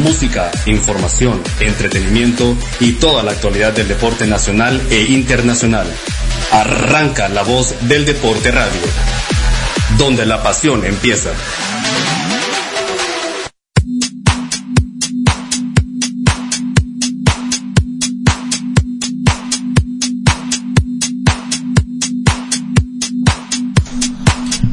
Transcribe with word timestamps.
música, 0.00 0.50
información, 0.66 1.42
entretenimiento 1.60 2.56
y 2.80 2.92
toda 2.92 3.22
la 3.22 3.32
actualidad 3.32 3.72
del 3.72 3.88
deporte 3.88 4.26
nacional 4.26 4.80
e 4.90 5.02
internacional. 5.02 5.86
Arranca 6.52 7.28
la 7.28 7.42
voz 7.42 7.74
del 7.82 8.04
deporte 8.04 8.50
radio, 8.50 8.80
donde 9.98 10.26
la 10.26 10.42
pasión 10.42 10.84
empieza. 10.84 11.30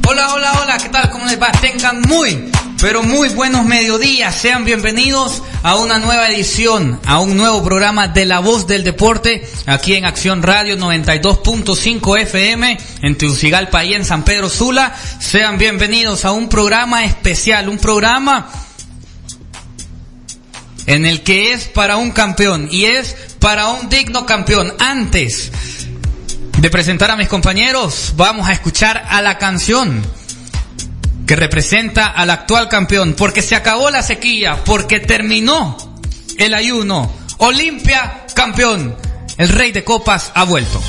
Hola, 0.07 0.34
hola, 0.34 0.62
hola, 0.64 0.78
¿qué 0.78 0.89
tal? 0.89 1.09
¿Cómo 1.09 1.25
les 1.25 1.41
va? 1.41 1.52
Tengan 1.62 2.02
muy, 2.02 2.50
pero 2.80 3.02
muy 3.02 3.30
buenos 3.30 3.66
mediodías. 3.66 4.36
Sean 4.36 4.63
bienvenidos 4.63 5.41
a 5.63 5.76
una 5.76 5.99
nueva 5.99 6.30
edición, 6.30 6.99
a 7.05 7.20
un 7.20 7.35
nuevo 7.35 7.63
programa 7.63 8.08
de 8.08 8.26
La 8.26 8.40
Voz 8.40 8.68
del 8.68 8.84
Deporte, 8.84 9.48
aquí 9.66 9.95
en 9.95 10.05
Acción 10.05 10.44
Radio 10.44 10.77
92.5 10.77 12.21
FM, 12.21 12.77
en 13.02 13.18
Tegucigalpa 13.18 13.84
y 13.84 13.95
en 13.95 14.05
San 14.05 14.23
Pedro 14.23 14.49
Sula. 14.49 14.95
Sean 15.20 15.58
bienvenidos 15.58 16.26
a 16.26 16.32
un 16.32 16.49
programa 16.49 17.04
especial, 17.05 17.70
un 17.70 17.80
programa 17.80 18.49
en 20.85 21.05
el 21.05 21.23
que 21.23 21.54
es 21.54 21.66
para 21.66 21.98
un 21.98 22.12
campeón 22.12 22.70
y 22.71 22.85
es 22.85 23.16
para 23.40 23.70
un 23.70 23.90
digno 23.90 24.26
campeón. 24.26 24.73
Antes 24.80 25.52
de 26.59 26.70
presentar 26.70 27.09
a 27.09 27.16
mis 27.16 27.27
compañeros, 27.27 28.13
vamos 28.16 28.48
a 28.48 28.54
escuchar 28.54 29.04
a 29.09 29.21
la 29.21 29.38
canción 29.38 30.04
que 31.27 31.36
representa 31.36 32.08
al 32.08 32.30
actual 32.30 32.70
campeón, 32.70 33.13
porque 33.13 33.41
se 33.41 33.55
acabó 33.55 33.90
la 33.90 34.02
sequía, 34.02 34.63
porque 34.63 35.02
terminó 35.02 35.77
el 36.38 36.54
ayuno. 36.54 37.12
Olimpia 37.40 38.26
campeón, 38.34 38.96
el 39.38 39.49
rey 39.49 39.74
de 39.74 39.84
copas 39.84 40.32
ha 40.34 40.46
vuelto. 40.46 40.82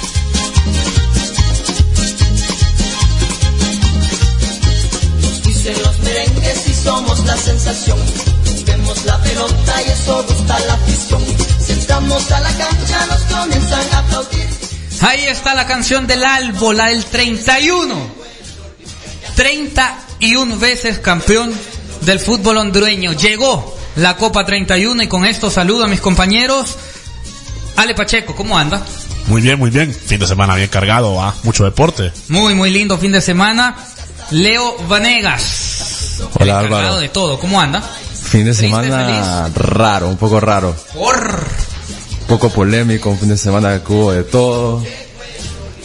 Dicen 5.45 5.83
los 5.83 5.99
merengues 5.99 6.69
y 6.69 6.73
somos 6.73 7.25
la 7.27 7.37
sensación. 7.37 7.99
Vemos 8.65 9.05
la 9.07 9.21
pelota 9.21 9.83
y 9.87 9.91
eso 9.91 10.25
gusta 10.29 10.59
la 10.61 10.75
afición. 10.75 11.23
Sentamos 11.67 12.31
a 12.31 12.41
la 12.41 12.57
cancha, 12.57 13.07
nos 13.07 13.23
comienzan 13.23 13.93
a 13.93 13.99
aplaudir. 13.99 14.49
Ahí 15.01 15.27
está 15.27 15.55
la 15.55 15.67
canción 15.67 16.07
del 16.07 16.25
Albo, 16.25 16.73
la 16.73 16.87
del 16.87 17.05
31. 17.05 18.19
31 20.19 20.59
veces 20.59 20.99
campeón 20.99 21.53
del 22.03 22.19
fútbol 22.19 22.59
hondureño. 22.59 23.13
Llegó 23.13 23.77
la 23.97 24.17
Copa 24.17 24.45
31 24.45 25.05
y 25.05 25.07
con 25.07 25.25
esto 25.25 25.51
saludo 25.51 25.85
a 25.85 25.89
mis 25.89 26.01
compañeros. 26.01 26.77
Ale 27.77 27.95
Pacheco, 27.95 28.35
¿cómo 28.35 28.59
anda? 28.59 28.83
Muy 29.27 29.43
bien, 29.43 29.59
muy 29.59 29.71
bien. 29.71 29.95
Fin 29.95 30.19
de 30.19 30.27
semana 30.27 30.57
bien 30.57 30.69
cargado, 30.69 31.15
¿va? 31.15 31.35
Mucho 31.45 31.65
deporte. 31.65 32.13
Muy, 32.29 32.55
muy 32.55 32.71
lindo 32.71 32.99
fin 32.99 33.13
de 33.13 33.21
semana. 33.21 33.77
Leo 34.33 34.77
Vanegas. 34.89 36.21
Hola, 36.35 36.59
Álvaro. 36.59 36.97
de 36.99 37.09
todo, 37.09 37.39
¿cómo 37.39 37.61
anda? 37.61 37.81
Fin 37.81 38.45
de 38.45 38.55
semana 38.55 39.49
raro, 39.55 40.09
un 40.09 40.17
poco 40.17 40.41
raro. 40.41 40.75
Por... 40.95 41.47
Un 42.23 42.27
poco 42.27 42.51
polémico, 42.51 43.09
un 43.11 43.19
fin 43.19 43.29
de 43.29 43.39
semana 43.39 43.83
que 43.83 43.93
hubo 43.93 44.13
de 44.13 44.25
todo. 44.25 44.83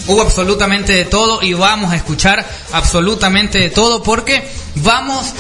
Hubo 0.08 0.22
absolutamente 0.22 0.94
de 0.94 1.06
todo 1.06 1.42
y 1.42 1.54
vamos 1.54 1.94
a 1.94 1.96
escuchar 1.96 2.46
absolutamente 2.72 3.60
de 3.60 3.70
todo 3.70 4.04
porque 4.04 4.48
vamos 4.76 5.34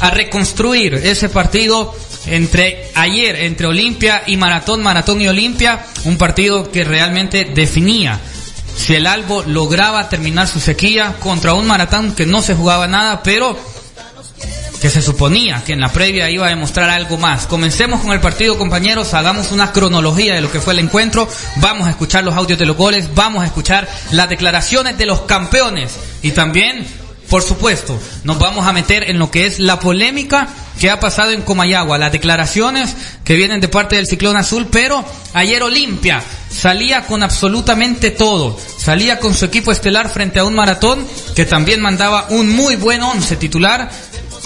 a 0.00 0.10
reconstruir 0.10 0.94
ese 0.94 1.28
partido 1.28 1.94
entre 2.26 2.90
ayer, 2.94 3.36
entre 3.36 3.66
Olimpia 3.66 4.22
y 4.26 4.36
Maratón, 4.36 4.82
Maratón 4.82 5.20
y 5.20 5.28
Olimpia, 5.28 5.84
un 6.04 6.16
partido 6.16 6.70
que 6.70 6.84
realmente 6.84 7.44
definía 7.44 8.20
si 8.76 8.94
el 8.94 9.08
Albo 9.08 9.42
lograba 9.42 10.08
terminar 10.08 10.46
su 10.46 10.60
sequía 10.60 11.16
contra 11.18 11.54
un 11.54 11.66
Maratón 11.66 12.14
que 12.14 12.26
no 12.26 12.42
se 12.42 12.54
jugaba 12.54 12.86
nada, 12.86 13.22
pero 13.24 13.58
que 14.80 14.90
se 14.90 15.02
suponía 15.02 15.62
que 15.64 15.72
en 15.72 15.80
la 15.80 15.92
previa 15.92 16.30
iba 16.30 16.46
a 16.46 16.50
demostrar 16.50 16.90
algo 16.90 17.18
más. 17.18 17.46
Comencemos 17.46 18.00
con 18.00 18.12
el 18.12 18.20
partido, 18.20 18.58
compañeros, 18.58 19.14
hagamos 19.14 19.52
una 19.52 19.72
cronología 19.72 20.34
de 20.34 20.40
lo 20.40 20.50
que 20.50 20.60
fue 20.60 20.74
el 20.74 20.80
encuentro, 20.80 21.28
vamos 21.56 21.86
a 21.86 21.90
escuchar 21.90 22.24
los 22.24 22.34
audios 22.34 22.58
de 22.58 22.66
los 22.66 22.76
goles, 22.76 23.14
vamos 23.14 23.42
a 23.42 23.46
escuchar 23.46 23.88
las 24.12 24.28
declaraciones 24.28 24.96
de 24.98 25.06
los 25.06 25.22
campeones. 25.22 25.96
Y 26.22 26.30
también, 26.30 26.86
por 27.28 27.42
supuesto, 27.42 27.98
nos 28.24 28.38
vamos 28.38 28.66
a 28.66 28.72
meter 28.72 29.10
en 29.10 29.18
lo 29.18 29.30
que 29.30 29.46
es 29.46 29.58
la 29.58 29.80
polémica 29.80 30.48
que 30.78 30.90
ha 30.90 31.00
pasado 31.00 31.32
en 31.32 31.42
Comayagua, 31.42 31.98
las 31.98 32.12
declaraciones 32.12 32.94
que 33.24 33.34
vienen 33.34 33.60
de 33.60 33.68
parte 33.68 33.96
del 33.96 34.06
Ciclón 34.06 34.36
Azul, 34.36 34.68
pero 34.70 35.04
ayer 35.34 35.62
Olimpia 35.62 36.22
salía 36.50 37.04
con 37.04 37.22
absolutamente 37.22 38.10
todo, 38.10 38.58
salía 38.78 39.18
con 39.18 39.34
su 39.34 39.44
equipo 39.44 39.72
estelar 39.72 40.08
frente 40.08 40.38
a 40.38 40.44
un 40.44 40.54
maratón 40.54 41.06
que 41.34 41.44
también 41.44 41.80
mandaba 41.80 42.26
un 42.30 42.48
muy 42.48 42.76
buen 42.76 43.02
once 43.02 43.36
titular, 43.36 43.90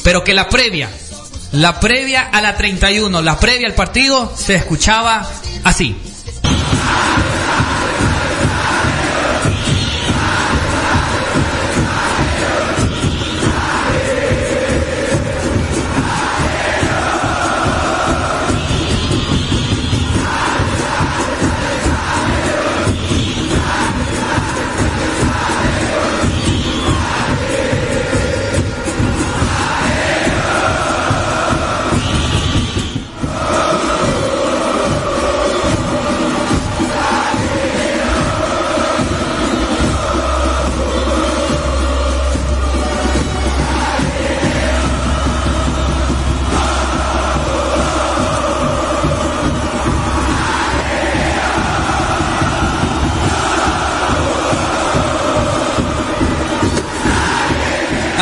pero 0.02 0.24
que 0.24 0.34
la 0.34 0.48
previa, 0.48 0.90
la 1.52 1.80
previa 1.80 2.22
a 2.22 2.40
la 2.40 2.56
31, 2.56 3.22
la 3.22 3.38
previa 3.38 3.66
al 3.66 3.74
partido, 3.74 4.32
se 4.36 4.54
escuchaba 4.54 5.28
así. 5.64 5.96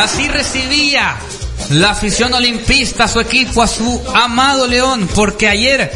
Así 0.01 0.27
recibía 0.27 1.15
la 1.69 1.91
afición 1.91 2.33
olimpista 2.33 3.07
su 3.07 3.19
equipo, 3.19 3.61
a 3.61 3.67
su 3.67 4.01
amado 4.15 4.65
León, 4.65 5.07
porque 5.13 5.47
ayer 5.47 5.91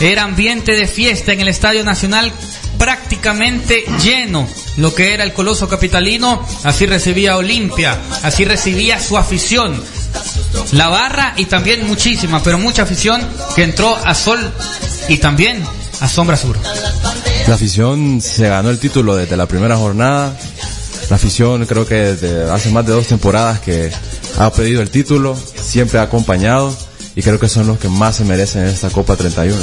era 0.00 0.22
ambiente 0.22 0.72
de 0.72 0.86
fiesta 0.86 1.34
en 1.34 1.42
el 1.42 1.48
Estadio 1.48 1.84
Nacional 1.84 2.32
prácticamente 2.78 3.84
lleno. 4.02 4.48
Lo 4.78 4.94
que 4.94 5.12
era 5.12 5.24
el 5.24 5.34
Coloso 5.34 5.68
Capitalino, 5.68 6.42
así 6.64 6.86
recibía 6.86 7.36
Olimpia, 7.36 8.00
así 8.22 8.46
recibía 8.46 8.98
su 8.98 9.18
afición. 9.18 9.78
La 10.72 10.88
barra 10.88 11.34
y 11.36 11.44
también 11.44 11.86
muchísima, 11.86 12.42
pero 12.42 12.58
mucha 12.58 12.84
afición 12.84 13.20
que 13.54 13.62
entró 13.62 13.94
a 13.94 14.14
Sol 14.14 14.40
y 15.08 15.18
también 15.18 15.62
a 16.00 16.08
Sombra 16.08 16.38
Sur. 16.38 16.58
La 17.46 17.56
afición 17.56 18.22
se 18.22 18.48
ganó 18.48 18.70
el 18.70 18.78
título 18.78 19.14
desde 19.16 19.36
la 19.36 19.44
primera 19.44 19.76
jornada. 19.76 20.34
La 21.10 21.16
afición 21.16 21.64
creo 21.66 21.86
que 21.86 21.94
desde 21.94 22.50
hace 22.50 22.70
más 22.70 22.86
de 22.86 22.92
dos 22.92 23.06
temporadas 23.06 23.60
que 23.60 23.90
ha 24.38 24.50
pedido 24.52 24.82
el 24.82 24.90
título, 24.90 25.36
siempre 25.36 25.98
ha 25.98 26.02
acompañado 26.02 26.74
y 27.16 27.22
creo 27.22 27.38
que 27.38 27.48
son 27.48 27.66
los 27.66 27.78
que 27.78 27.88
más 27.88 28.16
se 28.16 28.24
merecen 28.24 28.62
en 28.62 28.68
esta 28.68 28.90
Copa 28.90 29.16
31. 29.16 29.56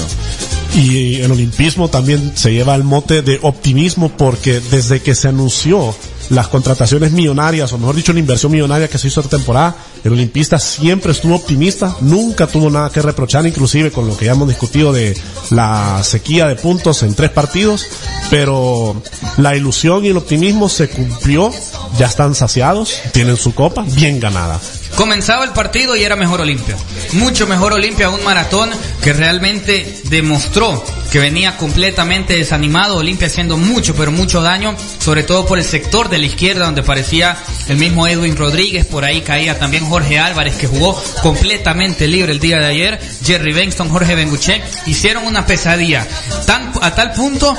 Y 0.75 1.15
el 1.15 1.31
olimpismo 1.31 1.89
también 1.89 2.31
se 2.35 2.53
lleva 2.53 2.75
el 2.75 2.83
mote 2.83 3.21
de 3.21 3.39
optimismo 3.41 4.09
porque 4.15 4.61
desde 4.71 5.01
que 5.01 5.15
se 5.15 5.27
anunció 5.27 5.93
las 6.31 6.47
contrataciones 6.47 7.11
millonarias, 7.11 7.71
o 7.73 7.77
mejor 7.77 7.95
dicho, 7.95 8.13
la 8.13 8.19
inversión 8.19 8.51
millonaria 8.51 8.87
que 8.87 8.97
se 8.97 9.07
hizo 9.07 9.19
esta 9.21 9.37
temporada, 9.37 9.75
el 10.03 10.13
olimpista 10.13 10.57
siempre 10.59 11.11
estuvo 11.11 11.35
optimista, 11.35 11.95
nunca 12.01 12.47
tuvo 12.47 12.69
nada 12.69 12.89
que 12.89 13.01
reprochar, 13.01 13.45
inclusive 13.45 13.91
con 13.91 14.07
lo 14.07 14.17
que 14.17 14.25
ya 14.25 14.31
hemos 14.31 14.47
discutido 14.47 14.93
de 14.93 15.15
la 15.49 16.01
sequía 16.03 16.47
de 16.47 16.55
puntos 16.55 17.03
en 17.03 17.15
tres 17.15 17.31
partidos, 17.31 17.85
pero 18.29 19.01
la 19.37 19.55
ilusión 19.55 20.05
y 20.05 20.09
el 20.09 20.17
optimismo 20.17 20.69
se 20.69 20.89
cumplió, 20.89 21.51
ya 21.97 22.07
están 22.07 22.33
saciados, 22.33 23.01
tienen 23.11 23.35
su 23.35 23.53
copa 23.53 23.83
bien 23.83 24.19
ganada. 24.19 24.59
Comenzaba 25.01 25.45
el 25.45 25.49
partido 25.49 25.95
y 25.95 26.03
era 26.03 26.15
mejor 26.15 26.41
Olimpia. 26.41 26.77
Mucho 27.13 27.47
mejor 27.47 27.73
Olimpia, 27.73 28.11
un 28.11 28.23
maratón 28.23 28.69
que 29.01 29.13
realmente 29.13 29.99
demostró 30.11 30.85
que 31.11 31.17
venía 31.17 31.57
completamente 31.57 32.37
desanimado, 32.37 32.97
Olimpia 32.97 33.25
haciendo 33.25 33.57
mucho, 33.57 33.95
pero 33.95 34.11
mucho 34.11 34.43
daño, 34.43 34.75
sobre 34.99 35.23
todo 35.23 35.47
por 35.47 35.57
el 35.57 35.65
sector 35.65 36.07
de 36.07 36.19
la 36.19 36.27
izquierda 36.27 36.65
donde 36.65 36.83
parecía 36.83 37.35
el 37.67 37.77
mismo 37.77 38.07
Edwin 38.07 38.37
Rodríguez, 38.37 38.85
por 38.85 39.03
ahí 39.03 39.21
caía 39.21 39.57
también 39.57 39.89
Jorge 39.89 40.19
Álvarez 40.19 40.55
que 40.55 40.67
jugó 40.67 40.95
completamente 41.23 42.07
libre 42.07 42.31
el 42.31 42.39
día 42.39 42.59
de 42.59 42.67
ayer, 42.67 42.99
Jerry 43.25 43.53
Benston, 43.53 43.89
Jorge 43.89 44.13
Benguche, 44.13 44.61
hicieron 44.85 45.25
una 45.25 45.47
pesadilla, 45.47 46.07
tan, 46.45 46.73
a 46.79 46.93
tal 46.93 47.11
punto 47.13 47.57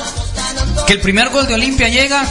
que 0.87 0.93
el 0.93 1.00
primer 1.00 1.31
gol 1.31 1.49
de 1.49 1.55
Olimpia 1.55 1.89
llega 1.89 2.25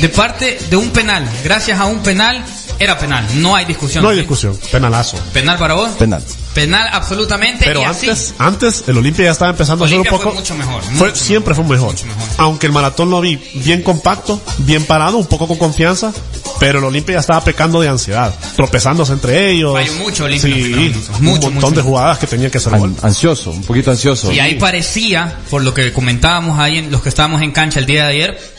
de 0.00 0.08
parte 0.08 0.56
de 0.70 0.76
un 0.76 0.90
penal, 0.90 1.28
gracias 1.42 1.80
a 1.80 1.86
un 1.86 2.00
penal 2.00 2.44
era 2.78 2.98
penal, 2.98 3.24
no 3.36 3.54
hay 3.56 3.64
discusión. 3.64 4.02
No 4.02 4.10
hay 4.10 4.18
discusión, 4.18 4.58
penalazo. 4.70 5.16
¿Penal 5.32 5.58
para 5.58 5.74
vos? 5.74 5.90
Penal. 5.98 6.22
Penal 6.54 6.88
absolutamente. 6.92 7.64
Pero 7.64 7.80
y 7.82 7.84
así, 7.84 8.08
antes, 8.08 8.34
antes 8.38 8.84
el 8.86 8.96
Olimpia 8.98 9.26
ya 9.26 9.30
estaba 9.32 9.50
empezando 9.50 9.84
a 9.84 9.88
ser 9.88 9.98
un 9.98 10.04
poco. 10.06 10.22
fue 10.30 10.34
mucho 10.34 10.54
mejor, 10.54 10.82
fue- 10.82 11.08
mucho 11.08 11.16
siempre 11.24 11.54
fue 11.54 11.64
mejor. 11.64 11.92
mucho 11.92 12.06
mejor. 12.06 12.22
Aunque 12.38 12.66
el 12.66 12.72
maratón 12.72 13.10
lo 13.10 13.20
vi 13.20 13.36
bien 13.54 13.82
compacto, 13.82 14.40
bien 14.58 14.84
parado, 14.84 15.18
un 15.18 15.26
poco 15.26 15.46
con 15.48 15.58
confianza, 15.58 16.12
pero 16.58 16.78
el 16.78 16.84
Olimpia 16.84 17.14
ya 17.14 17.20
estaba 17.20 17.42
pecando 17.44 17.80
de 17.80 17.88
ansiedad, 17.88 18.34
tropezándose 18.56 19.12
entre 19.12 19.50
ellos. 19.50 19.74
Falló 19.74 19.92
mucho 19.94 20.24
Olimpia 20.24 20.54
Sí, 20.54 20.62
minutos. 20.62 21.10
un 21.18 21.24
Mucho, 21.24 21.50
montón 21.50 21.70
mucho. 21.70 21.70
de 21.76 21.82
jugadas 21.82 22.18
que 22.18 22.26
tenían 22.26 22.50
que 22.50 22.60
ser 22.60 22.78
gol. 22.78 22.94
An- 23.00 23.06
ansioso, 23.08 23.50
un 23.50 23.62
poquito 23.62 23.90
ansioso. 23.90 24.32
Y 24.32 24.38
ahí 24.40 24.54
parecía, 24.54 25.36
por 25.50 25.62
lo 25.62 25.74
que 25.74 25.92
comentábamos 25.92 26.58
ahí 26.58 26.78
en 26.78 26.90
los 26.90 27.02
que 27.02 27.08
estábamos 27.10 27.42
en 27.42 27.52
cancha 27.52 27.80
el 27.80 27.86
día 27.86 28.04
de 28.06 28.12
ayer, 28.12 28.56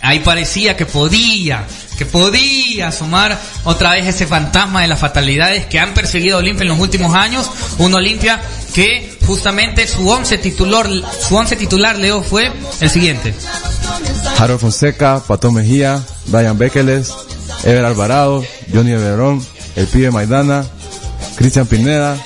ahí 0.00 0.20
parecía 0.20 0.76
que 0.76 0.86
podía, 0.86 1.66
que 1.96 2.06
podía 2.06 2.88
asomar 2.88 3.40
otra 3.64 3.92
vez 3.92 4.06
ese 4.06 4.26
fantasma 4.26 4.82
de 4.82 4.88
las 4.88 5.00
fatalidades 5.00 5.66
que 5.66 5.78
han 5.78 5.94
perseguido 5.94 6.36
a 6.36 6.40
Olimpia 6.40 6.62
en 6.62 6.68
los 6.68 6.78
últimos 6.78 7.14
años. 7.14 7.50
Un 7.78 7.94
Olimpia 7.94 8.40
que 8.74 9.16
justamente 9.26 9.86
su 9.86 10.08
once 10.08 10.38
titular, 10.38 10.88
su 11.20 11.36
once 11.36 11.56
titular 11.56 11.96
Leo 11.96 12.22
fue 12.22 12.52
el 12.80 12.90
siguiente. 12.90 13.34
Harold 14.38 14.60
Fonseca, 14.60 15.22
Patón 15.26 15.54
Mejía, 15.54 16.02
Brian 16.26 16.58
Bekeles, 16.58 17.12
Ever 17.62 17.84
Alvarado, 17.84 18.44
Johnny 18.72 18.92
Everón, 18.92 19.44
El 19.76 19.86
Pibe 19.86 20.10
Maidana, 20.10 20.64
Cristian 21.36 21.66
Pineda, 21.66 22.16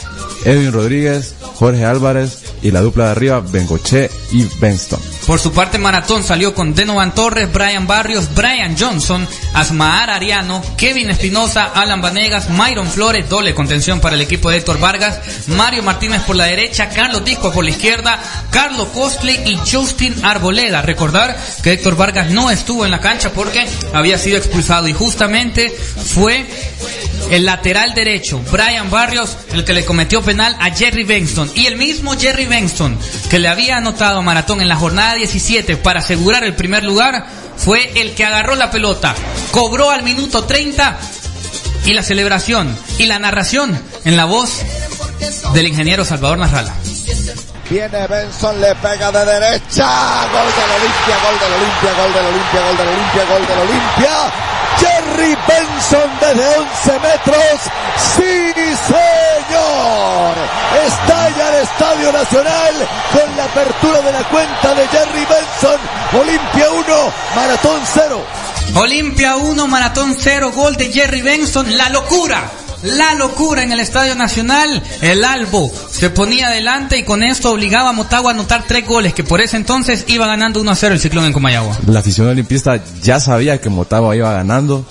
Edwin 0.44 0.72
Rodríguez, 0.72 1.34
Jorge 1.56 1.84
Álvarez 1.84 2.42
y 2.62 2.70
la 2.70 2.80
dupla 2.80 3.06
de 3.06 3.10
arriba, 3.10 3.40
Bengoche 3.40 4.10
y 4.32 4.44
Benston. 4.60 5.17
Por 5.28 5.40
su 5.40 5.52
parte, 5.52 5.76
Maratón 5.76 6.24
salió 6.24 6.54
con 6.54 6.74
Denovan 6.74 7.14
Torres, 7.14 7.52
Brian 7.52 7.86
Barrios, 7.86 8.34
Brian 8.34 8.78
Johnson, 8.78 9.28
Asmar 9.52 10.08
Ariano, 10.08 10.62
Kevin 10.78 11.10
Espinosa, 11.10 11.64
Alan 11.64 12.00
Vanegas, 12.00 12.48
Myron 12.48 12.88
Flores, 12.88 13.28
doble 13.28 13.54
contención 13.54 14.00
para 14.00 14.16
el 14.16 14.22
equipo 14.22 14.48
de 14.48 14.56
Héctor 14.56 14.80
Vargas, 14.80 15.20
Mario 15.48 15.82
Martínez 15.82 16.22
por 16.22 16.34
la 16.34 16.46
derecha, 16.46 16.88
Carlos 16.88 17.26
Disco 17.26 17.52
por 17.52 17.62
la 17.62 17.72
izquierda, 17.72 18.18
Carlos 18.50 18.88
Costley 18.94 19.38
y 19.44 19.58
Justin 19.70 20.14
Arboleda. 20.24 20.80
Recordar 20.80 21.36
que 21.62 21.72
Héctor 21.72 21.96
Vargas 21.96 22.30
no 22.30 22.50
estuvo 22.50 22.86
en 22.86 22.90
la 22.90 23.02
cancha 23.02 23.30
porque 23.30 23.68
había 23.92 24.16
sido 24.16 24.38
expulsado 24.38 24.88
y 24.88 24.94
justamente 24.94 25.68
fue 25.70 26.46
el 27.30 27.44
lateral 27.44 27.92
derecho, 27.94 28.40
Brian 28.50 28.90
Barrios, 28.90 29.36
el 29.52 29.64
que 29.64 29.74
le 29.74 29.84
cometió 29.84 30.22
penal 30.22 30.56
a 30.58 30.70
Jerry 30.70 31.04
Benston. 31.04 31.50
Y 31.54 31.66
el 31.66 31.76
mismo 31.76 32.16
Jerry 32.18 32.46
Benston, 32.46 32.98
que 33.28 33.38
le 33.38 33.48
había 33.48 33.76
anotado 33.76 34.20
a 34.20 34.22
Maratón 34.22 34.62
en 34.62 34.68
la 34.68 34.76
jornada 34.76 35.17
17 35.18 35.76
para 35.76 36.00
asegurar 36.00 36.44
el 36.44 36.54
primer 36.54 36.84
lugar, 36.84 37.26
fue 37.56 37.92
el 38.00 38.14
que 38.14 38.24
agarró 38.24 38.54
la 38.54 38.70
pelota, 38.70 39.14
cobró 39.50 39.90
al 39.90 40.02
minuto 40.02 40.44
30 40.44 40.98
y 41.84 41.92
la 41.92 42.02
celebración 42.02 42.76
y 42.98 43.06
la 43.06 43.18
narración 43.18 43.78
en 44.04 44.16
la 44.16 44.24
voz 44.24 44.62
del 45.52 45.66
ingeniero 45.66 46.04
Salvador 46.04 46.38
Narrala. 46.38 46.74
Viene 47.70 48.06
Benson, 48.06 48.58
le 48.60 48.74
pega 48.76 49.12
de 49.12 49.24
derecha. 49.26 50.26
Gol 50.32 50.48
del 50.56 50.70
Olimpia, 50.80 51.16
gol 51.22 51.38
del 51.38 51.52
Olimpia, 51.52 51.92
gol 51.92 52.12
del 52.14 52.26
Olimpia, 52.26 52.60
gol 52.64 52.76
del 52.78 52.88
Olimpia, 52.88 53.24
gol 53.24 53.46
del 53.46 53.58
Olimpia. 53.58 54.47
Jerry 55.18 55.34
Benson 55.48 56.10
desde 56.20 56.46
11 56.58 56.92
metros. 57.00 57.60
Sí, 58.14 58.52
señor. 58.86 60.34
Estalla 60.86 61.48
el 61.48 61.62
Estadio 61.64 62.12
Nacional 62.12 62.74
con 63.12 63.36
la 63.36 63.44
apertura 63.44 64.00
de 64.02 64.12
la 64.12 64.28
cuenta 64.28 64.74
de 64.74 64.86
Jerry 64.88 65.26
Benson. 65.26 65.80
Olimpia 66.20 66.70
1, 66.70 67.12
Maratón 67.34 67.80
0. 67.94 68.26
Olimpia 68.76 69.36
1, 69.36 69.66
Maratón 69.66 70.16
0, 70.18 70.52
gol 70.54 70.76
de 70.76 70.92
Jerry 70.92 71.22
Benson, 71.22 71.76
la 71.76 71.88
locura. 71.88 72.48
La 72.84 73.14
locura 73.14 73.64
en 73.64 73.72
el 73.72 73.80
Estadio 73.80 74.14
Nacional, 74.14 74.80
el 75.00 75.24
Albo 75.24 75.68
se 75.90 76.10
ponía 76.10 76.46
adelante 76.46 76.96
y 76.96 77.02
con 77.02 77.24
esto 77.24 77.50
obligaba 77.50 77.88
a 77.88 77.92
Motagua 77.92 78.30
a 78.30 78.34
anotar 78.34 78.66
tres 78.68 78.86
goles, 78.86 79.14
que 79.14 79.24
por 79.24 79.40
ese 79.40 79.56
entonces 79.56 80.04
iba 80.06 80.28
ganando 80.28 80.60
1 80.60 80.70
a 80.70 80.76
0 80.76 80.94
el 80.94 81.00
ciclón 81.00 81.24
en 81.24 81.32
Comayagua. 81.32 81.76
La 81.88 81.98
afición 81.98 82.28
olimpista 82.28 82.80
ya 83.02 83.18
sabía 83.18 83.60
que 83.60 83.68
Motagua 83.68 84.14
iba 84.14 84.32
ganando 84.32 84.86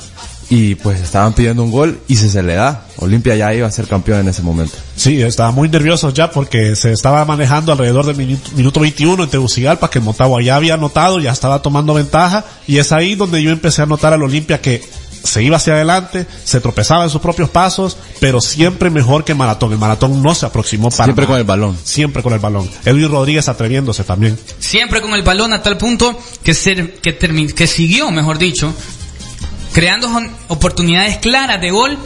y 0.49 0.75
pues 0.75 1.01
estaban 1.01 1.33
pidiendo 1.33 1.61
un 1.63 1.71
gol 1.71 1.99
y 2.07 2.15
si 2.15 2.29
se 2.29 2.41
le 2.41 2.55
da, 2.55 2.85
Olimpia 2.97 3.35
ya 3.35 3.53
iba 3.53 3.67
a 3.67 3.71
ser 3.71 3.85
campeón 3.87 4.21
en 4.21 4.29
ese 4.29 4.41
momento. 4.41 4.75
Sí, 4.95 5.21
estaba 5.21 5.51
muy 5.51 5.67
nervioso 5.69 6.09
ya 6.11 6.31
porque 6.31 6.75
se 6.75 6.91
estaba 6.93 7.25
manejando 7.25 7.71
alrededor 7.73 8.05
del 8.05 8.15
minuto, 8.15 8.49
minuto 8.55 8.79
21 8.79 9.23
en 9.25 9.29
Tegucigalpa, 9.29 9.89
que 9.89 9.99
el 9.99 10.05
Motagua 10.05 10.41
ya 10.41 10.55
había 10.55 10.75
anotado, 10.75 11.19
ya 11.19 11.31
estaba 11.31 11.61
tomando 11.61 11.93
ventaja, 11.93 12.45
y 12.65 12.77
es 12.77 12.91
ahí 12.93 13.15
donde 13.15 13.43
yo 13.43 13.51
empecé 13.51 13.81
a 13.81 13.85
notar 13.85 14.13
al 14.13 14.23
Olimpia 14.23 14.61
que 14.61 14.81
se 15.23 15.43
iba 15.43 15.57
hacia 15.57 15.73
adelante, 15.73 16.25
se 16.45 16.61
tropezaba 16.61 17.03
en 17.03 17.09
sus 17.09 17.19
propios 17.19 17.49
pasos, 17.49 17.97
pero 18.21 18.39
siempre 18.39 18.89
mejor 18.89 19.25
que 19.25 19.33
Maratón. 19.33 19.73
El 19.73 19.77
Maratón 19.77 20.23
no 20.23 20.33
se 20.33 20.45
aproximó 20.45 20.89
para 20.89 21.03
Siempre 21.05 21.23
nada. 21.25 21.33
con 21.33 21.37
el 21.39 21.43
balón. 21.43 21.77
Siempre 21.83 22.23
con 22.23 22.31
el 22.31 22.39
balón. 22.39 22.69
Edwin 22.85 23.09
Rodríguez 23.09 23.49
atreviéndose 23.49 24.05
también. 24.05 24.39
Siempre 24.59 25.01
con 25.01 25.13
el 25.13 25.23
balón 25.23 25.51
a 25.51 25.61
tal 25.61 25.77
punto 25.77 26.17
que, 26.43 26.53
se, 26.53 26.75
que, 27.01 27.19
termi- 27.19 27.51
que 27.53 27.67
siguió, 27.67 28.09
mejor 28.11 28.37
dicho, 28.37 28.73
creando 29.77 30.09
oportunidades 30.47 31.17
claras 31.17 31.61
de 31.61 31.69
gol. 31.69 31.99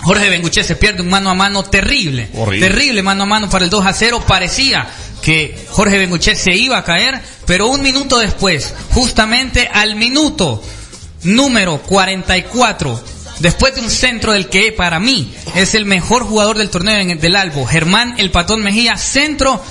Jorge 0.00 0.28
Benguche 0.28 0.64
se 0.64 0.74
pierde 0.74 1.02
un 1.02 1.08
mano 1.08 1.30
a 1.30 1.34
mano 1.34 1.62
terrible. 1.62 2.28
Horrible. 2.34 2.66
Terrible 2.66 3.00
mano 3.04 3.22
a 3.22 3.26
mano 3.26 3.48
para 3.48 3.64
el 3.64 3.70
2 3.70 3.86
a 3.86 3.92
0. 3.92 4.24
Parecía 4.26 4.88
que 5.22 5.56
Jorge 5.70 5.98
Benguche 5.98 6.34
se 6.34 6.52
iba 6.52 6.78
a 6.78 6.82
caer, 6.82 7.22
pero 7.46 7.68
un 7.68 7.80
minuto 7.80 8.18
después, 8.18 8.74
justamente 8.90 9.70
al 9.72 9.94
minuto 9.94 10.60
número 11.22 11.78
44, 11.82 13.00
después 13.38 13.76
de 13.76 13.82
un 13.82 13.90
centro 13.90 14.32
del 14.32 14.48
que 14.48 14.72
para 14.72 14.98
mí 14.98 15.32
es 15.54 15.76
el 15.76 15.84
mejor 15.84 16.24
jugador 16.24 16.58
del 16.58 16.70
torneo 16.70 16.98
en 16.98 17.10
el 17.10 17.20
del 17.20 17.36
Albo, 17.36 17.64
Germán 17.66 18.16
El 18.18 18.32
Patón 18.32 18.64
Mejía, 18.64 18.96
centro, 18.96 19.62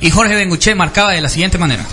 y 0.00 0.10
Jorge 0.10 0.34
Benguche 0.34 0.74
marcaba 0.74 1.12
de 1.12 1.20
la 1.20 1.28
siguiente 1.28 1.58
manera. 1.58 1.86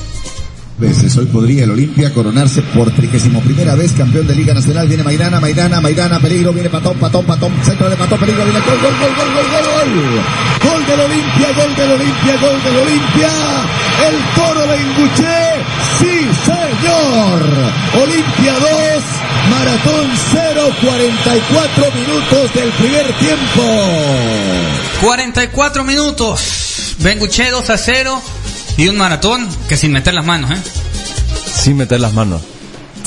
Veces. 0.77 1.15
Hoy 1.17 1.25
podría 1.25 1.63
el 1.63 1.71
Olimpia 1.71 2.13
coronarse 2.13 2.61
por 2.61 2.91
trigésimo 2.91 3.41
primera 3.41 3.75
vez 3.75 3.93
campeón 3.93 4.27
de 4.27 4.35
Liga 4.35 4.53
Nacional. 4.53 4.87
Viene 4.87 5.03
Maidana, 5.03 5.39
Maidana, 5.39 5.81
Maidana, 5.81 6.19
peligro, 6.19 6.53
viene 6.53 6.69
Patón, 6.69 6.97
Patón, 6.97 7.25
Patón, 7.25 7.53
centro 7.63 7.89
de 7.89 7.95
Patón, 7.95 8.19
peligro, 8.19 8.43
viene 8.43 8.59
gol, 8.59 8.79
gol, 8.81 8.93
gol, 8.99 9.15
gol, 9.15 9.33
gol, 9.33 9.45
gol, 9.51 9.63
gol. 9.73 10.71
Gol 10.71 10.85
del 10.85 10.99
Olimpia, 10.99 11.47
gol 11.55 11.75
del 11.75 11.91
Olimpia, 11.91 12.37
gol 12.41 12.63
del 12.63 12.77
Olimpia. 12.77 13.29
El 14.07 14.15
toro 14.35 14.67
Benguché, 14.67 15.63
sí 15.99 16.29
señor. 16.45 17.41
Olimpia 18.03 18.53
2, 18.53 19.03
Maratón 19.49 20.09
0, 20.31 20.75
44 20.81 21.85
minutos 21.93 22.53
del 22.53 22.69
primer 22.71 23.13
tiempo. 23.19 23.63
44 25.01 25.83
minutos. 25.83 26.95
Benguche 26.99 27.49
2 27.51 27.69
a 27.69 27.77
0 27.77 28.21
y 28.77 28.87
un 28.87 28.97
maratón 28.97 29.47
que 29.67 29.77
sin 29.77 29.91
meter 29.91 30.13
las 30.13 30.25
manos, 30.25 30.51
¿eh? 30.51 30.61
Sin 31.45 31.77
meter 31.77 31.99
las 31.99 32.13
manos. 32.13 32.41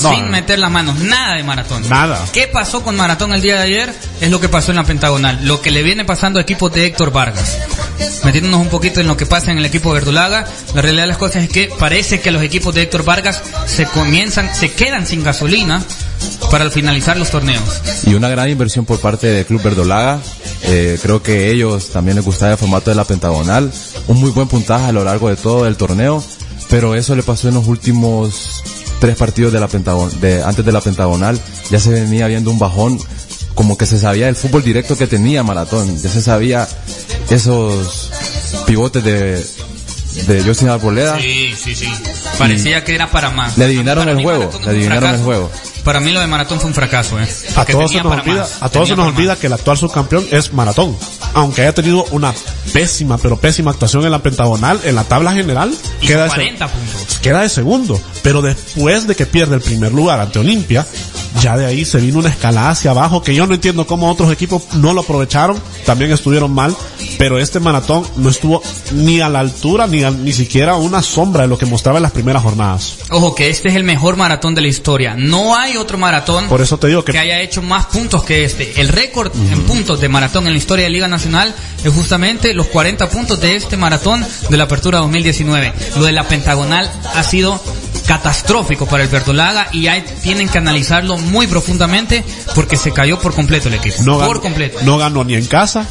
No, 0.03 0.11
sin 0.11 0.27
no. 0.27 0.33
meter 0.33 0.59
las 0.59 0.71
manos, 0.71 0.99
nada 1.01 1.37
de 1.37 1.43
maratón. 1.43 1.89
Nada. 1.89 2.25
¿Qué 2.33 2.47
pasó 2.47 2.83
con 2.83 2.97
maratón 2.97 3.35
el 3.35 3.43
día 3.43 3.57
de 3.57 3.63
ayer? 3.63 3.95
Es 4.21 4.31
lo 4.31 4.41
que 4.41 4.49
pasó 4.49 4.71
en 4.71 4.77
la 4.77 4.85
pentagonal. 4.85 5.41
Lo 5.43 5.61
que 5.61 5.71
le 5.71 5.83
viene 5.83 6.05
pasando 6.05 6.39
al 6.39 6.45
equipo 6.45 6.69
de 6.69 6.87
Héctor 6.87 7.11
Vargas. 7.11 7.59
Metiéndonos 8.25 8.61
un 8.61 8.69
poquito 8.69 9.01
en 9.01 9.09
lo 9.09 9.17
que 9.17 9.27
pasa 9.27 9.51
en 9.51 9.59
el 9.59 9.65
equipo 9.65 9.93
verdulaga, 9.93 10.47
la 10.75 10.83
realidad 10.83 11.05
de 11.05 11.09
las 11.09 11.19
cosas 11.19 11.45
es 11.45 11.49
que 11.49 11.71
parece 11.79 12.21
que 12.21 12.31
los 12.31 12.43
equipos 12.43 12.75
de 12.75 12.83
Héctor 12.83 13.05
Vargas 13.05 13.43
se 13.67 13.87
comienzan, 13.87 14.55
se 14.55 14.73
quedan 14.73 15.07
sin 15.07 15.25
gasolina 15.25 15.83
para 16.51 16.71
finalizar 16.71 17.17
los 17.17 17.31
torneos. 17.31 17.63
Y 18.05 18.15
una 18.15 18.29
gran 18.29 18.49
inversión 18.49 18.85
por 18.85 19.01
parte 19.01 19.27
del 19.27 19.47
Club 19.47 19.63
Verdolaga. 19.63 20.21
Eh, 20.63 20.99
creo 21.03 21.23
que 21.23 21.51
ellos 21.51 21.91
también 21.91 22.17
les 22.17 22.25
gustaba 22.25 22.53
el 22.53 22.59
formato 22.59 22.91
de 22.91 22.97
la 22.97 23.05
pentagonal. 23.05 23.71
Un 24.07 24.21
muy 24.21 24.31
buen 24.31 24.49
puntaje 24.49 24.87
a 24.87 24.93
lo 24.93 25.05
largo 25.05 25.29
de 25.29 25.37
todo 25.37 25.67
el 25.67 25.77
torneo. 25.77 26.23
Pero 26.69 26.95
eso 26.95 27.17
le 27.17 27.23
pasó 27.23 27.49
en 27.49 27.55
los 27.55 27.67
últimos 27.67 28.63
tres 29.01 29.17
partidos 29.17 29.53
de 29.53 29.61
la 29.61 29.69
pentagon 29.69 30.11
de, 30.21 30.43
antes 30.43 30.65
de 30.65 30.73
la 30.73 30.81
pentagonal. 30.81 31.39
Ya 31.71 31.81
se 31.81 31.91
venía 31.91 32.27
viendo 32.27 32.51
un 32.51 32.59
bajón. 32.59 32.99
Como 33.55 33.77
que 33.77 33.87
se 33.87 33.99
sabía 33.99 34.29
el 34.29 34.37
fútbol 34.37 34.63
directo 34.63 34.97
que 34.97 35.07
tenía 35.07 35.43
Maratón. 35.43 36.01
Ya 36.01 36.09
se 36.09 36.23
sabía 36.23 36.69
esos 37.29 38.11
pivotes 38.67 39.03
de, 39.03 39.45
de 40.27 40.43
Justin 40.45 40.69
Arboleda. 40.69 41.19
Sí, 41.19 41.53
sí, 41.57 41.75
sí. 41.75 41.89
Parecía 42.39 42.85
que 42.85 42.95
era 42.95 43.11
para 43.11 43.31
más. 43.31 43.59
Le 43.59 43.65
adivinaron 43.65 44.05
Para 44.05 44.17
el 44.17 44.23
juego, 44.23 44.51
le 44.65 44.71
adivinaron 44.71 45.15
el 45.15 45.21
juego. 45.23 45.51
Para 45.89 46.01
mí 46.01 46.13
lo 46.13 46.21
de 46.21 46.27
Maratón 46.27 46.61
fue 46.61 46.69
un 46.69 46.75
fracaso, 46.75 47.19
¿eh? 47.19 47.27
A 47.57 47.65
todos, 47.65 47.91
se 47.91 48.03
nos 48.03 48.13
olvida, 48.13 48.41
más, 48.43 48.63
a 48.63 48.69
todos 48.69 48.89
se 48.89 48.93
tenía 48.93 48.97
nos 48.97 49.07
para 49.07 49.17
olvida 49.17 49.33
más. 49.33 49.39
que 49.39 49.47
el 49.47 49.53
actual 49.55 49.79
subcampeón 49.79 50.27
es 50.31 50.53
Maratón. 50.53 50.95
aunque 51.33 51.63
haya 51.63 51.73
tenido 51.75 52.05
una 52.11 52.35
pésima, 52.75 53.17
pero 53.17 53.39
pésima 53.41 53.71
actuación 53.71 54.05
en 54.05 54.11
la 54.11 54.19
pentagonal, 54.19 54.79
en 54.85 54.95
la 54.95 55.05
tabla 55.05 55.33
general, 55.33 55.75
queda 56.03 56.25
de, 56.25 56.29
se- 56.29 56.35
40 56.37 56.69
puntos. 56.69 57.19
queda 57.23 57.41
de 57.41 57.49
segundo. 57.49 57.99
Pero 58.23 58.43
después 58.43 59.07
de 59.07 59.17
que 59.17 59.25
pierde 59.25 59.55
el 59.55 59.63
primer 59.63 59.93
lugar 59.93 60.21
ante 60.21 60.39
Olimpia, 60.39 60.87
ya 61.41 61.57
de 61.57 61.67
ahí 61.67 61.85
se 61.85 61.99
vino 61.99 62.19
una 62.19 62.29
escalada 62.31 62.71
hacia 62.71 62.91
abajo 62.91 63.23
que 63.23 63.35
yo 63.35 63.47
no 63.47 63.55
entiendo 63.55 63.87
cómo 63.87 64.11
otros 64.11 64.33
equipos 64.33 64.63
no 64.75 64.93
lo 64.93 65.03
aprovecharon, 65.03 65.61
también 65.87 66.11
estuvieron 66.13 66.53
mal, 66.53 66.75
pero 67.19 67.39
este 67.39 67.61
maratón 67.61 68.05
no 68.17 68.29
estuvo 68.31 68.63
ni 68.93 69.21
a 69.21 69.29
la 69.29 69.41
altura 69.41 69.87
ni, 69.87 70.03
a- 70.05 70.11
ni 70.11 70.33
siquiera 70.33 70.77
una 70.77 71.03
sombra 71.03 71.43
de 71.43 71.49
lo 71.49 71.59
que 71.59 71.67
mostraba 71.67 71.99
en 71.99 72.03
las 72.03 72.13
primeras 72.13 72.43
jornadas. 72.43 72.97
Ojo 73.11 73.35
que 73.35 73.49
este 73.51 73.69
es 73.69 73.75
el 73.77 73.85
mejor 73.85 74.17
maratón 74.17 74.55
de 74.55 74.63
la 74.63 74.69
historia. 74.69 75.15
No 75.17 75.57
hay 75.57 75.77
otro 75.77 75.99
maratón 75.99 76.49
Por 76.49 76.61
eso 76.61 76.79
te 76.79 76.89
digo 76.89 77.05
que 77.05 77.13
que 77.13 77.19
haya 77.19 77.41
hecho 77.41 77.63
más 77.63 77.87
puntos 77.87 78.23
que 78.25 78.45
este. 78.45 78.81
El 78.81 78.89
récord 78.89 79.33
en 79.53 79.63
puntos 79.63 80.01
de 80.01 80.09
maratón 80.09 80.47
en 80.47 80.53
la 80.53 80.59
historia 80.59 80.85
de 80.85 80.91
Liga 80.91 81.09
Nacional 81.09 81.55
es 81.85 81.93
justamente 81.93 82.55
los 82.55 82.67
40 82.67 83.09
puntos 83.11 83.41
de 83.41 83.57
este 83.57 83.77
maratón 83.77 84.25
de 84.51 84.57
la 84.57 84.65
Apertura 84.65 84.99
2019. 84.99 85.73
Lo 85.97 86.05
de 86.05 86.13
la 86.13 86.27
Pentagonal 86.27 86.91
ha 87.15 87.23
sido 87.23 87.61
catastrófico 88.07 88.87
para 88.87 89.03
el 89.03 89.09
Verdolaga 89.09 89.69
y 89.73 89.87
ahí 89.87 90.05
tienen 90.23 90.49
que 90.49 90.59
analizarlo 90.59 91.19
muy 91.19 91.47
profundamente 91.47 92.25
porque 92.55 92.77
se 92.77 92.93
cayó 92.93 93.19
por 93.19 93.35
completo 93.35 93.69
el 93.69 93.75
equipo. 93.75 94.03
no 94.03 94.19
por 94.19 94.29
ganó, 94.29 94.41
completo. 94.41 94.79
no 94.83 94.99
ganó 94.99 95.25
ni 95.25 95.35
en 95.35 95.47
casa, 95.47 95.87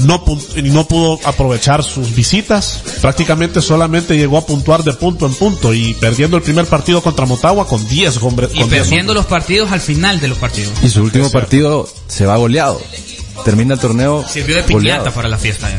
no, 0.00 0.24
no 0.62 0.88
pudo 0.88 1.20
aprovechar 1.24 1.82
sus 1.82 2.14
visitas, 2.14 2.82
prácticamente 3.00 3.60
solamente 3.60 4.16
llegó 4.16 4.38
a 4.38 4.46
puntuar 4.46 4.82
de 4.82 4.92
punto 4.92 5.26
en 5.26 5.34
punto 5.34 5.74
y 5.74 5.94
perdiendo 5.94 6.36
el 6.36 6.42
primer 6.42 6.66
partido 6.66 7.02
contra 7.02 7.26
Motagua 7.26 7.66
con 7.66 7.86
10 7.86 8.22
hombres. 8.22 8.50
y 8.54 8.60
con 8.60 8.70
10 8.70 8.82
perdiendo 8.82 9.14
los 9.14 9.26
partidos 9.26 9.72
al 9.72 9.80
final 9.80 10.20
de 10.20 10.28
los 10.28 10.38
partidos. 10.38 10.72
Y 10.82 10.88
su 10.88 11.02
último 11.02 11.30
partido 11.30 11.88
se 12.08 12.26
va 12.26 12.36
goleado. 12.36 12.80
Termina 13.44 13.74
el 13.74 13.80
torneo. 13.80 14.24
Sirvió 14.26 14.56
de 14.56 14.62
goleado. 14.62 15.00
piñata 15.00 15.14
para 15.14 15.28
la 15.28 15.38
fiesta. 15.38 15.68
ya. 15.70 15.78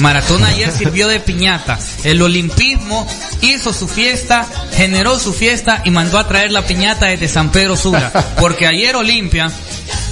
Maratón 0.00 0.44
ayer 0.44 0.70
sirvió 0.70 1.08
de 1.08 1.20
piñata. 1.20 1.78
El 2.04 2.20
olimpismo 2.22 3.06
hizo 3.40 3.72
su 3.72 3.88
fiesta, 3.88 4.46
generó 4.72 5.18
su 5.18 5.32
fiesta 5.32 5.82
y 5.84 5.90
mandó 5.90 6.18
a 6.18 6.26
traer 6.28 6.52
la 6.52 6.66
piñata 6.66 7.06
desde 7.06 7.28
San 7.28 7.50
Pedro 7.50 7.76
Sula. 7.76 8.10
Porque 8.40 8.66
ayer 8.66 8.96
Olimpia, 8.96 9.50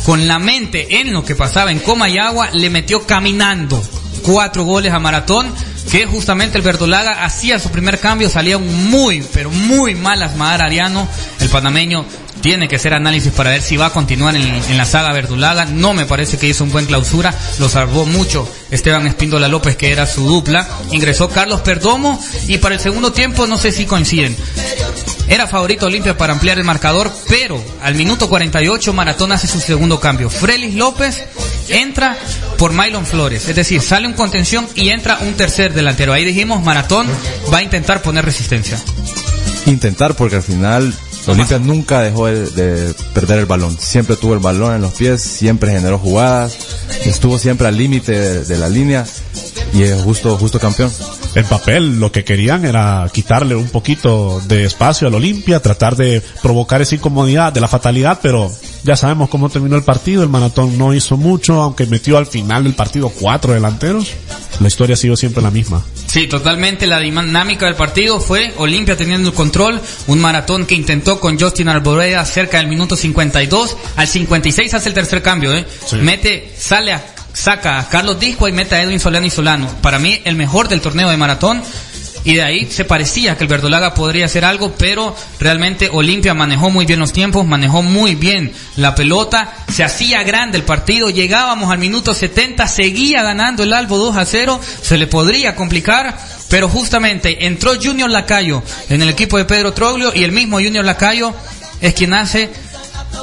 con 0.05 0.27
la 0.27 0.39
mente 0.39 1.01
en 1.01 1.13
lo 1.13 1.25
que 1.25 1.35
pasaba 1.35 1.71
en 1.73 1.81
Comayagua, 1.81 2.51
le 2.53 2.71
metió 2.71 3.07
caminando 3.07 3.83
cuatro 4.23 4.65
goles 4.65 4.93
a 4.93 4.99
Maratón. 4.99 5.53
Que 5.91 6.05
justamente 6.05 6.59
el 6.59 6.65
Verdolaga 6.65 7.25
hacía 7.25 7.61
su 7.61 7.71
primer 7.71 8.01
cambio, 8.01 8.29
salía 8.29 8.57
un 8.57 8.91
muy, 8.91 9.25
pero 9.33 9.53
muy 9.53 9.95
mal 9.95 10.21
Asmar 10.21 10.61
Ariano, 10.61 11.07
el 11.39 11.49
panameño 11.49 12.05
tiene 12.41 12.69
que 12.69 12.77
hacer 12.77 12.95
análisis 12.95 13.33
para 13.33 13.51
ver 13.51 13.63
si 13.63 13.77
va 13.77 13.87
a 13.87 13.93
continuar 13.93 14.37
en, 14.37 14.43
en 14.43 14.77
la 14.77 14.85
saga 14.85 15.13
Verdulaga. 15.13 15.65
No 15.65 15.95
me 15.95 16.07
parece 16.07 16.39
que 16.39 16.47
hizo 16.47 16.65
un 16.65 16.73
buen 16.73 16.87
clausura. 16.87 17.35
Lo 17.59 17.69
salvó 17.69 18.07
mucho 18.07 18.49
Esteban 18.71 19.07
Espíndola 19.07 19.49
López, 19.49 19.77
que 19.77 19.93
era 19.93 20.07
su 20.07 20.27
dupla. 20.27 20.67
Ingresó 20.93 21.29
Carlos 21.29 21.61
Perdomo 21.61 22.23
y 22.49 22.59
para 22.59 22.75
el 22.75 22.81
segundo 22.81 23.13
tiempo 23.13 23.47
no 23.47 23.59
sé 23.59 23.73
si 23.73 23.87
coinciden. 23.87 24.37
Era 25.29 25.49
favorito 25.49 25.87
Olimpia 25.87 26.17
para 26.17 26.33
ampliar 26.33 26.59
el 26.59 26.65
marcador, 26.65 27.13
pero 27.29 27.63
al 27.83 27.97
minuto 27.97 28.29
48 28.29 28.93
Maratón 28.93 29.33
hace 29.33 29.49
su 29.49 29.61
segundo 29.61 29.99
cambio. 29.99 30.31
Frelis 30.31 30.75
López 30.75 31.25
entra 31.69 32.17
por 32.59 32.73
Mylon 32.73 33.05
Flores, 33.05 33.49
es 33.49 33.57
decir, 33.57 33.83
sale 33.83 34.07
un 34.07 34.13
contención 34.13 34.69
y 34.75 34.91
entra 34.91 35.19
un 35.23 35.35
tercer 35.35 35.75
delantero. 35.75 36.13
Ahí 36.13 36.25
dijimos, 36.25 36.63
Maratón 36.63 37.09
va 37.53 37.59
a 37.59 37.63
intentar 37.63 38.03
poner 38.03 38.25
resistencia. 38.25 38.81
Intentar 39.67 40.15
porque 40.15 40.37
al 40.37 40.43
final 40.43 40.95
Olimpia 41.27 41.59
nunca 41.59 42.01
dejó 42.03 42.27
de, 42.27 42.47
de 42.51 42.95
perder 43.15 43.41
el 43.41 43.47
balón. 43.47 43.77
Siempre 43.79 44.17
tuvo 44.17 44.35
el 44.35 44.41
balón 44.41 44.75
en 44.75 44.83
los 44.83 44.93
pies, 44.93 45.23
siempre 45.23 45.73
generó 45.73 45.99
jugadas, 45.99 46.57
estuvo 47.05 47.39
siempre 47.39 47.67
al 47.67 47.77
límite 47.77 48.13
de, 48.13 48.45
de 48.45 48.59
la 48.59 48.69
línea 48.69 49.05
y 49.73 49.83
es 49.83 50.01
justo, 50.03 50.37
justo 50.39 50.59
campeón. 50.59 50.91
En 51.37 51.45
papel 51.45 52.01
lo 52.01 52.11
que 52.11 52.25
querían 52.25 52.65
era 52.65 53.07
quitarle 53.13 53.55
un 53.55 53.69
poquito 53.69 54.41
de 54.49 54.65
espacio 54.65 55.07
al 55.07 55.15
Olimpia, 55.15 55.61
tratar 55.61 55.95
de 55.95 56.23
provocar 56.43 56.81
esa 56.81 56.95
incomodidad 56.95 57.53
de 57.53 57.61
la 57.61 57.69
fatalidad, 57.69 58.21
pero 58.23 58.51
ya 58.85 58.97
sabemos 58.97 59.29
cómo 59.29 59.51
terminó 59.51 59.77
el 59.77 59.83
partido, 59.83 60.23
el 60.23 60.31
maratón 60.31 60.79
no 60.79 60.95
hizo 60.95 61.19
mucho, 61.19 61.61
aunque 61.61 61.85
metió 61.85 62.17
al 62.17 62.25
final 62.25 62.65
del 62.65 62.73
partido 62.73 63.11
cuatro 63.11 63.53
delanteros, 63.53 64.13
la 64.61 64.69
historia 64.69 64.95
ha 64.95 64.97
sido 64.97 65.15
siempre 65.15 65.43
la 65.43 65.51
misma. 65.51 65.85
Sí, 66.07 66.27
totalmente 66.27 66.87
la 66.87 67.01
dinámica 67.01 67.67
del 67.67 67.75
partido 67.75 68.19
fue 68.19 68.55
Olimpia 68.57 68.97
teniendo 68.97 69.29
el 69.29 69.35
control, 69.35 69.79
un 70.07 70.19
maratón 70.19 70.65
que 70.65 70.75
intentó 70.75 71.21
con 71.21 71.39
Justin 71.39 71.69
Arboleda 71.69 72.25
cerca 72.25 72.57
del 72.57 72.69
minuto 72.69 72.97
52, 72.97 73.77
al 73.97 74.09
56 74.09 74.73
hace 74.73 74.89
el 74.89 74.95
tercer 74.95 75.21
cambio, 75.21 75.53
¿eh? 75.53 75.67
Sí. 75.85 75.97
Mete, 75.97 76.55
sale 76.57 76.95
a, 76.95 77.16
saca 77.37 77.79
a 77.79 77.89
Carlos 77.89 78.19
Disco 78.19 78.49
y 78.49 78.53
mete 78.53 78.75
a 78.77 78.83
Edwin 78.83 78.99
Solano 78.99 79.27
y 79.27 79.31
Solano. 79.31 79.69
Para 79.83 79.99
mí 79.99 80.21
el 80.25 80.37
mejor 80.37 80.69
del 80.69 80.81
torneo 80.81 81.11
de 81.11 81.17
maratón. 81.17 81.63
Y 82.25 82.35
de 82.35 82.43
ahí 82.43 82.69
se 82.69 82.85
parecía 82.85 83.37
que 83.37 83.45
el 83.45 83.49
Verdolaga 83.49 83.95
podría 83.95 84.25
hacer 84.25 84.45
algo, 84.45 84.75
pero 84.77 85.15
realmente 85.39 85.89
Olimpia 85.93 86.35
manejó 86.35 86.71
muy 86.71 86.85
bien 86.85 86.99
los 86.99 87.13
tiempos, 87.13 87.47
manejó 87.47 87.85
muy 87.85 88.17
bien 88.17 88.53
la 88.75 88.97
pelota, 88.97 89.55
se 89.69 89.85
hacía 89.85 90.25
grande 90.25 90.59
el 90.59 90.65
partido, 90.65 91.09
llegábamos 91.09 91.71
al 91.71 91.79
minuto 91.79 92.15
70, 92.15 92.67
seguía 92.67 93.23
ganando 93.23 93.63
el 93.63 93.73
Albo 93.73 93.97
2 93.97 94.17
a 94.17 94.25
0, 94.25 94.61
se 94.83 94.99
le 94.99 95.07
podría 95.07 95.55
complicar, 95.55 96.19
pero 96.51 96.69
justamente 96.69 97.47
entró 97.47 97.81
Junior 97.81 98.11
Lacayo 98.11 98.61
en 98.89 99.03
el 99.03 99.09
equipo 99.09 99.39
de 99.39 99.45
Pedro 99.45 99.73
Troglio 99.73 100.11
y 100.13 100.25
el 100.25 100.33
mismo 100.33 100.57
Junior 100.57 100.85
Lacayo 100.85 101.33
es 101.81 101.95
quien 101.95 102.13
hace 102.13 102.51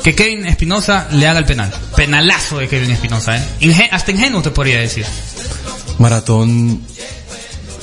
que 0.03 0.15
Kevin 0.15 0.45
Espinosa 0.45 1.07
le 1.11 1.27
haga 1.27 1.39
el 1.39 1.45
penal. 1.45 1.71
Penalazo 1.95 2.59
de 2.59 2.67
Kevin 2.67 2.91
Espinosa, 2.91 3.37
¿eh? 3.37 3.43
Inge- 3.61 3.89
hasta 3.91 4.11
ingenuo 4.11 4.41
te 4.41 4.51
podría 4.51 4.79
decir. 4.79 5.05
Maratón 5.99 6.81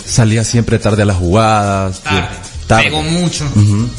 salía 0.07 0.45
siempre 0.45 0.79
tarde 0.79 1.03
a 1.03 1.07
las 1.07 1.17
jugadas. 1.17 2.01
Tarde. 2.01 2.29
tarde. 2.67 2.85
Pegó 2.85 3.03
mucho. 3.03 3.49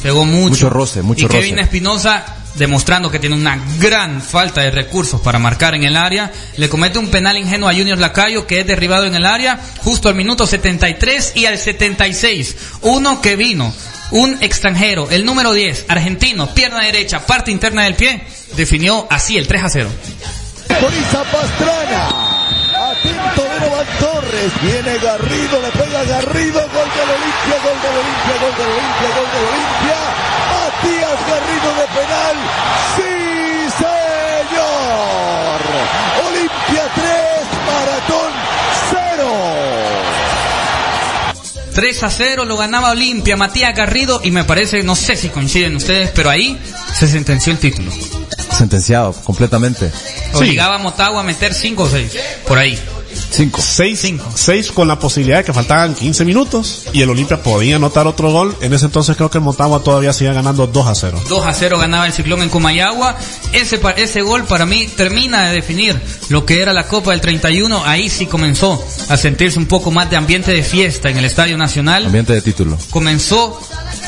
Pegó 0.02 0.24
mucho. 0.24 0.48
Mucho 0.50 0.70
roce, 0.70 1.02
mucho 1.02 1.26
y 1.26 1.28
Kevin. 1.28 1.58
Espinosa, 1.58 2.24
demostrando 2.54 3.10
que 3.10 3.18
tiene 3.18 3.34
una 3.34 3.58
gran 3.78 4.20
falta 4.20 4.60
de 4.60 4.70
recursos 4.70 5.20
para 5.20 5.38
marcar 5.38 5.74
en 5.74 5.84
el 5.84 5.96
área, 5.96 6.30
le 6.56 6.68
comete 6.68 6.98
un 6.98 7.08
penal 7.08 7.38
ingenuo 7.38 7.68
a 7.68 7.72
Junior 7.74 7.98
Lacayo 7.98 8.46
que 8.46 8.60
es 8.60 8.66
derribado 8.66 9.06
en 9.06 9.14
el 9.14 9.24
área 9.26 9.58
justo 9.78 10.08
al 10.08 10.14
minuto 10.14 10.46
73 10.46 11.32
y 11.34 11.46
al 11.46 11.56
76. 11.58 12.56
Uno 12.82 13.20
que 13.22 13.36
vino, 13.36 13.72
un 14.12 14.38
extranjero, 14.40 15.10
el 15.10 15.24
número 15.24 15.52
10, 15.52 15.86
argentino, 15.88 16.54
pierna 16.54 16.80
derecha, 16.82 17.26
parte 17.26 17.50
interna 17.50 17.84
del 17.84 17.94
pie, 17.94 18.22
definió 18.56 19.06
así 19.10 19.36
el 19.36 19.46
3 19.46 19.64
a 19.64 19.68
0. 19.68 19.88
Autoriza 20.68 21.22
Pastrana. 21.24 22.32
Atento 22.90 23.42
de 23.42 23.60
Novan 23.60 23.86
Torres. 24.00 24.52
Viene 24.62 24.98
Garrido, 24.98 25.60
le 25.62 25.70
pega 25.70 26.04
Garrido. 26.04 26.60
Gol 26.60 26.90
del 26.90 27.08
Olimpia, 27.08 27.56
gol 27.62 27.78
del 27.82 27.96
Olimpia, 28.02 28.34
gol 28.42 28.54
del 28.58 28.70
Olimpia, 28.72 29.08
gol 29.16 29.28
del 29.32 29.44
Olimpia. 29.52 29.98
Matías 30.52 31.20
Garrido 31.30 31.70
de 31.78 31.86
penal. 31.94 32.36
Sí, 32.96 33.21
3 41.72 42.02
a 42.02 42.10
0 42.10 42.44
lo 42.44 42.56
ganaba 42.56 42.90
Olimpia, 42.90 43.36
Matías 43.36 43.74
Garrido 43.74 44.20
y 44.22 44.30
me 44.30 44.44
parece, 44.44 44.82
no 44.82 44.94
sé 44.94 45.16
si 45.16 45.28
coinciden 45.28 45.76
ustedes, 45.76 46.10
pero 46.14 46.30
ahí 46.30 46.58
se 46.94 47.08
sentenció 47.08 47.52
el 47.52 47.58
título. 47.58 47.90
Sentenciado 48.50 49.12
completamente. 49.24 49.90
Obligaba 50.34 50.76
a 50.76 50.78
Motagua 50.78 51.20
a 51.20 51.24
meter 51.24 51.54
5 51.54 51.82
o 51.82 51.88
6, 51.88 52.12
por 52.46 52.58
ahí. 52.58 52.78
Cinco. 53.32 53.60
Seis, 53.62 54.00
Cinco. 54.00 54.30
seis 54.34 54.70
con 54.70 54.86
la 54.86 54.98
posibilidad 54.98 55.38
de 55.38 55.44
que 55.44 55.52
faltaban 55.52 55.94
15 55.94 56.24
minutos 56.24 56.84
y 56.92 57.00
el 57.02 57.10
Olimpia 57.10 57.42
podía 57.42 57.76
anotar 57.76 58.06
otro 58.06 58.30
gol. 58.30 58.54
En 58.60 58.72
ese 58.74 58.86
entonces 58.86 59.16
creo 59.16 59.30
que 59.30 59.38
el 59.38 59.44
Motagua 59.44 59.82
todavía 59.82 60.12
seguía 60.12 60.32
ganando 60.34 60.66
2 60.66 60.86
a 60.86 60.94
0. 60.94 61.22
2 61.28 61.46
a 61.46 61.54
0 61.54 61.78
ganaba 61.78 62.06
el 62.06 62.12
Ciclón 62.12 62.42
en 62.42 62.50
Comayagua. 62.50 63.16
Ese, 63.52 63.80
ese 63.96 64.22
gol 64.22 64.44
para 64.44 64.66
mí 64.66 64.86
termina 64.86 65.48
de 65.48 65.54
definir 65.54 66.00
lo 66.28 66.44
que 66.44 66.60
era 66.60 66.72
la 66.72 66.86
Copa 66.86 67.12
del 67.12 67.20
31. 67.20 67.84
Ahí 67.84 68.10
sí 68.10 68.26
comenzó 68.26 68.82
a 69.08 69.16
sentirse 69.16 69.58
un 69.58 69.66
poco 69.66 69.90
más 69.90 70.10
de 70.10 70.16
ambiente 70.16 70.52
de 70.52 70.62
fiesta 70.62 71.08
en 71.08 71.16
el 71.16 71.24
Estadio 71.24 71.56
Nacional. 71.56 72.06
Ambiente 72.06 72.34
de 72.34 72.42
título. 72.42 72.78
comenzó 72.90 73.58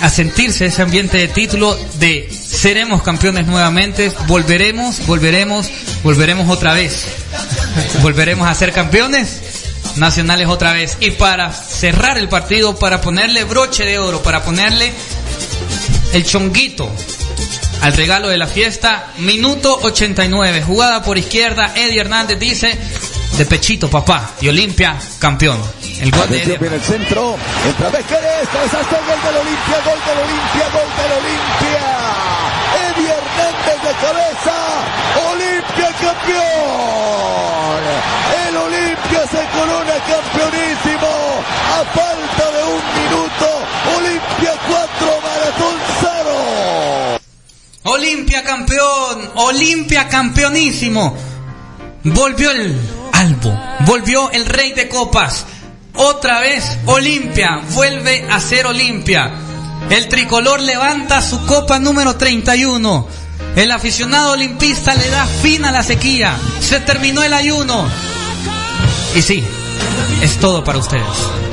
a 0.04 0.10
sentirse 0.10 0.66
ese 0.66 0.82
ambiente 0.82 1.16
de 1.16 1.28
título 1.28 1.74
de 1.94 2.28
seremos 2.30 3.02
campeones 3.02 3.46
nuevamente, 3.46 4.12
volveremos, 4.26 5.06
volveremos, 5.06 5.70
volveremos 6.02 6.50
otra 6.50 6.74
vez. 6.74 7.06
Volveremos 8.02 8.46
a 8.46 8.54
ser 8.54 8.72
campeones 8.72 9.40
nacionales 9.96 10.48
otra 10.48 10.74
vez. 10.74 10.98
Y 11.00 11.12
para 11.12 11.50
cerrar 11.50 12.18
el 12.18 12.28
partido, 12.28 12.78
para 12.78 13.00
ponerle 13.00 13.44
broche 13.44 13.86
de 13.86 13.98
oro, 13.98 14.22
para 14.22 14.44
ponerle 14.44 14.92
el 16.12 16.22
chonguito 16.22 16.94
al 17.80 17.94
regalo 17.94 18.28
de 18.28 18.36
la 18.36 18.46
fiesta, 18.46 19.06
minuto 19.20 19.74
89, 19.84 20.64
jugada 20.64 21.02
por 21.02 21.16
izquierda, 21.16 21.72
Eddie 21.74 22.00
Hernández 22.00 22.38
dice, 22.38 22.76
de 23.38 23.46
pechito 23.46 23.88
papá, 23.88 24.34
y 24.42 24.48
Olimpia 24.48 24.98
campeón. 25.18 25.58
El 26.00 26.10
gol 26.10 26.28
de 26.28 26.36
Atención, 26.36 26.58
viene 26.60 26.76
el 26.76 26.82
centro. 26.82 27.36
Entra 27.66 27.88
Bequeres. 27.90 28.48
Cabezazo, 28.52 28.96
gol 29.06 29.20
del 29.24 29.36
Olimpia, 29.36 29.78
gol 29.84 30.00
del 30.04 30.18
Olimpia, 30.24 30.66
gol 30.74 30.90
del 30.98 31.12
Olimpia. 31.22 31.86
Eddie 32.84 33.10
Hernández 33.14 33.78
de 33.84 33.92
cabeza. 34.02 34.56
Olimpia 35.30 35.88
campeón. 36.02 37.14
El 38.48 38.56
Olimpia 38.56 39.22
campeonísimo. 40.06 41.12
A 41.74 41.84
falta 41.94 42.44
de 42.50 42.62
un 42.64 42.82
minuto, 42.98 43.46
Olimpia 43.96 44.52
4, 44.66 45.20
Maratón 45.22 45.76
0. 46.00 47.20
Olimpia 47.84 48.42
campeón, 48.42 49.30
Olimpia 49.36 50.08
campeonísimo. 50.08 51.16
Volvió 52.04 52.50
el 52.50 52.78
Albo, 53.12 53.58
volvió 53.86 54.30
el 54.32 54.46
rey 54.46 54.72
de 54.72 54.88
copas. 54.88 55.46
Otra 55.96 56.40
vez 56.40 56.64
Olimpia, 56.86 57.60
vuelve 57.70 58.26
a 58.28 58.40
ser 58.40 58.66
Olimpia. 58.66 59.30
El 59.90 60.08
tricolor 60.08 60.60
levanta 60.60 61.22
su 61.22 61.46
copa 61.46 61.78
número 61.78 62.16
31. 62.16 63.06
El 63.54 63.70
aficionado 63.70 64.32
olimpista 64.32 64.94
le 64.94 65.08
da 65.08 65.24
fin 65.24 65.64
a 65.64 65.70
la 65.70 65.84
sequía. 65.84 66.36
Se 66.60 66.80
terminó 66.80 67.22
el 67.22 67.32
ayuno. 67.32 67.86
Y 69.14 69.22
sí, 69.22 69.44
es 70.20 70.36
todo 70.38 70.64
para 70.64 70.78
ustedes. 70.78 71.43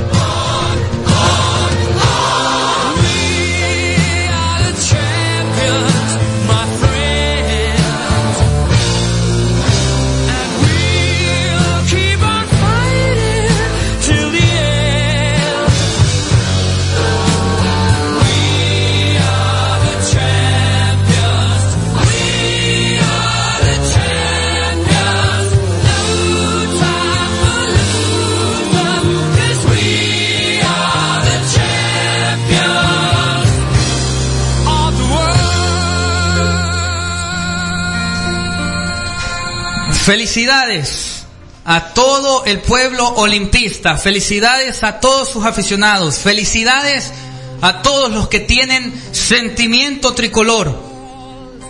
Felicidades 40.03 41.25
a 41.63 41.93
todo 41.93 42.43
el 42.46 42.60
pueblo 42.62 43.08
olimpista, 43.08 43.98
felicidades 43.98 44.84
a 44.84 45.00
todos 45.00 45.29
sus 45.29 45.46
aficionados, 45.46 46.17
felicidades 46.17 47.13
a 47.62 47.84
todos 47.84 48.12
los 48.12 48.27
que 48.27 48.39
tienen 48.39 49.00
sentimiento 49.12 50.15
tricolor, 50.15 50.75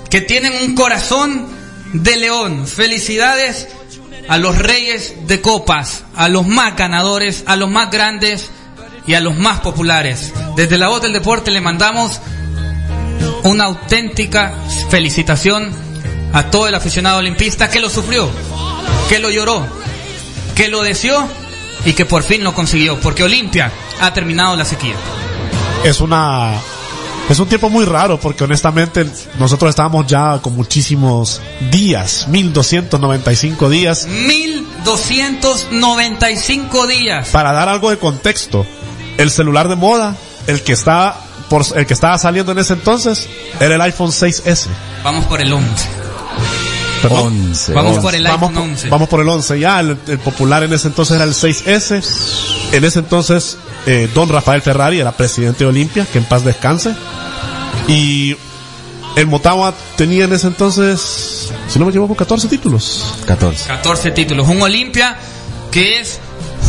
que 0.10 0.22
tienen 0.22 0.54
un 0.64 0.76
corazón 0.76 1.46
de 1.92 2.16
león, 2.16 2.68
felicidades 2.68 3.68
a 4.30 4.38
los 4.38 4.58
reyes 4.58 5.28
de 5.28 5.42
copas, 5.42 6.06
a 6.16 6.30
los 6.30 6.48
más 6.48 6.78
ganadores, 6.78 7.44
a 7.48 7.58
los 7.58 7.70
más 7.70 7.92
grandes 7.92 8.50
y 9.08 9.14
a 9.14 9.20
los 9.20 9.36
más 9.36 9.60
populares. 9.60 10.32
Desde 10.56 10.78
la 10.78 10.88
voz 10.88 11.02
del 11.02 11.12
deporte 11.12 11.52
le 11.52 11.60
mandamos 11.60 12.22
una 13.44 13.66
auténtica 13.66 14.54
felicitación 14.90 15.91
a 16.34 16.50
todo 16.50 16.68
el 16.68 16.76
aficionado 16.76 17.20
olimpista 17.20 17.70
que 17.70 17.80
lo 17.80 17.90
sufrió, 17.90 18.30
que 19.10 19.20
lo 19.20 19.30
lloró, 19.30 19.66
que 20.56 20.68
lo 20.68 20.84
deseó 20.84 21.28
y 21.86 21.94
que 21.94 22.06
por 22.06 22.24
fin 22.24 22.44
lo 22.44 22.54
consiguió, 22.54 23.00
porque 23.00 23.24
Olimpia 23.24 23.72
ha 24.00 24.14
terminado 24.14 24.56
la 24.56 24.66
sequía. 24.66 24.96
Es 25.84 26.00
una 26.00 26.54
es 27.30 27.40
un 27.40 27.48
tiempo 27.48 27.70
muy 27.70 27.86
raro 27.86 28.20
porque 28.20 28.44
honestamente 28.44 29.06
nosotros 29.40 29.70
estábamos 29.70 30.06
ya 30.06 30.40
con 30.42 30.54
muchísimos 30.54 31.42
días, 31.72 32.28
1295 32.28 33.70
días. 33.70 34.06
1295 34.08 36.88
días. 36.88 37.30
Para 37.30 37.54
dar 37.54 37.70
algo 37.70 37.90
de 37.90 37.98
contexto, 37.98 38.66
el 39.18 39.32
celular 39.32 39.70
de 39.70 39.78
moda, 39.78 40.18
el 40.48 40.62
que 40.62 40.74
estaba 40.74 41.18
por 41.50 41.64
el 41.76 41.86
que 41.86 41.94
estaba 41.94 42.18
saliendo 42.18 42.52
en 42.52 42.58
ese 42.60 42.74
entonces, 42.74 43.30
era 43.60 43.76
el 43.76 43.82
iPhone 43.82 44.12
6S. 44.12 44.68
Vamos 45.04 45.26
por 45.26 45.42
el 45.42 45.54
11. 45.54 46.02
Perdón. 47.02 47.28
11. 47.50 47.74
Vamos 47.74 47.92
11. 47.98 48.02
por 48.02 48.16
el 48.16 48.24
Vamos, 48.24 48.50
iPhone 48.50 48.54
por- 48.54 48.72
11. 48.72 48.90
vamos 48.90 49.10
por 49.10 49.22
el 49.22 49.30
11 49.30 49.60
ya, 49.60 49.80
el, 49.80 49.98
el 50.08 50.20
popular 50.20 50.64
en 50.64 50.74
ese 50.74 50.88
entonces 50.88 51.16
era 51.16 51.26
el 51.26 51.34
6S. 51.34 52.74
En 52.74 52.84
ese 52.84 53.00
entonces, 53.00 53.58
eh, 53.86 54.10
don 54.14 54.30
Rafael 54.30 54.62
Ferrari 54.62 55.00
era 55.00 55.12
presidente 55.12 55.64
de 55.64 55.70
Olimpia, 55.70 56.06
que 56.12 56.18
en 56.20 56.26
paz 56.26 56.44
descanse. 56.44 56.94
Y 57.88 58.36
el 59.16 59.28
Motagua 59.28 59.74
tenía 59.98 60.26
en 60.26 60.34
ese 60.34 60.48
entonces, 60.48 61.52
si 61.68 61.80
no 61.80 61.86
me 61.86 61.90
equivoco, 61.92 62.16
14 62.16 62.48
títulos. 62.48 63.16
14. 63.26 63.68
14 63.68 64.12
títulos. 64.12 64.48
Un 64.48 64.62
Olimpia 64.62 65.18
que 65.72 66.00
es 66.00 66.20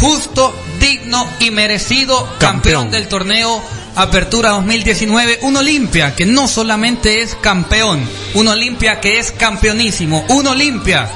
justo, 0.01 0.53
digno 0.81 1.27
y 1.40 1.51
merecido 1.51 2.16
campeón, 2.38 2.38
Campeón. 2.38 2.90
del 2.90 3.09
torneo 3.09 3.62
Apertura 3.94 4.50
2019. 4.50 5.40
Un 5.42 5.57
Olimpia 5.57 6.14
que 6.14 6.26
no 6.26 6.48
solamente 6.48 7.22
es 7.22 7.35
campeón, 7.35 8.00
un 8.35 8.48
Olimpia 8.48 9.00
que 9.00 9.18
es 9.18 9.33
campeonísimo, 9.33 10.24
un 10.28 10.46
Olimpia 10.46 11.09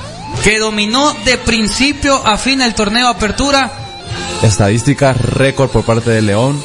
que 0.45 0.59
dominó 0.59 1.15
de 1.25 1.39
principio 1.39 2.27
a 2.27 2.37
fin 2.37 2.61
el 2.61 2.75
torneo 2.75 3.09
Apertura. 3.09 3.71
Estadísticas 4.43 5.19
récord 5.21 5.71
por 5.71 5.85
parte 5.85 6.11
de 6.11 6.23
León. 6.23 6.63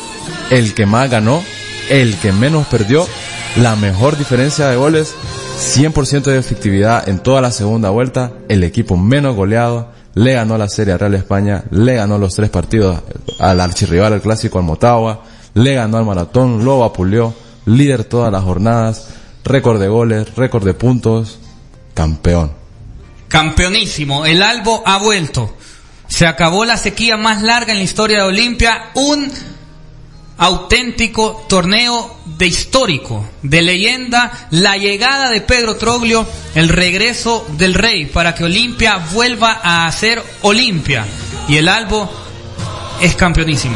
El 0.50 0.74
que 0.74 0.86
más 0.86 1.10
ganó, 1.10 1.41
el 1.89 2.17
que 2.17 2.34
menos 2.34 2.67
perdió, 2.67 3.08
la 3.56 3.78
mejor 3.78 4.17
diferencia 4.17 4.67
de 4.67 4.76
goles, 4.76 5.13
100% 5.58 6.24
de 6.24 6.38
efectividad 6.38 7.08
en 7.08 7.19
toda 7.19 7.39
la 7.39 7.52
segunda 7.52 7.89
vuelta, 7.89 8.34
el 8.50 8.65
equipo 8.65 8.97
menos 8.97 9.36
goleado, 9.36 9.91
le 10.13 10.34
ganó 10.34 10.58
la 10.58 10.67
Serie 10.67 10.97
Real 10.97 11.13
España, 11.13 11.63
le 11.71 11.95
ganó 11.95 12.17
los 12.17 12.36
tres 12.36 12.50
partidos 12.50 13.00
al 13.39 13.62
archirrival, 13.62 14.12
al 14.12 14.21
clásico, 14.21 14.58
al 14.58 14.65
Motagua, 14.65 15.24
le 15.54 15.76
ganó 15.76 15.98
al 15.98 16.06
Maratón, 16.06 16.64
lo 16.64 16.80
vapuleó, 16.80 17.34
líder 17.66 18.04
todas 18.04 18.32
las 18.32 18.44
jornadas, 18.44 19.10
récord 19.44 19.80
de 19.80 19.88
goles, 19.88 20.36
récord 20.36 20.66
de 20.66 20.74
puntos, 20.74 21.40
campeón. 21.94 22.52
Campeonísimo, 23.28 24.26
el 24.26 24.44
Albo 24.44 24.84
ha 24.86 24.98
vuelto. 24.98 25.56
Se 26.08 26.28
acabó 26.28 26.66
la 26.66 26.78
sequía 26.78 27.16
más 27.16 27.42
larga 27.42 27.72
en 27.72 27.78
la 27.78 27.86
historia 27.86 28.18
de 28.18 28.28
Olimpia. 28.28 28.92
Un 28.96 29.32
auténtico 30.38 31.46
torneo 31.48 32.14
de 32.26 32.48
histórico, 32.48 33.26
de 33.42 33.62
leyenda, 33.62 34.48
la 34.50 34.76
llegada 34.76 35.30
de 35.30 35.40
Pedro 35.40 35.78
Troglio, 35.78 36.28
el 36.56 36.68
regreso 36.68 37.46
del 37.58 37.74
rey 37.74 38.08
para 38.08 38.36
que 38.36 38.44
Olimpia 38.44 38.98
vuelva 39.14 39.62
a 39.64 39.92
ser 39.92 40.22
Olimpia. 40.42 41.06
Y 41.48 41.58
el 41.58 41.70
Albo 41.70 42.12
es 43.02 43.16
campeonísimo. 43.16 43.76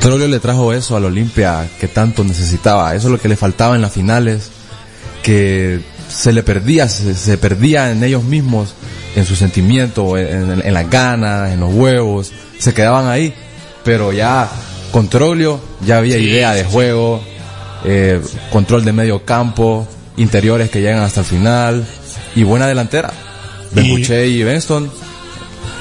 Troglio 0.00 0.28
le 0.28 0.38
trajo 0.40 0.72
eso 0.72 0.96
al 0.96 1.04
Olimpia 1.04 1.66
que 1.80 1.88
tanto 1.88 2.22
necesitaba. 2.24 2.94
Eso 2.94 3.08
es 3.08 3.12
lo 3.12 3.20
que 3.20 3.28
le 3.28 3.36
faltaba 3.36 3.74
en 3.76 3.82
las 3.82 3.92
finales. 3.92 4.50
Que 5.22 5.80
se 6.08 6.32
le 6.32 6.42
perdía, 6.42 6.88
se, 6.88 7.14
se 7.14 7.36
perdía 7.36 7.90
en 7.90 8.04
ellos 8.04 8.22
mismos, 8.22 8.74
en 9.16 9.24
su 9.24 9.34
sentimiento, 9.34 10.16
en, 10.16 10.50
en- 10.52 10.62
en 10.66 10.74
las 10.74 10.88
ganas, 10.88 11.50
en 11.52 11.60
los 11.60 11.72
huevos. 11.72 12.32
Se 12.58 12.72
quedaban 12.74 13.08
ahí. 13.08 13.34
Pero 13.84 14.12
ya 14.12 14.48
con 14.92 15.08
Troglio 15.08 15.60
ya 15.84 15.98
había 15.98 16.18
idea 16.18 16.52
de 16.54 16.64
juego, 16.64 17.20
eh, 17.84 18.20
control 18.50 18.84
de 18.84 18.92
medio 18.92 19.24
campo, 19.24 19.86
interiores 20.16 20.70
que 20.70 20.80
llegan 20.80 21.00
hasta 21.02 21.20
el 21.20 21.26
final 21.26 21.86
y 22.34 22.42
buena 22.44 22.66
delantera. 22.66 23.12
Y 23.74 24.42
Benston 24.44 24.90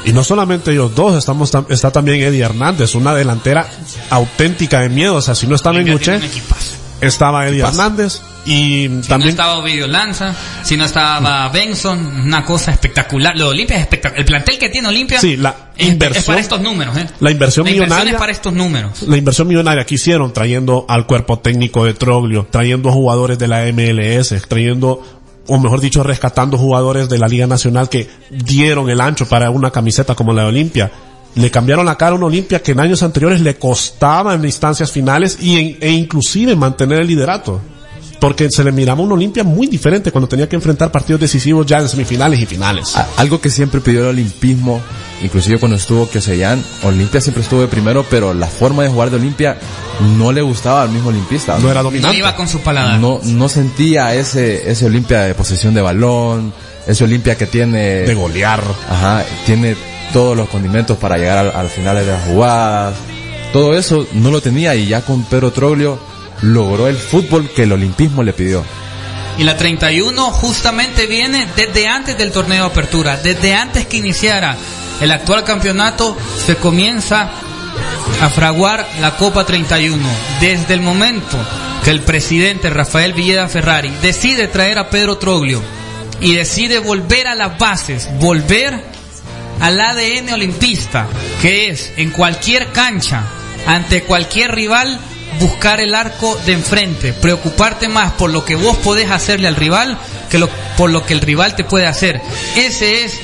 Y 0.06 0.14
no 0.14 0.24
solamente 0.24 0.72
ellos 0.72 0.94
dos, 0.96 1.18
estamos 1.18 1.52
tam- 1.54 1.66
está 1.70 1.92
también 1.92 2.22
Eddie 2.22 2.44
Hernández, 2.44 2.94
una 2.96 3.14
delantera 3.16 3.68
auténtica 4.10 4.82
de 4.82 4.90
miedo. 4.90 5.16
O 5.16 5.22
sea, 5.22 5.36
si 5.36 5.48
no 5.48 5.56
un 5.56 6.24
equipazo. 6.24 6.74
estaba 7.02 7.48
Eddie 7.48 7.62
Hernández 7.62 8.22
y 8.46 8.84
Si 8.84 8.88
no 8.90 9.02
también 9.08 9.30
estaba 9.32 9.58
Ovidio 9.58 9.88
Lanza, 9.88 10.34
si 10.64 10.78
no 10.78 10.86
estaba 10.86 11.50
Benson, 11.50 12.06
una 12.28 12.46
cosa 12.46 12.72
espectacular. 12.72 13.36
Lo 13.36 13.46
de 13.46 13.50
Olimpia 13.52 13.78
es 13.78 13.82
espectacular. 13.82 14.20
El 14.20 14.26
plantel 14.26 14.58
que 14.60 14.70
tiene 14.70 14.88
Olimpia 14.88 15.20
Sí, 15.20 15.36
la 15.38 15.72
es, 15.76 15.88
inversión- 15.88 16.20
es 16.20 16.26
para 16.26 16.40
estos 16.40 16.62
números. 16.62 16.96
¿eh? 16.98 17.08
la 17.20 17.32
inversión 17.32 17.66
millonaria- 17.66 18.14
es 18.14 18.20
para 18.20 18.32
estos 18.32 18.54
números. 18.54 19.02
la 19.04 19.18
inversión 19.18 19.48
millonaria 19.48 19.86
que 19.86 19.96
hicieron 19.96 20.32
trayendo 20.34 20.86
al 20.88 21.06
cuerpo 21.08 21.40
técnico 21.40 21.84
de 21.86 21.96
Troglio, 21.96 22.48
trayendo 22.52 22.92
jugadores 22.92 23.40
de 23.40 23.48
la 23.48 23.66
MLS, 23.66 24.40
trayendo, 24.48 25.02
o 25.48 25.60
mejor 25.60 25.82
dicho, 25.82 26.04
rescatando 26.04 26.58
jugadores 26.58 27.10
de 27.10 27.18
la 27.18 27.28
Liga 27.28 27.48
Nacional 27.48 27.90
que 27.90 28.10
dieron 28.30 28.90
el 28.90 29.02
ancho 29.02 29.28
para 29.28 29.50
una 29.50 29.72
camiseta 29.72 30.16
como 30.16 30.34
la 30.34 30.44
de 30.44 30.50
Olimpia. 30.50 30.92
Le 31.36 31.52
cambiaron 31.52 31.86
la 31.86 31.98
cara 31.98 32.14
a 32.14 32.16
una 32.16 32.28
Olimpia 32.28 32.64
que 32.64 32.72
en 32.72 32.80
años 32.80 33.04
anteriores 33.04 33.42
le 33.42 33.56
costaba 33.56 34.34
en 34.34 34.46
instancias 34.46 34.92
finales 34.92 35.38
y 35.42 35.78
e 35.82 35.92
inclusive 35.92 36.56
mantener 36.56 37.00
el 37.02 37.08
liderato. 37.08 37.62
Porque 38.26 38.50
se 38.50 38.64
le 38.64 38.72
miraba 38.72 39.02
a 39.02 39.04
una 39.04 39.14
Olimpia 39.14 39.44
muy 39.44 39.68
diferente 39.68 40.12
cuando 40.12 40.28
tenía 40.28 40.50
que 40.50 40.56
enfrentar 40.56 40.92
partidos 40.92 41.22
decisivos 41.22 41.66
ya 41.66 41.78
en 41.80 41.88
semifinales 41.88 42.40
y 42.40 42.46
finales. 42.46 42.96
A- 42.96 43.08
Algo 43.18 43.40
que 43.40 43.50
siempre 43.50 43.82
pidió 43.82 44.02
el 44.02 44.08
olimpismo, 44.08 44.82
inclusive 45.22 45.60
cuando 45.60 45.78
estuvo 45.78 46.10
Kioseyan, 46.10 46.64
Olimpia 46.84 47.22
siempre 47.22 47.44
estuvo 47.44 47.62
de 47.62 47.68
primero, 47.68 48.04
pero 48.10 48.34
la 48.34 48.48
forma 48.48 48.84
de 48.84 48.90
jugar 48.90 49.10
de 49.12 49.18
Olimpia 49.18 49.58
no 50.18 50.32
le 50.32 50.42
gustaba 50.42 50.82
al 50.82 50.90
mismo 50.90 51.10
olimpista. 51.10 51.58
No 51.60 51.70
era 51.70 51.82
No 51.82 51.90
dominante. 51.90 52.18
iba 52.18 52.36
con 52.36 52.48
su 52.48 52.60
paladar. 52.62 53.00
no, 53.00 53.20
no 53.24 53.48
sentía 53.50 54.14
ese, 54.16 54.70
ese 54.72 54.86
Olimpia 54.88 55.22
de 55.22 55.36
posesión 55.36 55.74
de 55.76 55.82
balón, 55.82 56.52
ese 56.88 57.04
Olimpia 57.04 57.38
que 57.38 57.46
tiene, 57.46 58.02
De 58.02 58.16
golear. 58.16 58.64
ajá, 58.90 59.24
tiene 59.46 59.76
todos 60.14 60.36
los 60.36 60.50
condimentos 60.50 60.98
para 60.98 61.18
llegar 61.18 61.38
al, 61.38 61.52
al 61.56 61.70
final 61.70 61.96
de 61.96 62.06
las 62.06 62.24
jugadas. 62.26 62.96
Todo 63.54 63.78
eso 63.78 64.06
no 64.14 64.32
lo 64.32 64.42
tenía 64.42 64.76
y 64.76 64.88
ya 64.88 65.02
con 65.02 65.24
Pedro 65.24 65.52
Troglio 65.52 65.98
logró 66.42 66.88
el 66.88 66.98
fútbol 66.98 67.50
que 67.56 67.64
el 67.64 67.72
olimpismo 67.72 68.24
le 68.24 68.34
pidió. 68.34 68.64
Y 69.38 69.44
la 69.44 69.58
31 69.58 70.32
justamente 70.32 71.08
viene 71.08 71.48
desde 71.56 71.88
antes 71.88 72.18
del 72.18 72.32
torneo 72.32 72.66
de 72.66 72.72
apertura, 72.72 73.18
desde 73.18 73.54
antes 73.54 73.86
que 73.86 73.98
iniciara 73.98 74.56
el 75.02 75.12
actual 75.12 75.44
campeonato, 75.44 76.18
se 76.46 76.56
comienza 76.56 77.30
a 78.22 78.30
fraguar 78.30 78.88
la 79.02 79.18
Copa 79.18 79.46
31. 79.46 79.98
Desde 80.40 80.74
el 80.74 80.82
momento 80.82 81.38
que 81.84 81.92
el 81.92 82.02
presidente 82.02 82.70
Rafael 82.70 83.14
Villeda 83.14 83.48
Ferrari 83.48 83.90
decide 84.02 84.48
traer 84.48 84.80
a 84.80 84.90
Pedro 84.90 85.18
Troglio 85.18 85.62
y 86.22 86.34
decide 86.34 86.80
volver 86.80 87.28
a 87.28 87.36
las 87.36 87.60
bases, 87.60 88.10
volver 88.20 88.82
al 89.60 89.80
ADN 89.80 90.34
olimpista, 90.34 91.08
que 91.42 91.70
es 91.70 91.92
en 91.98 92.12
cualquier 92.12 92.72
cancha, 92.72 93.24
ante 93.68 94.04
cualquier 94.04 94.54
rival, 94.54 94.98
buscar 95.40 95.80
el 95.80 95.96
arco 95.96 96.40
de 96.46 96.54
enfrente, 96.54 97.14
preocuparte 97.14 97.88
más 97.88 98.14
por 98.14 98.30
lo 98.32 98.46
que 98.46 98.56
vos 98.56 98.78
podés 98.78 99.12
hacerle 99.12 99.48
al 99.48 99.56
rival 99.56 99.98
que 100.30 100.40
lo, 100.40 100.50
por 100.78 100.90
lo 100.90 101.06
que 101.06 101.14
el 101.14 101.22
rival 101.22 101.56
te 101.56 101.64
puede 101.64 101.88
hacer. 101.88 102.22
Ese 102.56 103.04
es 103.04 103.20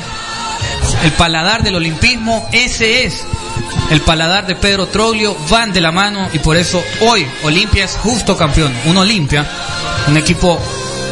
el 1.03 1.11
paladar 1.13 1.63
del 1.63 1.75
olimpismo, 1.75 2.47
ese 2.51 3.05
es 3.05 3.23
el 3.89 4.01
paladar 4.01 4.47
de 4.47 4.55
Pedro 4.55 4.87
Troglio, 4.87 5.35
van 5.49 5.73
de 5.73 5.81
la 5.81 5.91
mano 5.91 6.29
y 6.33 6.39
por 6.39 6.57
eso 6.57 6.83
hoy 7.01 7.25
Olimpia 7.43 7.85
es 7.85 7.97
justo 7.97 8.37
campeón. 8.37 8.73
Un 8.85 8.97
Olimpia, 8.97 9.45
un 10.07 10.17
equipo 10.17 10.59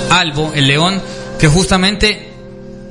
albo, 0.09 0.51
el 0.53 0.67
León, 0.67 1.01
que 1.39 1.47
justamente 1.47 2.29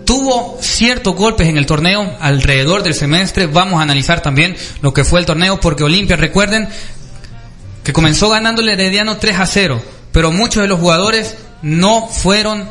tuvo 0.04 0.58
ciertos 0.60 1.14
golpes 1.14 1.48
en 1.48 1.58
el 1.58 1.66
torneo 1.66 2.16
alrededor 2.20 2.82
del 2.82 2.94
semestre. 2.94 3.46
Vamos 3.46 3.78
a 3.78 3.82
analizar 3.82 4.20
también 4.20 4.56
lo 4.80 4.92
que 4.92 5.04
fue 5.04 5.20
el 5.20 5.26
torneo 5.26 5.60
porque 5.60 5.84
Olimpia, 5.84 6.16
recuerden 6.16 6.68
que 7.88 7.94
comenzó 7.94 8.28
ganando 8.28 8.60
el 8.60 8.68
Herediano 8.68 9.16
3 9.16 9.38
a 9.38 9.46
0, 9.46 9.82
pero 10.12 10.30
muchos 10.30 10.60
de 10.60 10.68
los 10.68 10.78
jugadores 10.78 11.38
no 11.62 12.06
fueron 12.06 12.68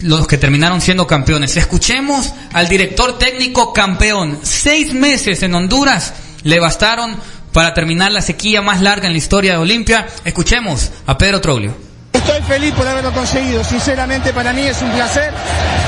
los 0.00 0.26
que 0.26 0.36
terminaron 0.36 0.82
siendo 0.82 1.06
campeones. 1.06 1.56
Escuchemos 1.56 2.30
al 2.52 2.68
director 2.68 3.16
técnico 3.16 3.72
campeón. 3.72 4.40
Seis 4.42 4.92
meses 4.92 5.42
en 5.42 5.54
Honduras 5.54 6.12
le 6.42 6.60
bastaron 6.60 7.16
para 7.54 7.72
terminar 7.72 8.12
la 8.12 8.20
sequía 8.20 8.60
más 8.60 8.82
larga 8.82 9.06
en 9.06 9.14
la 9.14 9.18
historia 9.18 9.52
de 9.52 9.60
Olimpia. 9.60 10.08
Escuchemos 10.26 10.90
a 11.06 11.16
Pedro 11.16 11.40
Troglio. 11.40 11.83
Estoy 12.14 12.40
feliz 12.42 12.72
por 12.74 12.86
haberlo 12.86 13.12
conseguido, 13.12 13.64
sinceramente 13.64 14.32
para 14.32 14.52
mí 14.52 14.64
es 14.64 14.80
un 14.80 14.90
placer, 14.92 15.32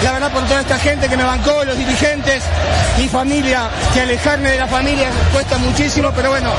la 0.03 0.11
verdad 0.11 0.33
por 0.33 0.45
toda 0.47 0.61
esta 0.61 0.77
gente 0.77 1.09
que 1.09 1.17
me 1.17 1.23
bancó, 1.23 1.65
los 1.65 1.79
dirigentes, 1.79 2.43
mi 2.99 3.09
familia, 3.09 3.69
que 3.95 4.01
alejarme 4.01 4.51
de 4.51 4.59
la 4.59 4.67
familia 4.67 5.09
cuesta 5.33 5.57
muchísimo, 5.59 6.11
pero 6.17 6.31
bueno, 6.31 6.51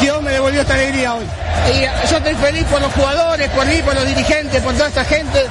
Dios 0.00 0.20
me 0.22 0.32
devolvió 0.32 0.62
esta 0.62 0.74
alegría 0.74 1.14
hoy. 1.14 1.24
Y 1.72 1.82
yo 2.10 2.16
estoy 2.16 2.34
feliz 2.34 2.64
por 2.64 2.80
los 2.82 2.92
jugadores, 2.94 3.48
por 3.50 3.64
mí, 3.64 3.80
por 3.82 3.94
los 3.94 4.04
dirigentes, 4.06 4.60
por 4.60 4.74
toda 4.74 4.88
esta 4.88 5.04
gente, 5.04 5.46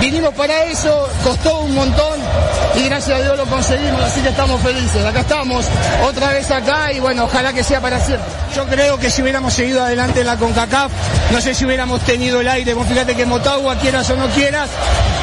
vinimos 0.00 0.34
para 0.34 0.64
eso, 0.64 1.08
costó 1.22 1.60
un 1.60 1.74
montón 1.74 2.18
y 2.76 2.84
gracias 2.84 3.18
a 3.18 3.22
Dios 3.22 3.36
lo 3.36 3.44
conseguimos, 3.46 4.00
así 4.02 4.20
que 4.20 4.30
estamos 4.30 4.60
felices, 4.62 5.04
acá 5.04 5.20
estamos, 5.20 5.66
otra 6.04 6.30
vez 6.30 6.50
acá 6.50 6.92
y 6.92 7.00
bueno, 7.00 7.24
ojalá 7.24 7.52
que 7.52 7.62
sea 7.62 7.80
para 7.80 8.00
siempre. 8.00 8.26
Yo 8.54 8.66
creo 8.66 8.98
que 8.98 9.10
si 9.10 9.22
hubiéramos 9.22 9.54
seguido 9.54 9.84
adelante 9.84 10.24
la 10.24 10.36
CONCACAF, 10.36 10.90
no 11.30 11.40
sé 11.40 11.54
si 11.54 11.64
hubiéramos 11.64 12.00
tenido 12.02 12.40
el 12.40 12.48
aire, 12.48 12.74
vos 12.74 12.86
fíjate 12.86 13.14
que 13.14 13.26
Motagua, 13.26 13.76
quieras 13.76 14.08
o 14.10 14.16
no 14.16 14.28
quieras, 14.28 14.70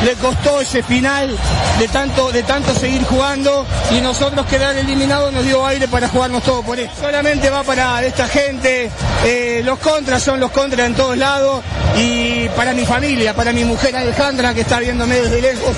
le 0.05 0.13
costó 0.13 0.61
ese 0.61 0.83
final 0.83 1.35
de 1.79 1.87
tanto, 1.87 2.31
de 2.31 2.43
tanto 2.43 2.73
seguir 2.75 3.03
jugando 3.03 3.65
y 3.91 4.01
nosotros 4.01 4.45
quedar 4.45 4.75
eliminados 4.75 5.33
nos 5.33 5.43
dio 5.43 5.65
aire 5.65 5.87
para 5.87 6.07
jugarnos 6.07 6.43
todo 6.43 6.61
por 6.61 6.79
eso. 6.79 6.91
Solamente 6.99 7.49
va 7.49 7.63
para 7.63 8.03
esta 8.03 8.27
gente, 8.27 8.91
eh, 9.25 9.61
los 9.63 9.79
contras 9.79 10.21
son 10.21 10.39
los 10.39 10.51
contras 10.51 10.87
en 10.87 10.95
todos 10.95 11.17
lados 11.17 11.61
y 11.97 12.47
para 12.49 12.73
mi 12.73 12.85
familia, 12.85 13.33
para 13.33 13.51
mi 13.51 13.63
mujer 13.63 13.95
Alejandra 13.95 14.53
que 14.53 14.66
está 14.67 14.81
viéndome 14.81 15.15
desde 15.15 15.41
lejos, 15.41 15.77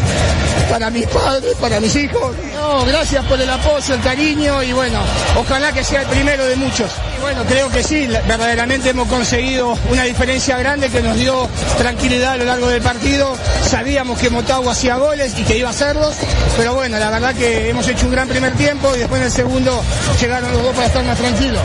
para 0.67 0.89
mis 0.89 1.05
padres, 1.05 1.55
para 1.61 1.79
mis 1.79 1.95
hijos. 1.95 2.35
No, 2.55 2.83
gracias 2.85 3.23
por 3.25 3.39
el 3.39 3.47
apoyo, 3.47 3.93
el 3.93 4.01
cariño 4.01 4.63
y 4.63 4.73
bueno, 4.73 4.99
ojalá 5.35 5.71
que 5.71 5.83
sea 5.83 6.01
el 6.01 6.07
primero 6.07 6.43
de 6.43 6.55
muchos. 6.55 6.89
Bueno, 7.21 7.43
creo 7.47 7.69
que 7.69 7.83
sí, 7.83 8.07
verdaderamente 8.07 8.89
hemos 8.89 9.07
conseguido 9.07 9.77
una 9.91 10.05
diferencia 10.05 10.57
grande 10.57 10.89
que 10.89 11.03
nos 11.03 11.15
dio 11.17 11.47
tranquilidad 11.77 12.31
a 12.31 12.37
lo 12.37 12.45
largo 12.45 12.67
del 12.67 12.81
partido. 12.81 13.37
Sabíamos 13.63 14.17
que 14.17 14.31
Motagua 14.31 14.71
hacía 14.71 14.95
goles 14.95 15.37
y 15.37 15.43
que 15.43 15.59
iba 15.59 15.67
a 15.67 15.71
hacerlos, 15.71 16.15
pero 16.57 16.73
bueno, 16.73 16.97
la 16.97 17.11
verdad 17.11 17.35
que 17.35 17.69
hemos 17.69 17.87
hecho 17.87 18.07
un 18.07 18.13
gran 18.13 18.27
primer 18.27 18.53
tiempo 18.53 18.91
y 18.95 18.99
después 18.99 19.21
en 19.21 19.27
el 19.27 19.31
segundo 19.31 19.83
llegaron 20.19 20.51
los 20.51 20.63
dos 20.63 20.73
para 20.73 20.87
estar 20.87 21.05
más 21.05 21.17
tranquilos. 21.19 21.61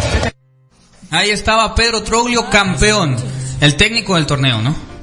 Ahí 1.11 1.31
estaba 1.31 1.75
Pedro 1.75 2.03
Troglio, 2.03 2.51
campeón, 2.51 3.17
el 3.63 3.77
técnico 3.77 4.17
del 4.17 4.27
torneo, 4.27 4.61
¿no? 4.61 4.94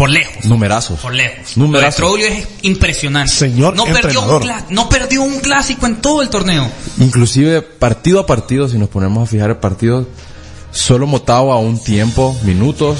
Por 0.00 0.08
lejos. 0.08 0.46
Numerazos. 0.46 0.98
Por 1.00 1.12
lejos. 1.12 1.58
Numerazos. 1.58 1.96
Troglio 1.96 2.26
es 2.26 2.48
impresionante. 2.62 3.30
Señor 3.30 3.76
no 3.76 3.84
perdió, 3.84 4.22
un 4.22 4.30
entrenador. 4.30 4.42
cla- 4.44 4.64
no 4.70 4.88
perdió 4.88 5.20
un 5.22 5.40
clásico 5.40 5.84
en 5.84 5.96
todo 5.96 6.22
el 6.22 6.30
torneo. 6.30 6.66
Inclusive 7.00 7.60
partido 7.60 8.20
a 8.20 8.24
partido, 8.26 8.66
si 8.66 8.78
nos 8.78 8.88
ponemos 8.88 9.22
a 9.28 9.30
fijar 9.30 9.50
el 9.50 9.58
partido, 9.58 10.08
solo 10.72 11.06
Motagua 11.06 11.56
a 11.56 11.58
un 11.58 11.78
tiempo, 11.84 12.34
minutos, 12.44 12.98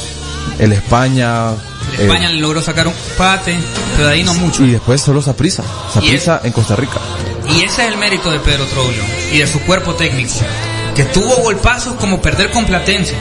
el 0.59 0.73
España, 0.75 1.53
El 1.95 2.01
eh, 2.01 2.05
España 2.05 2.29
le 2.29 2.39
logró 2.39 2.61
sacar 2.61 2.87
un 2.87 2.93
empate, 3.13 3.57
pero 3.97 4.09
de 4.09 4.13
ahí 4.15 4.23
no 4.23 4.35
mucho. 4.35 4.63
y 4.63 4.73
después 4.73 5.01
solo 5.01 5.23
Saprisa, 5.23 5.63
Saprisa 5.95 6.43
en 6.45 6.53
Costa 6.53 6.77
Rica. 6.77 7.01
Y 7.49 7.63
ese 7.63 7.87
es 7.87 7.93
el 7.93 7.97
mérito 7.97 8.31
de 8.31 8.41
Pedro 8.41 8.67
Troglio 8.67 9.03
y 9.33 9.39
de 9.39 9.47
su 9.47 9.59
cuerpo 9.63 9.95
técnico, 9.95 10.35
que 10.95 11.05
tuvo 11.05 11.35
golpazos 11.45 11.95
como 11.95 12.21
perder 12.21 12.51
con 12.51 12.67
Platense, 12.67 13.15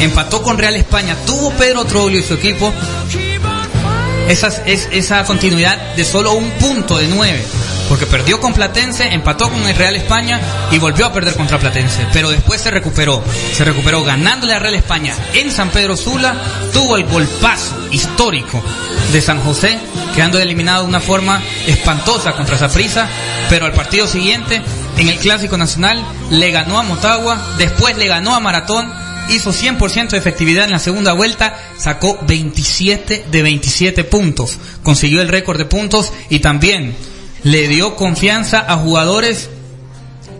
empató 0.00 0.42
con 0.42 0.58
Real 0.58 0.76
España, 0.76 1.16
tuvo 1.26 1.50
Pedro 1.52 1.84
Troglio 1.84 2.20
y 2.20 2.22
su 2.22 2.34
equipo 2.34 2.72
esas, 4.28 4.62
es, 4.64 4.88
esa 4.90 5.24
continuidad 5.24 5.76
de 5.96 6.04
solo 6.04 6.32
un 6.32 6.50
punto 6.52 6.96
de 6.96 7.08
nueve, 7.08 7.44
porque 7.88 8.06
perdió 8.06 8.40
con 8.40 8.54
Platense, 8.54 9.12
empató 9.12 9.50
con 9.50 9.62
el 9.66 9.76
Real 9.76 9.94
España 9.96 10.40
y 10.70 10.78
volvió 10.78 11.06
a 11.06 11.12
perder 11.12 11.34
contra 11.34 11.58
Platense, 11.58 12.06
pero 12.12 12.30
después 12.30 12.60
se 12.60 12.70
recuperó, 12.70 13.22
se 13.52 13.64
recuperó 13.64 14.02
ganándole 14.02 14.54
a 14.54 14.58
Real 14.58 14.74
España 14.74 15.14
en 15.34 15.50
San 15.50 15.70
Pedro 15.70 15.96
Sula, 15.96 16.34
tuvo 16.72 16.96
el 16.96 17.04
golpazo 17.04 17.88
histórico 17.90 18.62
de 19.12 19.20
San 19.20 19.40
José, 19.40 19.78
quedando 20.14 20.38
eliminado 20.40 20.82
de 20.82 20.88
una 20.88 21.00
forma 21.00 21.42
espantosa 21.66 22.32
contra 22.32 22.56
Saprissa, 22.56 23.06
pero 23.50 23.66
al 23.66 23.72
partido 23.72 24.06
siguiente, 24.06 24.62
en 24.96 25.08
el 25.08 25.18
Clásico 25.18 25.58
Nacional, 25.58 26.02
le 26.30 26.50
ganó 26.50 26.78
a 26.78 26.82
Motagua, 26.82 27.54
después 27.58 27.96
le 27.98 28.06
ganó 28.06 28.34
a 28.34 28.40
Maratón, 28.40 28.90
hizo 29.28 29.52
100% 29.52 30.10
de 30.10 30.18
efectividad 30.18 30.64
en 30.64 30.72
la 30.72 30.78
segunda 30.78 31.12
vuelta, 31.12 31.58
sacó 31.78 32.18
27 32.26 33.26
de 33.30 33.42
27 33.42 34.04
puntos, 34.04 34.58
consiguió 34.82 35.22
el 35.22 35.28
récord 35.28 35.58
de 35.58 35.64
puntos 35.66 36.12
y 36.28 36.40
también 36.40 36.94
le 37.42 37.68
dio 37.68 37.96
confianza 37.96 38.64
a 38.66 38.76
jugadores 38.76 39.50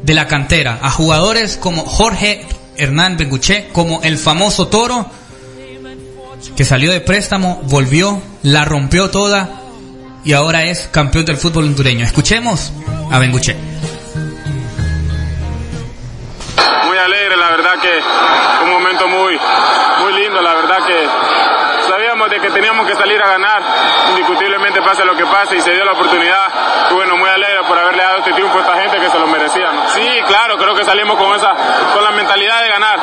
de 0.02 0.14
la 0.14 0.26
cantera, 0.26 0.78
a 0.82 0.90
jugadores 0.90 1.56
como 1.56 1.84
Jorge 1.84 2.46
Hernán 2.76 3.16
Benguché, 3.16 3.68
como 3.72 4.02
el 4.02 4.18
famoso 4.18 4.68
Toro, 4.68 5.08
que 6.56 6.64
salió 6.64 6.92
de 6.92 7.00
préstamo, 7.00 7.62
volvió, 7.64 8.20
la 8.42 8.64
rompió 8.64 9.10
toda 9.10 9.62
y 10.24 10.32
ahora 10.32 10.64
es 10.64 10.88
campeón 10.90 11.24
del 11.24 11.36
fútbol 11.36 11.64
hondureño. 11.64 12.04
Escuchemos 12.04 12.72
a 13.10 13.18
Benguché. 13.18 13.73
Verdad 17.74 17.80
que 17.80 18.64
un 18.64 18.70
momento 18.70 19.08
muy, 19.08 19.38
muy 20.00 20.12
lindo, 20.14 20.40
la 20.40 20.54
verdad 20.54 20.78
que 20.86 21.08
sabíamos 21.94 22.28
de 22.28 22.40
que 22.40 22.50
teníamos 22.50 22.86
que 22.88 22.94
salir 22.96 23.22
a 23.22 23.28
ganar, 23.28 23.62
indiscutiblemente 24.10 24.82
pase 24.82 25.04
lo 25.04 25.14
que 25.14 25.24
pase 25.26 25.56
y 25.56 25.60
se 25.60 25.70
dio 25.70 25.84
la 25.84 25.92
oportunidad. 25.92 26.90
Y 26.90 26.94
bueno, 26.94 27.16
muy 27.16 27.28
alegre 27.28 27.62
por 27.68 27.78
haberle 27.78 28.02
dado 28.02 28.18
este 28.18 28.32
triunfo 28.32 28.58
a 28.58 28.62
esta 28.62 28.74
gente 28.80 28.98
que 28.98 29.08
se 29.10 29.18
lo 29.18 29.26
merecía. 29.28 29.70
Sí, 29.86 30.08
claro, 30.26 30.56
creo 30.56 30.74
que 30.74 30.84
salimos 30.84 31.16
con 31.16 31.32
esa, 31.34 31.52
con 31.94 32.02
la 32.02 32.10
mentalidad 32.10 32.62
de 32.62 32.68
ganar, 32.68 32.98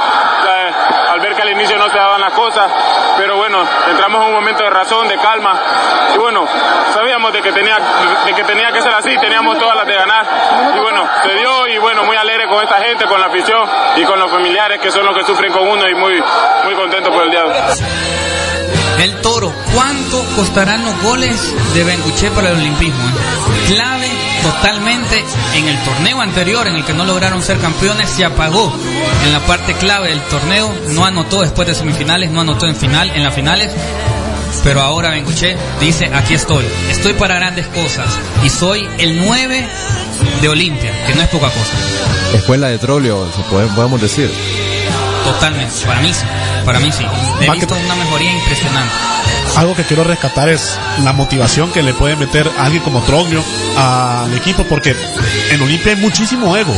al 1.10 1.20
ver 1.22 1.36
que 1.36 1.42
al 1.42 1.52
inicio 1.52 1.78
no 1.78 1.90
se 1.90 1.98
daban 1.98 2.20
las 2.20 2.34
cosas, 2.34 2.70
pero 3.18 3.38
bueno, 3.38 3.64
entramos 3.90 4.22
en 4.22 4.28
un 4.28 4.34
momento 4.34 4.64
de 4.64 4.70
razón, 4.70 5.08
de 5.08 5.18
calma. 5.18 5.58
Y 6.14 6.18
bueno, 6.18 6.46
sabíamos 6.94 7.32
de 7.32 7.42
que 7.42 7.54
tenía, 7.54 7.78
de 8.26 8.34
que 8.34 8.44
tenía 8.44 8.72
que 8.74 8.82
ser 8.82 8.94
así, 8.94 9.18
teníamos 9.18 9.58
todas 9.58 9.78
las 9.78 9.88
de 9.88 9.96
ganar. 9.96 10.26
Y 10.76 10.80
bueno, 10.80 11.08
se 11.24 11.34
dio 11.36 11.68
y 11.68 11.78
bueno, 11.78 12.04
muy 12.04 12.18
alegre 12.18 12.48
con 12.50 12.62
esta 12.62 12.76
gente, 12.82 13.06
con 13.06 13.22
la 13.22 13.28
afición 13.28 13.70
y 13.96 14.04
con 14.04 14.20
los 14.20 14.30
familiares 14.30 14.82
que 14.82 14.92
son 14.92 15.06
los 15.06 15.16
que 15.16 15.24
sufren 15.24 15.54
con 15.54 15.66
uno 15.66 15.88
y 15.88 15.96
muy, 15.96 16.22
muy 16.66 16.76
contento 16.76 17.10
por 17.10 17.24
el 17.24 17.32
día. 17.32 18.31
El 19.02 19.16
toro, 19.22 19.52
¿cuánto 19.74 20.24
costarán 20.36 20.86
los 20.86 21.02
goles 21.02 21.36
de 21.74 21.84
Benguché 21.84 22.30
para 22.32 22.50
el 22.52 22.58
olimpismo? 22.58 23.04
Clave 23.68 24.08
totalmente 24.44 25.24
en 25.56 25.68
el 25.68 25.78
torneo 25.84 26.22
anterior 26.22 26.68
en 26.68 26.76
el 26.76 26.86
que 26.86 26.94
no 26.94 27.04
lograron 27.04 27.42
ser 27.42 27.58
campeones, 27.58 28.10
se 28.10 28.26
apagó 28.26 28.72
en 29.26 29.32
la 29.34 29.40
parte 29.42 29.74
clave 29.74 30.10
del 30.10 30.22
torneo, 30.22 30.72
no 30.90 31.04
anotó 31.06 31.42
después 31.42 31.68
de 31.68 31.74
semifinales, 31.74 32.30
no 32.30 32.42
anotó 32.42 32.68
en 32.68 32.76
final, 32.76 33.10
en 33.16 33.24
las 33.24 33.34
finales, 33.34 33.72
pero 34.64 34.82
ahora 34.82 35.10
Benguché 35.12 35.58
dice, 35.80 36.12
aquí 36.14 36.36
estoy, 36.36 36.66
estoy 36.92 37.14
para 37.14 37.36
grandes 37.36 37.66
cosas 37.68 38.06
y 38.44 38.50
soy 38.50 38.88
el 39.00 39.26
9 39.26 39.68
de 40.42 40.50
Olimpia, 40.50 40.92
que 41.08 41.16
no 41.16 41.22
es 41.24 41.28
poca 41.30 41.48
cosa. 41.48 42.38
Escuela 42.38 42.68
de 42.68 42.78
puede- 43.50 43.68
podemos 43.70 44.00
decir. 44.00 44.30
Totalmente, 45.42 45.74
para 45.88 46.02
mí 46.02 46.14
sí, 46.14 46.26
para 46.66 46.80
mí 46.80 46.92
sí. 46.92 47.04
He 47.42 47.48
Más 47.48 47.58
visto 47.58 47.74
to- 47.74 47.82
una 47.84 47.96
mejoría 47.96 48.32
impresionante. 48.32 48.94
Algo 49.58 49.76
que 49.76 49.84
quiero 49.84 50.04
rescatar 50.04 50.50
es 50.50 50.78
la 51.04 51.14
motivación 51.14 51.72
que 51.72 51.82
le 51.82 51.94
puede 51.96 52.16
meter 52.16 52.48
alguien 52.60 52.84
como 52.84 53.02
Troglio 53.02 53.44
al 53.76 54.32
equipo, 54.38 54.64
porque 54.66 54.96
en 55.52 55.62
Olimpia 55.62 55.94
hay 55.94 55.98
muchísimo 56.00 56.56
ego. 56.56 56.74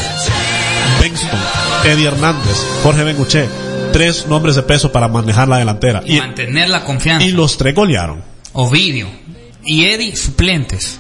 Benston, 1.02 1.40
Eddie 1.84 2.08
Hernández, 2.08 2.58
Jorge 2.84 3.04
Benguche, 3.04 3.50
tres 3.92 4.28
nombres 4.28 4.56
de 4.56 4.64
peso 4.64 4.92
para 4.94 5.08
manejar 5.10 5.48
la 5.50 5.58
delantera. 5.58 6.02
Y 6.06 6.16
Y, 6.16 6.20
mantener 6.22 6.70
la 6.70 6.84
confianza. 6.86 7.26
y 7.26 7.32
los 7.32 7.58
tres 7.58 7.76
golearon. 7.76 8.24
Ovidio 8.54 9.08
y 9.66 9.86
Eddie 9.86 10.16
suplentes. 10.16 11.00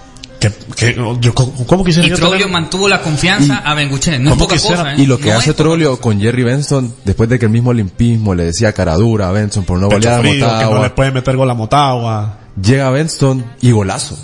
Que, 0.75 0.93
que- 0.93 0.95
yo, 1.21 1.33
¿Cómo 1.33 1.83
quisiera 1.85 2.07
Y 2.07 2.11
tener- 2.11 2.49
mantuvo 2.49 2.87
la 2.89 3.01
confianza 3.01 3.57
a 3.59 3.73
Benguche. 3.73 4.17
No 4.19 4.31
es 4.31 4.35
¿Cómo 4.35 4.47
poca 4.47 4.59
cosa, 4.59 4.93
¿eh? 4.93 4.95
Y 4.97 5.05
lo 5.05 5.17
que 5.17 5.29
No 5.31 5.37
hace 5.37 5.53
Trollio 5.53 5.91
cosa. 5.91 6.01
con 6.01 6.19
Jerry 6.19 6.43
Benston, 6.43 6.93
después 7.05 7.29
de 7.29 7.39
que 7.39 7.45
el 7.45 7.51
mismo 7.51 7.69
olimpismo 7.69 8.35
le 8.35 8.43
decía 8.45 8.73
cara 8.73 8.95
dura 8.95 9.29
a 9.29 9.31
Benson 9.31 9.63
por 9.63 9.79
no 9.79 9.87
Pecho 9.87 9.99
golear 10.01 10.19
a 10.19 10.21
frío, 10.21 10.33
que 10.33 10.39
no 10.41 10.47
Motagua, 10.47 10.81
le 10.83 10.89
puede 10.89 11.11
meter 11.11 11.37
gol 11.37 11.49
a 11.49 11.53
Motagua. 11.53 12.37
llega 12.61 12.89
Benston 12.89 13.45
y 13.61 13.71
golazo. 13.71 14.17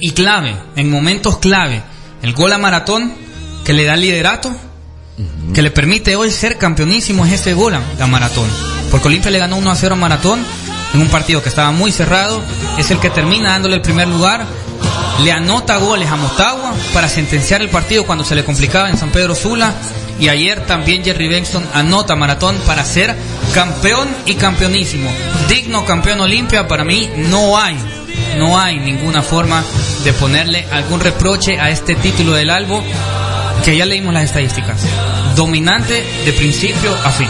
Y 0.00 0.10
clave, 0.12 0.56
en 0.76 0.90
momentos 0.90 1.36
clave, 1.38 1.82
el 2.22 2.32
gol 2.32 2.52
a 2.52 2.58
maratón 2.58 3.12
que 3.64 3.72
le 3.72 3.84
da 3.84 3.96
liderato, 3.96 4.50
que 5.54 5.62
le 5.62 5.70
permite 5.70 6.16
hoy 6.16 6.30
ser 6.30 6.56
campeonísimo 6.58 7.24
es 7.26 7.32
ese 7.32 7.52
gol 7.54 7.74
a, 7.74 7.82
a 8.00 8.06
maratón. 8.06 8.48
Porque 8.90 9.08
Olimpia 9.08 9.30
le 9.30 9.38
ganó 9.38 9.56
1 9.58 9.70
a 9.70 9.76
0 9.76 9.94
a 9.94 9.98
maratón 9.98 10.40
en 10.94 11.00
un 11.00 11.08
partido 11.08 11.42
que 11.42 11.48
estaba 11.50 11.70
muy 11.70 11.92
cerrado, 11.92 12.42
es 12.78 12.90
el 12.90 12.98
que 12.98 13.10
termina 13.10 13.50
dándole 13.50 13.76
el 13.76 13.82
primer 13.82 14.08
lugar, 14.08 14.44
le 15.22 15.32
anota 15.32 15.76
goles 15.76 16.10
a 16.10 16.16
Motagua 16.16 16.74
para 16.92 17.08
sentenciar 17.08 17.62
el 17.62 17.68
partido 17.68 18.04
cuando 18.04 18.24
se 18.24 18.34
le 18.34 18.44
complicaba 18.44 18.90
en 18.90 18.96
San 18.96 19.10
Pedro 19.10 19.34
Sula. 19.34 19.72
Y 20.18 20.28
ayer 20.28 20.66
también 20.66 21.04
Jerry 21.04 21.28
Benston 21.28 21.66
anota 21.74 22.14
maratón 22.14 22.56
para 22.66 22.84
ser 22.84 23.14
campeón 23.54 24.08
y 24.26 24.34
campeonísimo. 24.34 25.10
Digno 25.48 25.84
campeón 25.84 26.20
Olimpia, 26.20 26.68
para 26.68 26.84
mí 26.84 27.10
no 27.16 27.58
hay, 27.58 27.76
no 28.36 28.58
hay 28.58 28.78
ninguna 28.78 29.22
forma 29.22 29.64
de 30.04 30.12
ponerle 30.12 30.66
algún 30.70 31.00
reproche 31.00 31.58
a 31.58 31.70
este 31.70 31.94
título 31.94 32.32
del 32.32 32.50
Albo, 32.50 32.82
que 33.64 33.76
ya 33.76 33.86
leímos 33.86 34.14
las 34.14 34.24
estadísticas. 34.24 34.82
Dominante 35.34 36.04
de 36.24 36.32
principio 36.32 36.94
a 37.04 37.10
fin. 37.10 37.28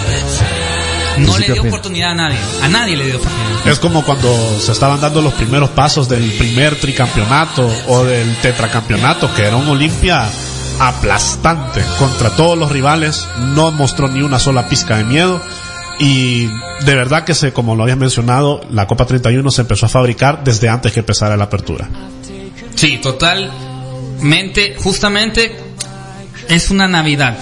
No 1.19 1.39
le 1.39 1.47
dio 1.47 1.63
fin. 1.63 1.69
oportunidad 1.69 2.11
a 2.11 2.15
nadie, 2.15 2.39
a 2.63 2.69
nadie 2.69 2.97
le 2.97 3.07
dio 3.07 3.17
oportunidad. 3.17 3.67
Es 3.67 3.79
como 3.79 4.05
cuando 4.05 4.59
se 4.61 4.73
estaban 4.73 5.01
dando 5.01 5.23
los 5.23 5.35
primeros 5.35 5.71
pasos 5.71 6.09
del 6.09 6.33
primer 6.33 6.77
tricampeonato 6.77 7.69
o 7.89 8.05
del 8.05 8.35
tetracampeonato, 8.37 9.33
que 9.35 9.43
era 9.43 9.57
un 9.57 9.69
Olimpia 9.69 10.29
aplastante 10.81 11.83
contra 11.99 12.31
todos 12.31 12.59
los 12.59 12.73
rivales, 12.73 13.27
no 13.55 13.71
mostró 13.71 14.09
ni 14.09 14.23
una 14.23 14.39
sola 14.39 14.69
pizca 14.69 14.97
de 14.97 15.05
miedo 15.05 15.41
y 15.99 16.47
de 16.47 16.95
verdad 16.97 17.25
que 17.25 17.35
se, 17.35 17.53
como 17.53 17.77
lo 17.77 17.85
habías 17.85 17.99
mencionado, 17.99 18.61
la 18.71 18.87
Copa 18.87 19.07
31 19.07 19.49
se 19.51 19.61
empezó 19.61 19.87
a 19.87 19.89
fabricar 19.89 20.43
desde 20.43 20.69
antes 20.69 20.93
que 20.93 21.01
empezara 21.01 21.37
la 21.37 21.45
apertura. 21.45 21.89
Sí, 22.75 22.99
totalmente, 22.99 24.77
justamente 24.83 25.57
es 26.49 26.71
una 26.71 26.89
Navidad 26.89 27.37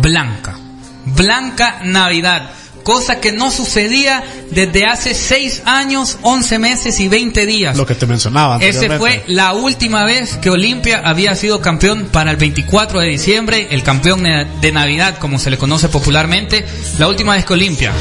blanca, 0.00 0.56
blanca 1.04 1.80
Navidad, 1.84 2.50
cosa 2.84 3.20
que 3.20 3.32
no 3.32 3.50
sucedía 3.50 4.22
desde 4.50 4.86
hace 4.86 5.14
6 5.14 5.62
años, 5.64 6.18
11 6.22 6.58
meses 6.58 7.00
y 7.00 7.08
20 7.08 7.46
días. 7.46 7.76
Lo 7.76 7.86
que 7.86 7.94
te 7.96 8.06
mencionaba 8.06 8.56
Ese 8.56 8.86
anteriormente. 8.86 9.24
fue 9.24 9.34
la 9.34 9.54
última 9.54 10.04
vez 10.04 10.36
que 10.36 10.50
Olimpia 10.50 11.02
había 11.04 11.34
sido 11.34 11.60
campeón 11.60 12.08
para 12.12 12.30
el 12.30 12.36
24 12.36 13.00
de 13.00 13.08
diciembre, 13.08 13.68
el 13.70 13.82
campeón 13.82 14.22
de 14.22 14.44
de 14.60 14.72
Navidad, 14.72 15.18
como 15.18 15.38
se 15.38 15.50
le 15.50 15.58
conoce 15.58 15.88
popularmente. 15.88 16.64
La 16.98 17.08
última 17.08 17.34
vez 17.34 17.44
que 17.44 17.54
Olimpia 17.54 17.92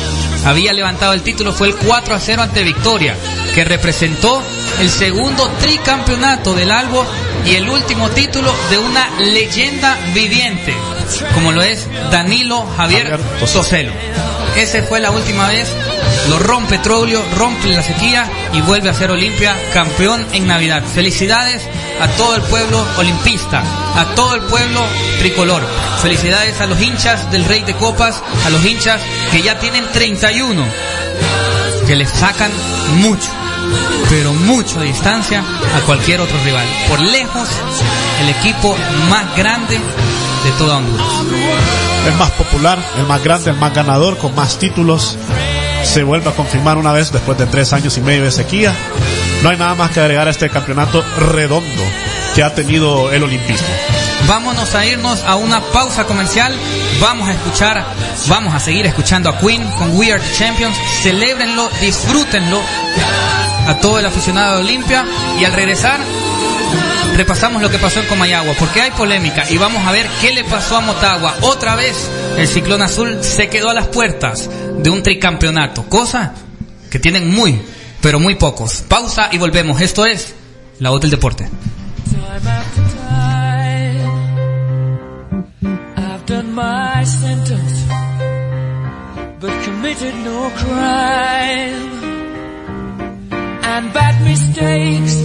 había 0.46 0.74
levantado 0.74 1.14
el 1.14 1.22
título 1.22 1.54
fue 1.54 1.68
el 1.68 1.76
4 1.76 2.16
a 2.16 2.20
0 2.20 2.42
ante 2.42 2.64
Victoria, 2.64 3.16
que 3.56 3.64
representó 3.64 4.44
el 4.80 4.90
segundo 4.90 5.50
tricampeonato 5.62 6.54
del 6.54 6.72
Albo 6.72 7.06
y 7.46 7.56
el 7.56 7.70
último 7.70 8.10
título 8.10 8.54
de 8.70 8.78
una 8.78 9.20
leyenda 9.20 9.98
viviente, 10.14 10.74
como 11.34 11.52
lo 11.52 11.62
es 11.62 11.88
Danilo 12.12 12.66
Javier 12.78 13.12
Javier 13.12 13.50
Toselo. 13.52 14.33
Esa 14.56 14.84
fue 14.84 15.00
la 15.00 15.12
última 15.12 15.48
vez. 15.48 15.68
Lo 16.30 16.40
rompe 16.40 16.78
Troglio, 16.78 17.22
rompe 17.38 17.70
la 17.70 17.84
sequía 17.84 18.30
y 18.54 18.62
vuelve 18.62 18.90
a 18.90 18.94
ser 18.94 19.12
Olimpia 19.12 19.56
campeón 19.74 20.26
en 20.32 20.48
Navidad. 20.48 20.84
Felicidades 20.84 21.62
a 22.00 22.08
todo 22.10 22.36
el 22.36 22.42
pueblo 22.44 22.86
olimpista, 22.98 23.64
a 23.96 24.06
todo 24.16 24.36
el 24.36 24.42
pueblo 24.44 24.82
tricolor. 25.20 25.64
Felicidades 26.02 26.62
a 26.62 26.68
los 26.68 26.80
hinchas 26.82 27.32
del 27.32 27.46
Rey 27.46 27.64
de 27.64 27.74
Copas, 27.76 28.22
a 28.46 28.50
los 28.50 28.64
hinchas 28.64 29.02
que 29.32 29.42
ya 29.42 29.60
tienen 29.60 29.86
31, 29.92 30.66
que 31.88 31.96
le 31.96 32.06
sacan 32.06 32.52
mucho, 32.98 33.30
pero 34.10 34.34
mucho 34.34 34.80
distancia 34.82 35.44
a 35.76 35.82
cualquier 35.86 36.22
otro 36.22 36.38
rival. 36.44 36.66
Por 36.90 37.02
lejos, 37.02 37.50
el 38.22 38.30
equipo 38.30 38.76
más 39.10 39.36
grande 39.36 39.76
de 39.76 40.52
toda 40.58 40.78
Honduras. 40.78 41.93
El 42.06 42.14
más 42.16 42.32
popular, 42.32 42.80
el 42.98 43.06
más 43.06 43.24
grande, 43.24 43.52
el 43.52 43.58
más 43.58 43.74
ganador, 43.74 44.18
con 44.18 44.36
más 44.36 44.58
títulos. 44.60 45.18
Se 45.84 46.04
vuelve 46.04 46.30
a 46.30 46.34
confirmar 46.34 46.78
una 46.78 46.92
vez 46.92 47.12
después 47.12 47.38
de 47.38 47.46
tres 47.46 47.74
años 47.74 47.98
y 47.98 48.02
medio 48.02 48.24
de 48.24 48.32
sequía. 48.32 48.74
No 49.42 49.50
hay 49.50 49.58
nada 49.58 49.76
más 49.76 49.92
que 49.92 50.00
agregar 50.00 50.28
a 50.28 50.32
este 50.32 50.50
campeonato 50.50 51.04
redondo 51.18 51.84
que 52.36 52.44
ha 52.44 52.54
tenido 52.54 53.12
el 53.12 53.24
olimpismo. 53.24 53.68
Vámonos 54.28 54.74
a 54.74 54.86
irnos 54.86 55.22
a 55.24 55.36
una 55.36 55.62
pausa 55.62 56.06
comercial. 56.06 56.54
Vamos 57.02 57.28
a 57.28 57.34
escuchar, 57.34 57.86
vamos 58.28 58.54
a 58.54 58.60
seguir 58.60 58.86
escuchando 58.86 59.30
a 59.30 59.38
Queen 59.38 59.64
con 59.72 59.98
We 59.98 60.12
Are 60.14 60.22
the 60.22 60.34
Champions. 60.34 60.78
Celébrenlo, 61.02 61.70
disfrútenlo 61.82 62.62
a 63.68 63.76
todo 63.82 64.00
el 64.00 64.06
aficionado 64.06 64.56
de 64.56 64.62
Olimpia. 64.64 65.06
Y 65.40 65.44
al 65.44 65.54
regresar, 65.54 66.00
repasamos 67.18 67.62
lo 67.62 67.70
que 67.70 67.78
pasó 67.78 68.00
en 68.00 68.08
Comayagua, 68.08 68.54
porque 68.60 68.82
hay 68.82 68.92
polémica. 68.92 69.46
Y 69.50 69.58
vamos 69.58 69.86
a 69.86 69.92
ver 69.92 70.08
qué 70.22 70.34
le 70.34 70.44
pasó 70.44 70.78
a 70.78 70.82
Motagua. 70.82 71.36
Otra 71.42 71.76
vez, 71.76 71.96
el 72.38 72.48
ciclón 72.48 72.82
azul 72.82 73.24
se 73.24 73.50
quedó 73.50 73.70
a 73.70 73.74
las 73.74 73.88
puertas 73.88 74.50
de 74.78 74.90
un 74.90 75.04
tricampeonato, 75.04 75.84
cosa 75.90 76.34
que 76.90 77.00
tienen 77.00 77.34
muy, 77.34 77.62
pero 78.02 78.20
muy 78.20 78.36
pocos. 78.36 78.84
Pausa 78.88 79.30
y 79.32 79.38
volvemos. 79.38 79.82
Esto 79.82 80.06
es 80.06 80.34
La 80.80 80.90
Voz 80.90 81.02
del 81.02 81.12
Deporte. 81.12 81.50
And 93.74 93.92
bad 93.92 94.22
mistakes, 94.22 95.16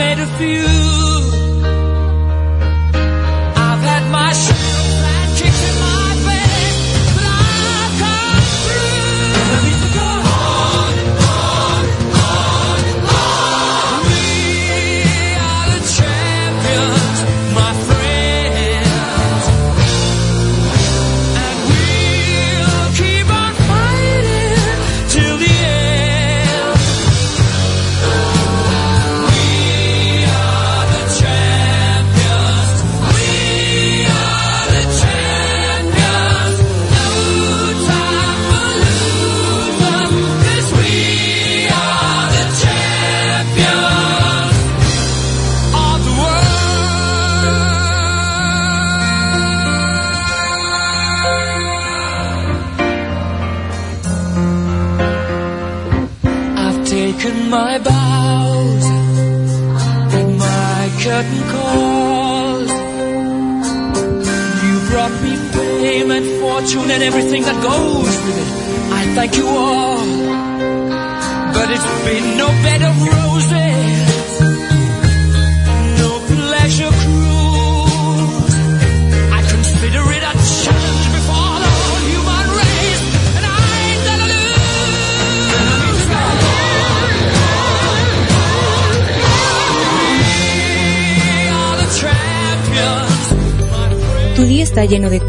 made 0.00 0.18
a 0.18 0.26
few. 0.38 1.39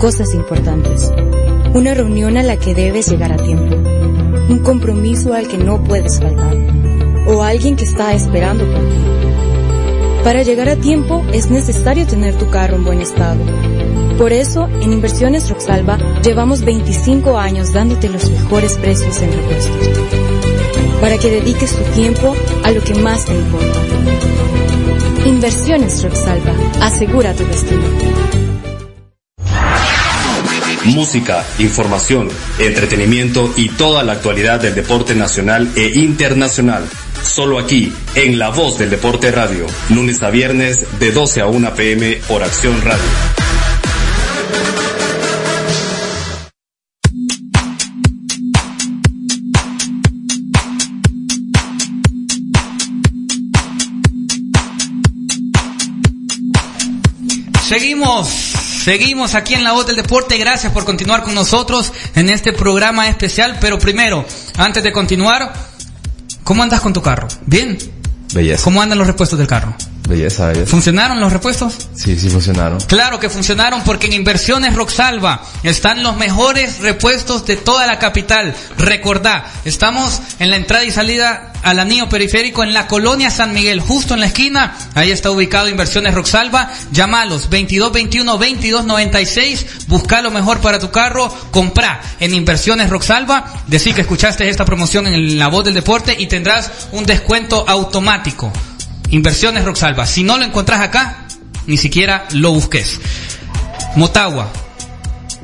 Cosas 0.01 0.33
importantes. 0.33 1.13
Una 1.75 1.93
reunión 1.93 2.35
a 2.35 2.41
la 2.41 2.57
que 2.57 2.73
debes 2.73 3.07
llegar 3.07 3.31
a 3.31 3.37
tiempo. 3.37 3.75
Un 4.49 4.57
compromiso 4.63 5.35
al 5.35 5.47
que 5.47 5.59
no 5.59 5.83
puedes 5.83 6.19
faltar. 6.19 6.55
O 7.27 7.43
alguien 7.43 7.75
que 7.75 7.83
está 7.85 8.11
esperando 8.15 8.65
por 8.65 8.79
ti. 8.79 10.23
Para 10.23 10.41
llegar 10.41 10.69
a 10.69 10.75
tiempo 10.75 11.23
es 11.31 11.51
necesario 11.51 12.07
tener 12.07 12.33
tu 12.33 12.49
carro 12.49 12.77
en 12.77 12.83
buen 12.83 12.99
estado. 12.99 13.37
Por 14.17 14.33
eso, 14.33 14.67
en 14.81 14.91
Inversiones 14.91 15.47
Roxalva 15.51 15.99
llevamos 16.23 16.65
25 16.65 17.37
años 17.37 17.71
dándote 17.71 18.09
los 18.09 18.27
mejores 18.27 18.77
precios 18.77 19.21
en 19.21 19.31
repuestos. 19.31 19.87
Para 20.99 21.19
que 21.19 21.29
dediques 21.29 21.75
tu 21.75 21.83
tiempo 21.91 22.35
a 22.63 22.71
lo 22.71 22.81
que 22.83 22.95
más 22.95 23.25
te 23.25 23.35
importa. 23.35 23.79
Inversiones 25.27 26.03
Roxalva. 26.03 26.53
Asegura 26.81 27.35
tu 27.35 27.45
destino. 27.45 28.50
Música, 30.85 31.45
información, 31.59 32.27
entretenimiento 32.57 33.53
y 33.55 33.69
toda 33.69 34.03
la 34.03 34.13
actualidad 34.13 34.59
del 34.59 34.73
deporte 34.73 35.13
nacional 35.13 35.71
e 35.75 35.99
internacional. 35.99 36.87
Solo 37.21 37.59
aquí, 37.59 37.93
en 38.15 38.39
La 38.39 38.49
Voz 38.49 38.79
del 38.79 38.89
Deporte 38.89 39.31
Radio, 39.31 39.67
lunes 39.89 40.23
a 40.23 40.31
viernes 40.31 40.85
de 40.99 41.11
12 41.11 41.41
a 41.41 41.47
1 41.47 41.73
pm 41.75 42.19
por 42.27 42.43
Acción 42.43 42.81
Radio. 42.83 43.41
Seguimos, 57.71 58.50
seguimos 58.83 59.35
aquí 59.35 59.53
en 59.53 59.63
la 59.63 59.73
voz 59.73 59.87
del 59.87 59.95
deporte. 59.95 60.37
Gracias 60.37 60.71
por 60.73 60.85
continuar 60.85 61.23
con 61.23 61.35
nosotros 61.35 61.93
en 62.15 62.29
este 62.29 62.53
programa 62.53 63.07
especial. 63.07 63.57
Pero 63.61 63.77
primero, 63.77 64.25
antes 64.57 64.83
de 64.83 64.91
continuar, 64.91 65.53
¿cómo 66.43 66.63
andas 66.63 66.81
con 66.81 66.93
tu 66.93 67.01
carro? 67.01 67.27
¿Bien? 67.45 67.77
Belleza. 68.33 68.63
¿Cómo 68.63 68.81
andan 68.81 68.97
los 68.97 69.07
repuestos 69.07 69.37
del 69.37 69.47
carro? 69.47 69.75
Belleza, 70.11 70.47
belleza. 70.47 70.69
¿Funcionaron 70.69 71.21
los 71.21 71.31
repuestos? 71.31 71.87
Sí, 71.95 72.17
sí 72.17 72.29
funcionaron. 72.29 72.81
Claro 72.81 73.19
que 73.19 73.29
funcionaron 73.29 73.81
porque 73.83 74.07
en 74.07 74.13
Inversiones 74.13 74.75
Roxalva 74.75 75.41
están 75.63 76.03
los 76.03 76.17
mejores 76.17 76.79
repuestos 76.79 77.45
de 77.45 77.55
toda 77.55 77.87
la 77.87 77.97
capital. 77.97 78.53
Recordá, 78.77 79.45
estamos 79.63 80.19
en 80.39 80.49
la 80.49 80.57
entrada 80.57 80.83
y 80.83 80.91
salida 80.91 81.53
al 81.63 81.79
anillo 81.79 82.09
periférico 82.09 82.61
en 82.63 82.73
la 82.73 82.87
colonia 82.87 83.29
San 83.29 83.53
Miguel, 83.53 83.79
justo 83.79 84.15
en 84.15 84.19
la 84.19 84.25
esquina. 84.25 84.75
Ahí 84.95 85.11
está 85.11 85.31
ubicado 85.31 85.69
Inversiones 85.69 86.13
Roxalva. 86.13 86.69
Llámalos 86.91 87.49
2221-2296. 87.49 89.85
Busca 89.87 90.21
lo 90.21 90.31
mejor 90.31 90.59
para 90.59 90.79
tu 90.79 90.91
carro. 90.91 91.33
Comprá 91.51 92.01
en 92.19 92.33
Inversiones 92.33 92.89
Roxalva. 92.89 93.45
Decí 93.67 93.93
que 93.93 94.01
escuchaste 94.01 94.49
esta 94.49 94.65
promoción 94.65 95.07
en 95.07 95.39
la 95.39 95.47
voz 95.47 95.63
del 95.63 95.75
deporte 95.75 96.13
y 96.19 96.27
tendrás 96.27 96.69
un 96.91 97.05
descuento 97.05 97.63
automático. 97.65 98.51
Inversiones 99.11 99.65
Roxalva. 99.65 100.05
Si 100.05 100.23
no 100.23 100.37
lo 100.37 100.45
encontrás 100.45 100.81
acá, 100.81 101.25
ni 101.67 101.77
siquiera 101.77 102.25
lo 102.31 102.51
busques. 102.51 102.99
Motagua. 103.95 104.49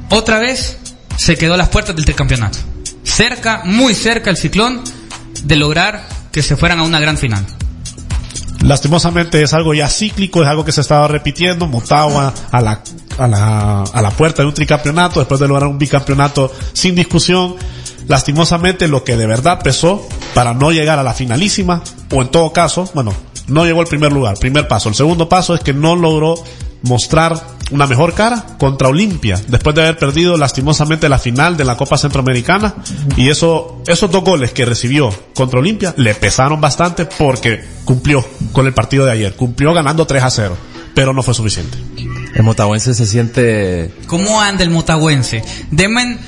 Otra 0.10 0.40
vez 0.40 0.78
se 1.18 1.36
quedó 1.38 1.54
a 1.54 1.58
las 1.58 1.70
puertas 1.70 1.96
del 1.96 2.06
tricampeonato. 2.06 2.58
Cerca, 3.04 3.62
muy 3.66 3.94
cerca 3.94 4.30
el 4.30 4.38
ciclón 4.38 4.82
de 5.44 5.56
lograr 5.56 6.08
que 6.32 6.42
se 6.42 6.56
fueran 6.56 6.80
a 6.80 6.84
una 6.84 7.00
gran 7.00 7.18
final. 7.18 7.46
Lastimosamente 8.62 9.42
es 9.42 9.54
algo 9.54 9.74
ya 9.74 9.88
cíclico, 9.88 10.42
es 10.42 10.50
algo 10.50 10.66
que 10.66 10.72
se 10.72 10.82
estaba 10.82 11.08
repitiendo. 11.08 11.68
Motagua 11.68 12.34
a 12.52 12.62
la, 12.62 12.82
a 13.18 13.28
la, 13.28 13.84
a 13.84 14.02
la 14.02 14.10
puerta 14.12 14.42
de 14.42 14.48
un 14.48 14.54
tricampeonato 14.54 15.20
después 15.20 15.40
de 15.40 15.48
lograr 15.48 15.70
un 15.70 15.78
bicampeonato 15.78 16.54
sin 16.74 16.96
discusión. 16.96 17.56
Lastimosamente 18.08 18.88
lo 18.88 19.04
que 19.04 19.18
de 19.18 19.28
verdad 19.28 19.60
pesó 19.62 20.08
para 20.34 20.54
no 20.54 20.72
llegar 20.72 20.98
a 20.98 21.04
la 21.04 21.14
finalísima, 21.14 21.84
o 22.12 22.22
en 22.22 22.30
todo 22.30 22.54
caso, 22.54 22.90
bueno, 22.94 23.14
no 23.48 23.66
llegó 23.66 23.82
al 23.82 23.88
primer 23.88 24.12
lugar, 24.12 24.38
primer 24.38 24.68
paso. 24.68 24.90
El 24.90 24.96
segundo 24.96 25.30
paso 25.30 25.56
es 25.56 25.62
que 25.62 25.74
no 25.74 25.96
logró 25.96 26.36
mostrar 26.84 27.42
una 27.72 27.88
mejor 27.88 28.14
cara 28.14 28.46
contra 28.58 28.88
Olimpia, 28.88 29.42
después 29.48 29.76
de 29.76 29.82
haber 29.82 29.98
perdido 29.98 30.38
lastimosamente 30.38 31.10
la 31.10 31.20
final 31.20 31.58
de 31.58 31.66
la 31.66 31.76
Copa 31.76 31.98
Centroamericana. 31.98 32.76
Y 33.16 33.30
eso, 33.30 33.82
esos 33.88 34.10
dos 34.12 34.24
goles 34.24 34.52
que 34.52 34.66
recibió 34.66 35.14
contra 35.34 35.60
Olimpia 35.60 35.94
le 35.98 36.16
pesaron 36.16 36.62
bastante 36.62 37.06
porque 37.06 37.64
cumplió 37.84 38.26
con 38.52 38.66
el 38.68 38.74
partido 38.74 39.06
de 39.06 39.12
ayer, 39.12 39.36
cumplió 39.36 39.74
ganando 39.74 40.06
3 40.06 40.24
a 40.24 40.30
0, 40.30 40.58
pero 40.94 41.14
no 41.14 41.24
fue 41.24 41.34
suficiente. 41.34 41.78
El 42.36 42.44
motahuense 42.44 42.94
se 42.94 43.06
siente... 43.06 43.92
¿Cómo 44.08 44.40
anda 44.40 44.64
el 44.64 44.70
motagüense? 44.70 45.44
Denme 45.72 46.20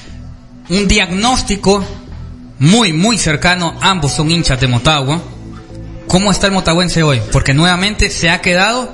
un 0.70 0.88
diagnóstico 0.88 1.84
muy, 2.60 2.94
muy 2.94 3.18
cercano. 3.18 3.76
Ambos 3.82 4.14
son 4.14 4.32
hinchas 4.32 4.60
de 4.60 4.68
Motagua. 4.68 5.22
¿Cómo 6.10 6.32
está 6.32 6.48
el 6.48 6.54
motagüense 6.54 7.04
hoy? 7.04 7.22
Porque 7.32 7.54
nuevamente 7.54 8.10
se 8.10 8.32
ha 8.32 8.42
quedado 8.42 8.92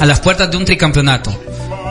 a 0.00 0.04
las 0.04 0.18
puertas 0.18 0.50
de 0.50 0.56
un 0.56 0.64
tricampeonato. 0.64 1.32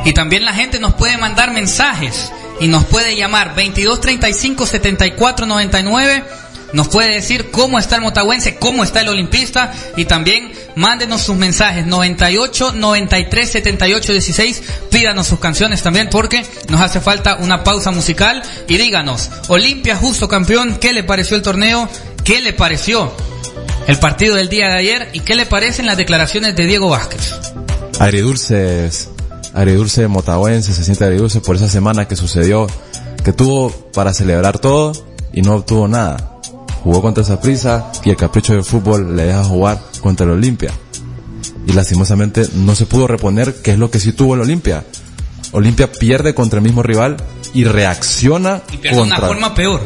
Y 0.04 0.12
también 0.12 0.44
la 0.44 0.52
gente 0.52 0.80
nos 0.82 0.96
puede 0.96 1.18
mandar 1.18 1.52
mensajes 1.52 2.30
y 2.60 2.68
nos 2.68 2.84
puede 2.84 3.16
llamar 3.16 3.56
22 3.56 4.02
35 4.02 4.66
74 4.66 5.46
99. 5.46 6.26
Nos 6.74 6.90
puede 6.90 7.14
decir 7.14 7.52
cómo 7.52 7.80
está 7.80 7.96
el 7.96 8.02
motagüense, 8.02 8.58
cómo 8.58 8.84
está 8.84 9.00
el 9.00 9.08
olimpista 9.08 9.72
y 9.96 10.04
también 10.04 10.52
mándenos 10.76 11.22
sus 11.22 11.38
mensajes 11.38 11.86
98 11.86 12.74
93 12.74 13.50
78 13.50 14.12
16. 14.12 14.64
Pídanos 14.92 15.26
sus 15.26 15.40
canciones 15.40 15.82
también 15.82 16.10
porque 16.10 16.46
nos 16.68 16.82
hace 16.82 17.00
falta 17.00 17.38
una 17.38 17.64
pausa 17.64 17.92
musical 17.92 18.44
y 18.68 18.78
díganos, 18.78 19.32
Olimpia 19.48 19.96
justo 19.96 20.28
campeón, 20.28 20.80
¿qué 20.82 20.92
le 20.92 21.04
pareció 21.04 21.38
el 21.38 21.44
torneo? 21.44 21.88
¿Qué 22.26 22.42
le 22.42 22.52
pareció 22.52 23.16
el 23.88 23.98
partido 24.00 24.36
del 24.36 24.50
día 24.50 24.68
de 24.68 24.78
ayer 24.78 25.10
y 25.14 25.20
qué 25.22 25.36
le 25.36 25.46
parecen 25.46 25.86
las 25.86 25.98
declaraciones 25.98 26.56
de 26.56 26.66
Diego 26.66 26.90
Vázquez? 26.90 27.36
Agridulce, 28.00 28.90
agridulce 29.54 30.08
motahuense, 30.08 30.74
se 30.74 30.84
siente 30.84 31.04
agridulce 31.06 31.42
por 31.42 31.56
esa 31.56 31.70
semana 31.70 32.08
que 32.08 32.16
sucedió, 32.16 32.68
que 33.24 33.34
tuvo 33.34 33.72
para 33.94 34.14
celebrar 34.14 34.60
todo 34.60 34.92
y 35.34 35.42
no 35.42 35.56
obtuvo 35.56 35.88
nada. 35.88 36.32
Jugó 36.84 37.02
contra 37.02 37.24
esa 37.24 37.42
prisa 37.42 37.92
y 38.04 38.10
el 38.12 38.16
capricho 38.16 38.54
del 38.54 38.64
fútbol 38.64 39.16
le 39.16 39.26
deja 39.26 39.44
jugar 39.44 39.80
contra 40.02 40.26
el 40.26 40.34
Olimpia. 40.34 40.72
Y 41.68 41.74
lastimosamente 41.74 42.48
no 42.54 42.76
se 42.76 42.86
pudo 42.86 43.08
reponer, 43.08 43.56
que 43.62 43.72
es 43.72 43.80
lo 43.80 43.90
que 43.90 44.00
sí 44.00 44.12
tuvo 44.14 44.36
el 44.36 44.42
Olimpia. 44.42 44.84
Olimpia 45.52 45.92
pierde 45.92 46.36
contra 46.36 46.60
el 46.60 46.64
mismo 46.64 46.84
rival 46.84 47.18
y 47.54 47.64
reacciona 47.64 48.62
Y 48.72 48.78
pierde 48.78 48.98
de 48.98 49.04
una 49.04 49.18
forma 49.18 49.56
peor. 49.56 49.82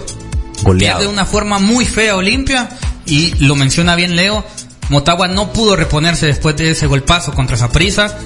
goleado. 0.64 0.98
Pierde 0.98 1.04
de 1.04 1.14
una 1.14 1.26
forma 1.26 1.60
muy 1.60 1.86
fea 1.86 2.16
Olimpia 2.18 2.70
y 3.10 3.34
lo 3.40 3.56
menciona 3.56 3.96
bien 3.96 4.16
Leo. 4.16 4.46
Motagua 4.90 5.28
no 5.28 5.52
pudo 5.52 5.76
reponerse 5.76 6.28
después 6.28 6.56
de 6.56 6.72
ese 6.72 6.88
golpazo 6.88 7.34
contra 7.34 7.58
Saprissa. 7.58 8.18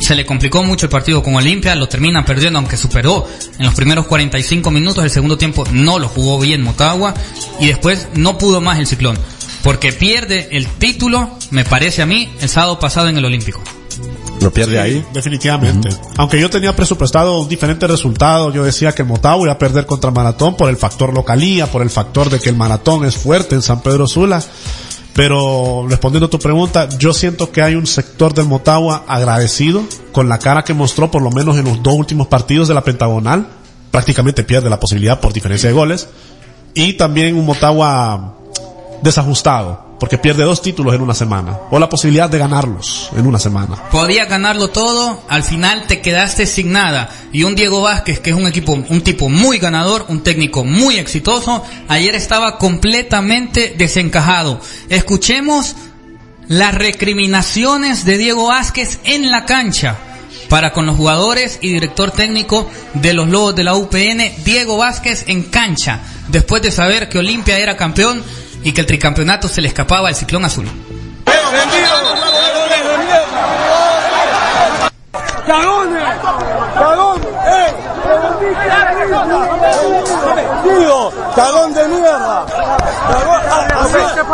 Se 0.00 0.14
le 0.16 0.26
complicó 0.26 0.64
mucho 0.64 0.86
el 0.86 0.90
partido 0.90 1.22
con 1.22 1.36
Olimpia, 1.36 1.76
lo 1.76 1.88
termina 1.88 2.24
perdiendo 2.24 2.58
aunque 2.58 2.76
superó 2.76 3.28
en 3.58 3.64
los 3.64 3.74
primeros 3.74 4.06
45 4.06 4.70
minutos, 4.72 5.04
el 5.04 5.10
segundo 5.10 5.38
tiempo 5.38 5.64
no 5.70 6.00
lo 6.00 6.08
jugó 6.08 6.40
bien 6.40 6.62
Motagua 6.62 7.14
y 7.60 7.68
después 7.68 8.08
no 8.14 8.36
pudo 8.36 8.60
más 8.60 8.80
el 8.80 8.88
Ciclón, 8.88 9.16
porque 9.62 9.92
pierde 9.92 10.48
el 10.52 10.66
título, 10.66 11.30
me 11.50 11.64
parece 11.64 12.02
a 12.02 12.06
mí, 12.06 12.32
el 12.40 12.48
sábado 12.48 12.80
pasado 12.80 13.08
en 13.08 13.18
el 13.18 13.24
Olímpico. 13.24 13.62
Lo 14.40 14.52
pierde 14.52 14.80
ahí. 14.80 15.04
Definitivamente. 15.12 15.88
Aunque 16.16 16.40
yo 16.40 16.50
tenía 16.50 16.74
presupuestado 16.74 17.40
un 17.40 17.48
diferente 17.48 17.86
resultado, 17.86 18.52
yo 18.52 18.64
decía 18.64 18.92
que 18.92 19.02
el 19.02 19.08
Motagua 19.08 19.44
iba 19.44 19.52
a 19.52 19.58
perder 19.58 19.86
contra 19.86 20.08
el 20.08 20.16
Maratón 20.16 20.56
por 20.56 20.68
el 20.68 20.76
factor 20.76 21.14
localía, 21.14 21.66
por 21.66 21.82
el 21.82 21.90
factor 21.90 22.28
de 22.28 22.40
que 22.40 22.48
el 22.48 22.56
Maratón 22.56 23.04
es 23.04 23.16
fuerte 23.16 23.54
en 23.54 23.62
San 23.62 23.80
Pedro 23.82 24.06
Sula. 24.06 24.42
Pero 25.14 25.86
respondiendo 25.88 26.26
a 26.26 26.30
tu 26.30 26.38
pregunta, 26.38 26.88
yo 26.98 27.12
siento 27.12 27.52
que 27.52 27.62
hay 27.62 27.74
un 27.74 27.86
sector 27.86 28.34
del 28.34 28.46
Motagua 28.46 29.04
agradecido 29.06 29.82
con 30.10 30.28
la 30.28 30.38
cara 30.38 30.64
que 30.64 30.74
mostró 30.74 31.10
por 31.10 31.22
lo 31.22 31.30
menos 31.30 31.56
en 31.58 31.64
los 31.64 31.82
dos 31.82 31.94
últimos 31.94 32.26
partidos 32.28 32.68
de 32.68 32.74
la 32.74 32.82
Pentagonal. 32.82 33.46
Prácticamente 33.90 34.42
pierde 34.42 34.70
la 34.70 34.80
posibilidad 34.80 35.20
por 35.20 35.32
diferencia 35.32 35.68
de 35.68 35.74
goles. 35.74 36.08
Y 36.74 36.94
también 36.94 37.36
un 37.36 37.44
Motagua 37.44 38.38
desajustado, 39.02 39.91
porque 40.02 40.18
pierde 40.18 40.42
dos 40.42 40.60
títulos 40.60 40.96
en 40.96 41.00
una 41.00 41.14
semana. 41.14 41.60
O 41.70 41.78
la 41.78 41.88
posibilidad 41.88 42.28
de 42.28 42.36
ganarlos 42.36 43.08
en 43.16 43.24
una 43.24 43.38
semana. 43.38 43.88
Podía 43.92 44.24
ganarlo 44.24 44.68
todo, 44.70 45.22
al 45.28 45.44
final 45.44 45.86
te 45.86 46.00
quedaste 46.00 46.44
sin 46.46 46.72
nada. 46.72 47.08
Y 47.32 47.44
un 47.44 47.54
Diego 47.54 47.82
Vázquez, 47.82 48.18
que 48.18 48.30
es 48.30 48.36
un 48.36 48.48
equipo, 48.48 48.72
un 48.72 49.00
tipo 49.02 49.28
muy 49.28 49.58
ganador, 49.58 50.06
un 50.08 50.24
técnico 50.24 50.64
muy 50.64 50.96
exitoso, 50.96 51.62
ayer 51.86 52.16
estaba 52.16 52.58
completamente 52.58 53.76
desencajado. 53.78 54.58
Escuchemos 54.88 55.76
las 56.48 56.74
recriminaciones 56.74 58.04
de 58.04 58.18
Diego 58.18 58.48
Vázquez 58.48 58.98
en 59.04 59.30
la 59.30 59.44
cancha 59.44 59.98
para 60.48 60.72
con 60.72 60.84
los 60.84 60.96
jugadores 60.96 61.60
y 61.62 61.72
director 61.72 62.10
técnico 62.10 62.68
de 62.94 63.14
los 63.14 63.28
Lobos 63.28 63.54
de 63.54 63.62
la 63.62 63.76
UPN, 63.76 64.32
Diego 64.44 64.78
Vázquez 64.78 65.26
en 65.28 65.44
cancha, 65.44 66.00
después 66.26 66.60
de 66.60 66.72
saber 66.72 67.08
que 67.08 67.20
Olimpia 67.20 67.60
era 67.60 67.76
campeón 67.76 68.24
y 68.64 68.72
que 68.72 68.80
el 68.80 68.86
tricampeonato 68.86 69.48
se 69.48 69.60
le 69.60 69.68
escapaba 69.68 70.08
al 70.08 70.14
Ciclón 70.14 70.44
Azul. 70.44 70.66
¡Eh! 77.44 77.74
Digo, 80.64 81.12
cagón 81.34 81.74
de 81.74 81.88
mierda. 81.88 82.46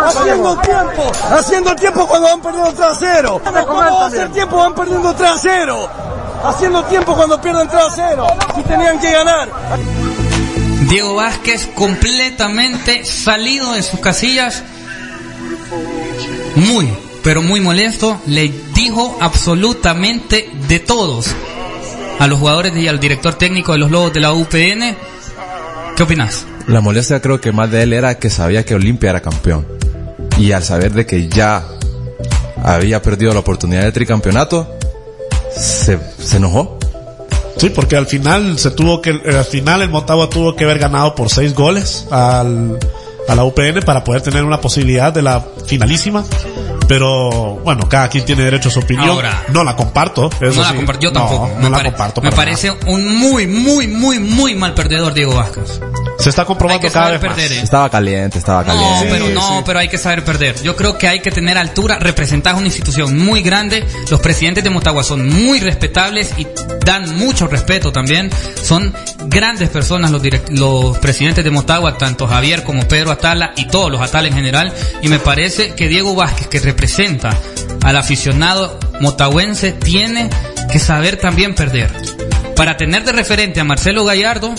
Haciendo 0.04 0.56
tiempo, 0.58 1.12
haciendo 1.30 1.76
tiempo 1.76 2.06
cuando 2.06 2.28
van 2.28 2.40
perdiendo 2.40 2.72
3 2.72 2.80
a 2.88 2.94
0. 2.94 3.40
¿Cómo 3.66 3.80
va 3.80 4.04
a 4.04 4.06
hacer 4.06 4.32
tiempo 4.32 4.56
van 4.58 4.74
perdiendo 4.74 5.14
3 5.14 5.30
a 5.30 5.38
0? 5.38 5.88
Haciendo 6.44 6.84
tiempo 6.84 7.14
cuando 7.14 7.40
pierden 7.40 7.68
3 7.68 7.82
a 7.82 7.90
0. 7.90 8.26
Si 8.56 8.62
tenían 8.62 8.98
que 8.98 9.10
ganar. 9.10 9.48
Diego 10.86 11.14
Vázquez 11.16 11.68
completamente 11.74 13.04
salido 13.04 13.72
de 13.72 13.82
sus 13.82 14.00
casillas, 14.00 14.62
muy, 16.54 16.88
pero 17.22 17.42
muy 17.42 17.60
molesto, 17.60 18.20
le 18.26 18.52
dijo 18.74 19.18
absolutamente 19.20 20.48
de 20.68 20.78
todos 20.78 21.34
a 22.18 22.26
los 22.26 22.38
jugadores 22.38 22.76
y 22.76 22.88
al 22.88 23.00
director 23.00 23.34
técnico 23.34 23.72
de 23.72 23.78
los 23.78 23.90
Lobos 23.90 24.12
de 24.12 24.20
la 24.20 24.32
UPN. 24.32 24.96
¿Qué 25.96 26.02
opinas? 26.02 26.46
La 26.66 26.80
molestia 26.80 27.20
creo 27.20 27.40
que 27.40 27.52
más 27.52 27.70
de 27.70 27.82
él 27.82 27.92
era 27.92 28.18
que 28.18 28.30
sabía 28.30 28.64
que 28.64 28.74
Olimpia 28.74 29.10
era 29.10 29.20
campeón. 29.20 29.66
Y 30.38 30.52
al 30.52 30.62
saber 30.62 30.92
de 30.92 31.06
que 31.06 31.28
ya 31.28 31.64
había 32.62 33.02
perdido 33.02 33.32
la 33.32 33.40
oportunidad 33.40 33.82
de 33.82 33.92
tricampeonato, 33.92 34.78
se, 35.56 35.98
se 36.22 36.36
enojó. 36.36 36.77
Sí, 37.58 37.70
porque 37.70 37.96
al 37.96 38.06
final 38.06 38.58
se 38.58 38.70
tuvo 38.70 39.02
que, 39.02 39.10
al 39.10 39.44
final 39.44 39.82
el 39.82 39.90
Motagua 39.90 40.30
tuvo 40.30 40.54
que 40.54 40.64
haber 40.64 40.78
ganado 40.78 41.14
por 41.14 41.28
seis 41.28 41.54
goles 41.54 42.06
al, 42.10 42.78
a 43.28 43.34
la 43.34 43.44
UPN 43.44 43.80
para 43.84 44.04
poder 44.04 44.22
tener 44.22 44.44
una 44.44 44.60
posibilidad 44.60 45.12
de 45.12 45.22
la 45.22 45.44
finalísima. 45.66 46.24
Pero 46.86 47.56
bueno, 47.62 47.86
cada 47.88 48.08
quien 48.08 48.24
tiene 48.24 48.44
derecho 48.44 48.70
a 48.70 48.72
su 48.72 48.78
opinión. 48.80 49.10
Ahora. 49.10 49.44
no 49.52 49.62
la 49.62 49.76
comparto. 49.76 50.30
eso 50.40 50.54
no 50.54 50.62
la 50.62 50.70
sí. 50.70 50.76
comparto, 50.76 51.02
yo 51.02 51.12
tampoco. 51.12 51.50
No, 51.60 51.68
me 51.68 51.76
la 51.76 51.82
comparto. 51.82 52.22
Me 52.22 52.32
parece 52.32 52.70
un 52.86 53.18
muy, 53.18 53.46
muy, 53.46 53.86
muy, 53.86 54.18
muy 54.18 54.54
mal 54.54 54.72
perdedor 54.72 55.12
Diego 55.12 55.34
Vázquez. 55.34 55.80
Se 56.18 56.30
está 56.30 56.42
Hay 56.42 56.46
comprobando 56.46 56.80
que 56.80 56.90
cada 56.92 57.12
vez 57.12 57.22
más. 57.22 57.34
perder, 57.34 57.52
¿eh? 57.52 57.60
Estaba 57.62 57.88
caliente, 57.88 58.38
estaba 58.38 58.64
No, 58.64 58.66
caliente. 58.74 59.06
pero 59.08 59.28
no, 59.28 59.62
pero 59.64 59.78
hay 59.78 59.88
que 59.88 59.98
saber 59.98 60.24
perder. 60.24 60.60
Yo 60.62 60.74
creo 60.74 60.98
que 60.98 61.06
hay 61.06 61.20
que 61.20 61.30
tener 61.30 61.56
altura, 61.56 61.98
representar 62.00 62.56
una 62.56 62.66
institución 62.66 63.16
muy 63.16 63.40
grande. 63.40 63.86
Los 64.10 64.18
presidentes 64.20 64.64
de 64.64 64.70
Motagua 64.70 65.04
son 65.04 65.28
muy 65.28 65.60
respetables 65.60 66.32
y 66.36 66.46
dan 66.84 67.16
mucho 67.18 67.46
respeto 67.46 67.92
también. 67.92 68.30
Son 68.62 68.92
grandes 69.26 69.68
personas 69.68 70.10
los, 70.10 70.20
direct- 70.20 70.48
los 70.50 70.98
presidentes 70.98 71.44
de 71.44 71.50
Motagua, 71.52 71.96
tanto 71.96 72.26
Javier 72.26 72.64
como 72.64 72.88
Pedro 72.88 73.12
Atala 73.12 73.52
y 73.56 73.68
todos 73.68 73.90
los 73.90 74.00
Atala 74.00 74.26
en 74.26 74.34
general. 74.34 74.72
Y 75.02 75.08
me 75.08 75.20
parece 75.20 75.74
que 75.74 75.86
Diego 75.86 76.16
Vázquez, 76.16 76.48
que 76.48 76.58
representa 76.58 77.30
al 77.84 77.96
aficionado 77.96 78.78
motahuense, 79.00 79.70
tiene 79.72 80.30
que 80.72 80.80
saber 80.80 81.16
también 81.16 81.54
perder. 81.54 81.92
Para 82.56 82.76
tener 82.76 83.04
de 83.04 83.12
referente 83.12 83.60
a 83.60 83.64
Marcelo 83.64 84.04
Gallardo, 84.04 84.52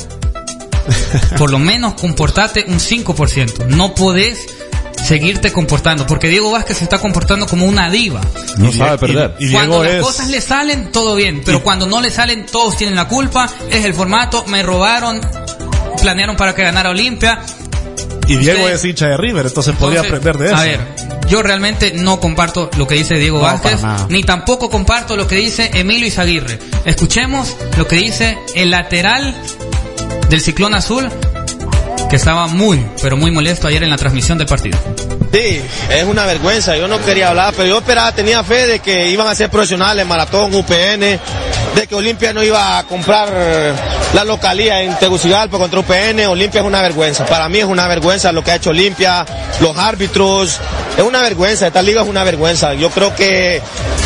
por 1.37 1.51
lo 1.51 1.59
menos 1.59 1.93
comportate 1.95 2.65
un 2.67 2.79
5%. 2.79 3.65
No 3.67 3.93
podés 3.95 4.45
seguirte 5.05 5.51
comportando, 5.53 6.05
porque 6.05 6.27
Diego 6.27 6.51
Vázquez 6.51 6.77
se 6.79 6.83
está 6.83 6.99
comportando 6.99 7.47
como 7.47 7.65
una 7.65 7.89
diva. 7.89 8.21
No 8.57 8.69
Y- 8.69 8.73
sabe 8.73 8.97
perder. 8.97 9.35
Y, 9.39 9.51
cuando 9.51 9.81
Diego 9.81 9.83
las 9.83 9.93
es. 9.93 10.01
cosas 10.01 10.29
le 10.29 10.41
salen, 10.41 10.91
todo 10.91 11.15
bien, 11.15 11.41
pero 11.45 11.63
cuando 11.63 11.85
no 11.85 12.01
le 12.01 12.09
salen, 12.11 12.45
todos 12.45 12.75
tienen 12.77 12.95
la 12.95 13.07
culpa, 13.07 13.49
es 13.71 13.85
el 13.85 13.93
formato, 13.93 14.43
me 14.47 14.61
robaron, 14.61 15.21
planearon 16.01 16.35
para 16.35 16.53
que 16.53 16.63
ganara 16.63 16.89
Olimpia. 16.89 17.39
Y 18.27 18.35
Diego 18.35 18.59
Usted- 18.63 18.73
es 18.75 18.85
hincha 18.85 19.07
de 19.07 19.17
River, 19.17 19.45
entonces 19.47 19.73
podría 19.75 20.01
Entonces, 20.01 20.19
aprender 20.27 20.37
de 20.37 20.53
eso. 20.53 20.55
A 20.55 20.63
ver, 20.63 20.79
yo 21.29 21.41
realmente 21.41 21.93
no 21.95 22.19
comparto 22.19 22.69
lo 22.77 22.85
que 22.85 22.95
dice 22.95 23.15
Diego 23.15 23.37
No, 23.37 23.43
Vázquez, 23.45 23.79
ni 24.09 24.23
tampoco 24.23 24.69
comparto 24.69 25.15
lo 25.15 25.27
que 25.27 25.35
dice 25.37 25.71
Emilio 25.73 26.05
Izaguirre. 26.07 26.59
Escuchemos 26.85 27.55
lo 27.77 27.87
que 27.87 27.95
dice 27.95 28.37
el 28.53 28.69
lateral 28.71 29.33
del 30.29 30.41
Ciclón 30.41 30.73
Azul, 30.73 31.09
que 32.09 32.15
estaba 32.15 32.47
muy, 32.47 32.85
pero 33.01 33.17
muy 33.17 33.31
molesto 33.31 33.67
ayer 33.67 33.83
en 33.83 33.89
la 33.89 33.97
transmisión 33.97 34.37
del 34.37 34.47
partido. 34.47 34.77
Sí, 35.31 35.61
es 35.89 36.03
una 36.05 36.25
vergüenza. 36.25 36.75
Yo 36.75 36.87
no 36.87 36.99
quería 37.03 37.29
hablar, 37.29 37.53
pero 37.55 37.69
yo 37.69 37.77
esperaba, 37.79 38.11
tenía 38.13 38.43
fe 38.43 38.65
de 38.65 38.79
que 38.79 39.09
iban 39.09 39.27
a 39.27 39.35
ser 39.35 39.49
profesionales, 39.49 40.05
maratón, 40.05 40.53
UPN, 40.53 41.19
de 41.75 41.87
que 41.87 41.95
Olimpia 41.95 42.33
no 42.33 42.43
iba 42.43 42.79
a 42.79 42.83
comprar 42.83 43.29
la 44.13 44.23
localía 44.23 44.81
en 44.81 44.97
Tegucigalpa 44.97 45.57
contra 45.57 45.79
UPN. 45.79 46.25
Olimpia 46.27 46.61
es 46.61 46.67
una 46.67 46.81
vergüenza. 46.81 47.25
Para 47.25 47.47
mí 47.47 47.59
es 47.59 47.65
una 47.65 47.87
vergüenza 47.87 48.31
lo 48.31 48.43
que 48.43 48.51
ha 48.51 48.55
hecho 48.55 48.71
Olimpia, 48.71 49.25
los 49.59 49.77
árbitros. 49.77 50.59
Es 50.97 51.03
una 51.03 51.21
vergüenza, 51.21 51.67
esta 51.67 51.81
liga 51.81 52.01
es 52.01 52.07
una 52.07 52.23
vergüenza. 52.23 52.73
Yo 52.73 52.89
creo 52.89 53.15
que 53.15 53.61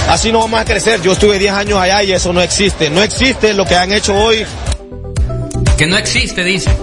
así 0.09 0.32
no 0.32 0.39
vamos 0.39 0.59
a 0.59 0.65
crecer. 0.65 1.01
Yo 1.01 1.13
estuve 1.13 1.39
10 1.39 1.53
años 1.53 1.80
allá 1.80 2.03
y 2.03 2.11
eso 2.11 2.34
no 2.34 2.41
existe. 2.41 2.89
No 2.89 3.01
existe 3.01 3.53
lo 3.53 3.65
que 3.65 3.76
han 3.76 3.93
hecho 3.93 4.13
hoy. 4.15 4.45
Que 5.84 5.90
no 5.90 5.98
existe, 5.98 6.46
dice. 6.46 6.74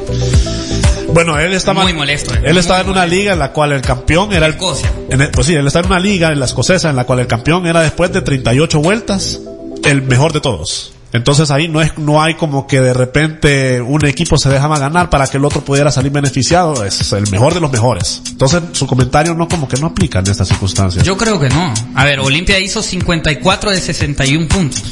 Bueno, 1.14 1.38
él 1.38 1.54
estaba 1.54 1.84
Muy 1.84 1.94
molesto. 1.94 2.34
Él 2.44 2.58
estaba 2.58 2.80
Muy 2.82 2.90
en 2.92 2.98
una 2.98 3.06
liga 3.06 3.32
en 3.32 3.38
la 3.38 3.50
cual 3.50 3.72
el 3.72 3.80
campeón 3.80 4.30
era 4.34 4.44
el 4.44 4.52
Escocia. 4.52 4.92
en 5.08 5.22
el- 5.22 5.30
pues 5.30 5.46
sí, 5.46 5.54
él 5.54 5.66
está 5.66 5.78
en 5.80 5.86
una 5.86 5.98
liga 5.98 6.30
en 6.30 6.38
la 6.38 6.44
escocesa 6.44 6.90
en 6.90 6.96
la 6.96 7.04
cual 7.04 7.20
el 7.20 7.26
campeón 7.26 7.66
era 7.66 7.80
después 7.80 8.12
de 8.12 8.20
38 8.20 8.78
vueltas 8.80 9.40
el 9.84 10.02
mejor 10.02 10.34
de 10.34 10.42
todos. 10.42 10.92
Entonces 11.14 11.50
ahí 11.50 11.66
no 11.66 11.80
es 11.80 11.96
no 11.96 12.22
hay 12.22 12.34
como 12.34 12.66
que 12.66 12.78
de 12.82 12.92
repente 12.92 13.80
un 13.80 14.04
equipo 14.04 14.36
se 14.36 14.50
dejaba 14.50 14.78
ganar 14.78 15.08
para 15.08 15.26
que 15.28 15.38
el 15.38 15.46
otro 15.46 15.62
pudiera 15.62 15.90
salir 15.90 16.12
beneficiado, 16.12 16.84
es 16.84 17.10
el 17.14 17.26
mejor 17.30 17.54
de 17.54 17.60
los 17.60 17.72
mejores. 17.72 18.20
Entonces 18.32 18.60
su 18.72 18.86
comentario 18.86 19.32
no 19.34 19.48
como 19.48 19.66
que 19.66 19.78
no 19.80 19.86
aplica 19.86 20.18
en 20.18 20.26
estas 20.28 20.46
circunstancias. 20.48 21.06
Yo 21.06 21.16
creo 21.16 21.40
que 21.40 21.48
no. 21.48 21.72
A 21.94 22.04
ver, 22.04 22.20
Olimpia 22.20 22.58
hizo 22.58 22.82
54 22.82 23.70
de 23.70 23.80
61 23.80 24.46
puntos. 24.46 24.82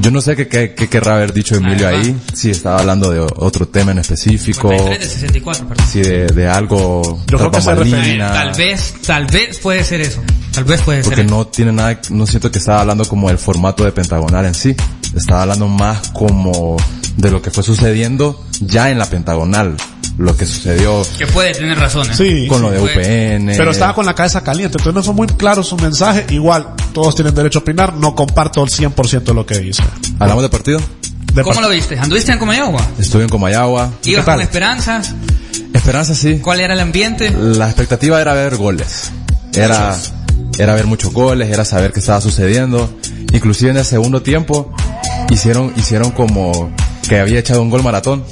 Yo 0.00 0.10
no 0.10 0.20
sé 0.20 0.36
qué, 0.36 0.46
qué, 0.48 0.74
qué 0.74 0.88
querrá 0.88 1.16
haber 1.16 1.32
dicho 1.32 1.56
Emilio 1.56 1.86
Además. 1.88 2.06
ahí. 2.06 2.16
Si 2.34 2.50
estaba 2.50 2.80
hablando 2.80 3.10
de 3.10 3.20
otro 3.20 3.66
tema 3.68 3.92
en 3.92 3.98
específico. 3.98 4.68
53 4.70 5.00
de 5.00 5.06
64, 5.06 5.68
perdón. 5.68 5.86
Si 5.90 6.00
de, 6.00 6.26
de 6.26 6.48
algo. 6.48 7.02
Yo 7.26 7.38
creo 7.38 7.50
que 7.50 7.60
se 7.60 7.74
refería- 7.74 7.94
bambalinas, 7.96 8.32
Tal 8.32 8.52
vez, 8.54 8.94
tal 9.06 9.26
vez 9.26 9.58
puede 9.58 9.84
ser 9.84 10.00
eso. 10.00 10.20
Tal 10.52 10.64
vez 10.64 10.80
puede 10.82 11.02
Porque 11.02 11.16
ser 11.16 11.26
eso. 11.26 11.34
no 11.36 11.46
tiene 11.46 11.72
nada, 11.72 12.00
no 12.10 12.26
siento 12.26 12.50
que 12.50 12.58
estaba 12.58 12.80
hablando 12.80 13.04
como 13.06 13.28
del 13.28 13.38
formato 13.38 13.84
de 13.84 13.92
Pentagonal 13.92 14.44
en 14.46 14.54
sí. 14.54 14.74
Estaba 15.16 15.42
hablando 15.42 15.68
más 15.68 16.08
como 16.10 16.76
de 17.16 17.30
lo 17.30 17.42
que 17.42 17.50
fue 17.50 17.62
sucediendo 17.64 18.44
ya 18.60 18.90
en 18.90 18.98
la 18.98 19.06
Pentagonal. 19.06 19.76
Lo 20.18 20.36
que 20.36 20.46
sucedió 20.46 21.02
Que 21.16 21.26
puede 21.28 21.52
tener 21.52 21.78
razones. 21.78 22.16
Sí, 22.16 22.46
con 22.48 22.60
lo 22.60 22.70
de. 22.72 22.80
UPN. 22.80 23.54
Pero 23.56 23.70
estaba 23.70 23.94
con 23.94 24.04
la 24.04 24.14
cabeza 24.14 24.42
caliente, 24.42 24.76
entonces 24.78 24.94
no 24.94 25.02
fue 25.02 25.14
muy 25.14 25.26
claro 25.28 25.62
su 25.62 25.76
mensaje. 25.76 26.26
Igual, 26.30 26.74
todos 26.92 27.14
tienen 27.14 27.34
derecho 27.34 27.60
a 27.60 27.62
opinar, 27.62 27.94
no 27.94 28.14
comparto 28.16 28.62
el 28.64 28.68
100% 28.70 29.22
de 29.22 29.34
lo 29.34 29.46
que 29.46 29.58
dice. 29.58 29.82
Hablamos 30.18 30.42
de 30.42 30.48
partido. 30.48 30.80
De 31.32 31.42
¿Cómo 31.42 31.54
part- 31.54 31.62
lo 31.62 31.68
viste? 31.70 31.96
¿Anduviste 31.98 32.32
en 32.32 32.38
Comayagua? 32.38 32.80
Estuve 32.98 33.22
en 33.22 33.28
Comayagua. 33.28 33.92
¿Ibas 34.04 34.24
con 34.24 34.40
esperanzas? 34.40 35.14
Esperanza 35.72 36.14
sí. 36.16 36.40
¿Cuál 36.42 36.60
era 36.60 36.74
el 36.74 36.80
ambiente? 36.80 37.30
La 37.30 37.66
expectativa 37.66 38.20
era 38.20 38.32
ver 38.34 38.56
goles. 38.56 39.12
Era, 39.54 39.96
era 40.58 40.74
ver 40.74 40.86
muchos 40.86 41.12
goles, 41.12 41.48
era 41.50 41.64
saber 41.64 41.92
qué 41.92 42.00
estaba 42.00 42.20
sucediendo. 42.20 42.92
Inclusive 43.32 43.70
en 43.70 43.76
el 43.76 43.84
segundo 43.84 44.22
tiempo 44.22 44.72
hicieron, 45.30 45.72
hicieron 45.76 46.10
como 46.10 46.72
que 47.08 47.18
había 47.20 47.38
echado 47.38 47.62
un 47.62 47.70
gol 47.70 47.82
maratón. 47.84 48.24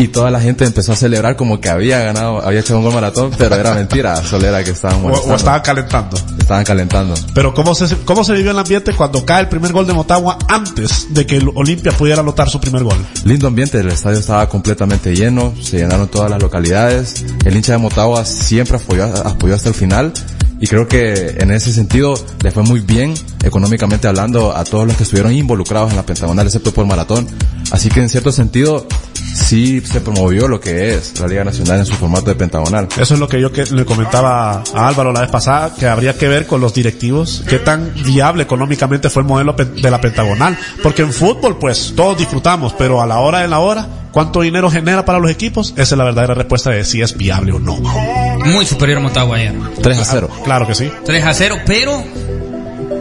Y 0.00 0.08
toda 0.08 0.30
la 0.30 0.40
gente 0.40 0.64
empezó 0.64 0.92
a 0.92 0.96
celebrar 0.96 1.36
como 1.36 1.60
que 1.60 1.68
había 1.68 1.98
ganado, 1.98 2.42
había 2.42 2.60
echado 2.60 2.78
un 2.78 2.86
gol 2.86 2.94
maratón, 2.94 3.30
pero 3.36 3.54
era 3.54 3.74
mentira, 3.74 4.16
solo 4.24 4.46
era 4.46 4.64
que 4.64 4.70
estaban 4.70 5.04
o, 5.04 5.08
o 5.08 5.34
estaba 5.34 5.62
calentando. 5.62 6.16
Estaban 6.38 6.64
calentando. 6.64 7.12
Pero 7.34 7.52
¿cómo 7.52 7.74
se, 7.74 7.94
¿cómo 7.98 8.24
se 8.24 8.32
vivió 8.32 8.52
el 8.52 8.58
ambiente 8.58 8.94
cuando 8.94 9.26
cae 9.26 9.42
el 9.42 9.48
primer 9.48 9.74
gol 9.74 9.86
de 9.86 9.92
Motagua 9.92 10.38
antes 10.48 11.12
de 11.12 11.26
que 11.26 11.38
Olimpia 11.54 11.92
pudiera 11.92 12.22
anotar 12.22 12.48
su 12.48 12.58
primer 12.58 12.82
gol? 12.82 12.96
Lindo 13.24 13.46
ambiente, 13.46 13.78
el 13.78 13.88
estadio 13.88 14.18
estaba 14.18 14.48
completamente 14.48 15.14
lleno, 15.14 15.52
se 15.60 15.76
llenaron 15.76 16.08
todas 16.08 16.30
las 16.30 16.40
localidades, 16.40 17.22
el 17.44 17.54
hincha 17.54 17.72
de 17.72 17.78
Motagua 17.78 18.24
siempre 18.24 18.78
apoyó, 18.78 19.04
apoyó 19.04 19.54
hasta 19.54 19.68
el 19.68 19.74
final 19.74 20.14
y 20.60 20.66
creo 20.66 20.88
que 20.88 21.36
en 21.38 21.50
ese 21.50 21.74
sentido 21.74 22.14
le 22.42 22.50
fue 22.50 22.62
muy 22.62 22.80
bien 22.80 23.14
económicamente 23.42 24.08
hablando 24.08 24.56
a 24.56 24.64
todos 24.64 24.86
los 24.86 24.96
que 24.96 25.02
estuvieron 25.02 25.32
involucrados 25.32 25.90
en 25.90 25.96
la 25.96 26.04
Pentagonal, 26.04 26.46
excepto 26.46 26.72
por 26.72 26.86
Maratón. 26.86 27.26
Así 27.70 27.88
que 27.88 28.00
en 28.00 28.08
cierto 28.08 28.32
sentido 28.32 28.86
sí 29.34 29.80
se 29.80 30.00
promovió 30.00 30.48
lo 30.48 30.60
que 30.60 30.94
es 30.94 31.18
la 31.20 31.26
Liga 31.26 31.44
Nacional 31.44 31.80
en 31.80 31.86
su 31.86 31.94
formato 31.94 32.26
de 32.26 32.34
Pentagonal. 32.34 32.88
Eso 32.98 33.14
es 33.14 33.20
lo 33.20 33.28
que 33.28 33.40
yo 33.40 33.52
que 33.52 33.64
le 33.64 33.84
comentaba 33.84 34.62
a 34.74 34.88
Álvaro 34.88 35.12
la 35.12 35.20
vez 35.20 35.30
pasada, 35.30 35.74
que 35.74 35.86
habría 35.86 36.16
que 36.16 36.28
ver 36.28 36.46
con 36.46 36.60
los 36.60 36.74
directivos 36.74 37.42
qué 37.48 37.58
tan 37.58 37.92
viable 38.04 38.42
económicamente 38.42 39.10
fue 39.10 39.22
el 39.22 39.28
modelo 39.28 39.52
de 39.54 39.90
la 39.90 40.00
Pentagonal. 40.00 40.56
Porque 40.82 41.02
en 41.02 41.12
fútbol, 41.12 41.58
pues, 41.58 41.94
todos 41.96 42.18
disfrutamos, 42.18 42.74
pero 42.76 43.00
a 43.02 43.06
la 43.06 43.18
hora 43.18 43.40
de 43.40 43.48
la 43.48 43.58
hora, 43.58 43.86
¿cuánto 44.12 44.40
dinero 44.42 44.70
genera 44.70 45.04
para 45.04 45.18
los 45.18 45.30
equipos? 45.30 45.72
Esa 45.76 45.94
es 45.94 45.98
la 45.98 46.04
verdadera 46.04 46.34
respuesta 46.34 46.70
de 46.70 46.84
si 46.84 47.02
es 47.02 47.16
viable 47.16 47.52
o 47.52 47.58
no. 47.58 47.76
Muy 47.76 48.64
superior 48.64 48.98
a 48.98 49.02
Motagua 49.02 49.36
ayer. 49.36 49.54
3 49.82 49.98
a 49.98 50.04
0. 50.04 50.28
Claro 50.44 50.66
que 50.66 50.74
sí. 50.74 50.90
3 51.04 51.24
a 51.24 51.34
0, 51.34 51.56
pero 51.66 52.02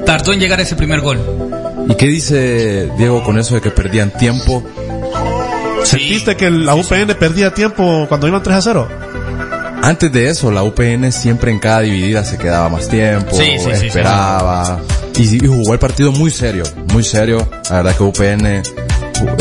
tardó 0.06 0.34
en 0.34 0.40
llegar 0.40 0.60
ese 0.60 0.76
primer 0.76 1.02
gol. 1.02 1.20
¿Y 1.88 1.96
qué 1.96 2.06
dice 2.06 2.90
Diego 2.98 3.24
con 3.24 3.40
eso 3.40 3.56
de 3.56 3.62
que 3.62 3.72
perdían 3.72 4.12
tiempo? 4.12 4.64
¿Sentiste 5.84 6.36
que 6.36 6.50
la 6.50 6.76
UPN 6.76 7.16
perdía 7.20 7.54
tiempo 7.54 8.06
cuando 8.08 8.28
iban 8.28 8.44
3 8.44 8.58
a 8.58 8.62
0? 8.62 8.88
Antes 9.82 10.12
de 10.12 10.28
eso, 10.30 10.52
la 10.52 10.64
UPN 10.64 11.12
siempre 11.12 11.52
en 11.52 11.60
cada 11.60 11.82
dividida 11.82 12.24
se 12.26 12.38
quedaba 12.38 12.68
más 12.70 12.88
tiempo, 12.90 13.32
Sí, 13.36 13.58
sí, 13.58 13.70
sí, 13.74 13.80
sí. 13.80 13.88
esperaba. 13.88 14.80
y, 15.16 15.44
y 15.44 15.48
jugó 15.48 15.74
el 15.74 15.80
partido 15.80 16.12
muy 16.12 16.32
serio, 16.32 16.64
muy 16.94 17.04
serio. 17.04 17.48
La 17.70 17.78
verdad 17.78 17.96
que 17.96 18.04
UPN 18.04 18.64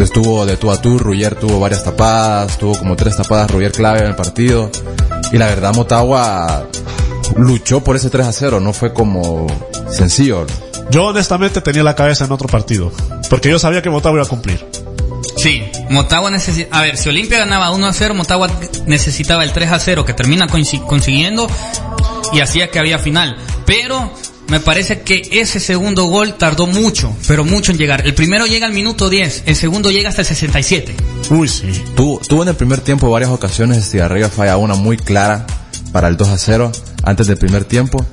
estuvo 0.01 0.47
de 0.47 0.57
tú 0.57 0.71
a 0.71 0.81
tú, 0.81 0.99
Ruyer 0.99 1.35
tuvo 1.35 1.59
varias 1.61 1.83
tapadas, 1.85 2.57
tuvo 2.59 2.79
como 2.79 2.95
tres 2.97 3.17
tapadas 3.17 3.51
Ruyer 3.51 3.73
clave 3.73 4.01
en 4.01 4.07
el 4.07 4.15
partido. 4.17 4.71
Y 5.33 5.39
la 5.39 5.47
verdad 5.47 5.75
Motagua 5.75 6.65
luchó 7.37 7.83
por 7.83 7.97
ese 7.97 8.09
3 8.09 8.27
a 8.29 8.33
0, 8.33 8.61
no 8.61 8.73
fue 8.73 8.93
como 8.93 9.47
sencillo. 9.91 10.47
Yo 10.91 11.07
honestamente 11.07 11.61
tenía 11.61 11.83
la 11.83 11.95
cabeza 11.95 12.25
en 12.25 12.33
otro 12.33 12.49
partido. 12.49 12.91
Porque 13.29 13.51
yo 13.51 13.59
sabía 13.59 13.83
que 13.83 13.91
Motagua 13.91 14.19
iba 14.21 14.27
a 14.27 14.29
cumplir. 14.31 14.65
Sí, 15.39 15.63
Motagua 15.91 16.31
necesita. 16.31 16.77
A 16.77 16.83
ver, 16.83 16.97
si 16.97 17.09
Olimpia 17.09 17.39
ganaba 17.39 17.71
1 17.71 17.87
a 17.87 17.93
0, 17.93 18.15
Motagua 18.15 18.51
necesitaba 18.87 19.45
el 19.45 19.53
3 19.53 19.71
a 19.73 19.79
0 19.79 20.05
que 20.05 20.13
termina 20.13 20.47
consi- 20.49 20.85
consiguiendo 20.85 21.47
y 22.33 22.41
hacía 22.41 22.71
que 22.71 22.79
había 22.79 22.99
final. 22.99 23.37
Pero 23.65 24.13
me 24.49 24.61
parece 24.61 25.03
que 25.03 25.23
ese 25.31 25.61
segundo 25.61 26.05
gol 26.05 26.35
tardó 26.35 26.67
mucho, 26.67 27.15
pero 27.29 27.45
mucho 27.45 27.71
en 27.71 27.79
llegar. 27.79 28.05
El 28.07 28.15
primero 28.15 28.47
llega 28.47 28.67
al 28.67 28.73
minuto 28.73 29.09
10, 29.09 29.45
el 29.47 29.55
segundo 29.57 29.91
llega 29.91 30.09
hasta 30.09 30.23
el 30.23 30.27
67. 30.29 30.97
Uy, 31.31 31.49
sí. 31.49 31.67
Tuvo, 31.95 32.19
tuvo 32.27 32.43
en 32.43 32.49
el 32.49 32.57
primer 32.57 32.81
tiempo 32.81 33.09
varias 33.11 33.31
ocasiones, 33.31 33.79
Estigarribia 33.79 34.29
falla 34.31 34.57
una 34.57 34.75
muy 34.75 34.97
clara 34.97 35.47
para 35.93 36.09
el 36.09 36.17
2 36.17 36.29
a 36.29 36.39
0 36.39 36.73
antes 37.05 37.27
del 37.29 37.37
primer 37.37 37.65
tiempo 37.65 38.05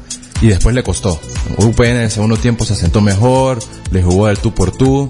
y 0.41 0.47
después 0.47 0.75
le 0.75 0.83
costó. 0.83 1.19
UPN 1.57 1.85
en 1.91 1.97
el 2.01 2.11
segundo 2.11 2.37
tiempo 2.37 2.65
se 2.65 2.73
asentó 2.73 3.01
mejor, 3.01 3.59
le 3.91 4.03
jugó 4.03 4.29
el 4.29 4.37
tú 4.37 4.53
por 4.53 4.71
tú 4.71 5.09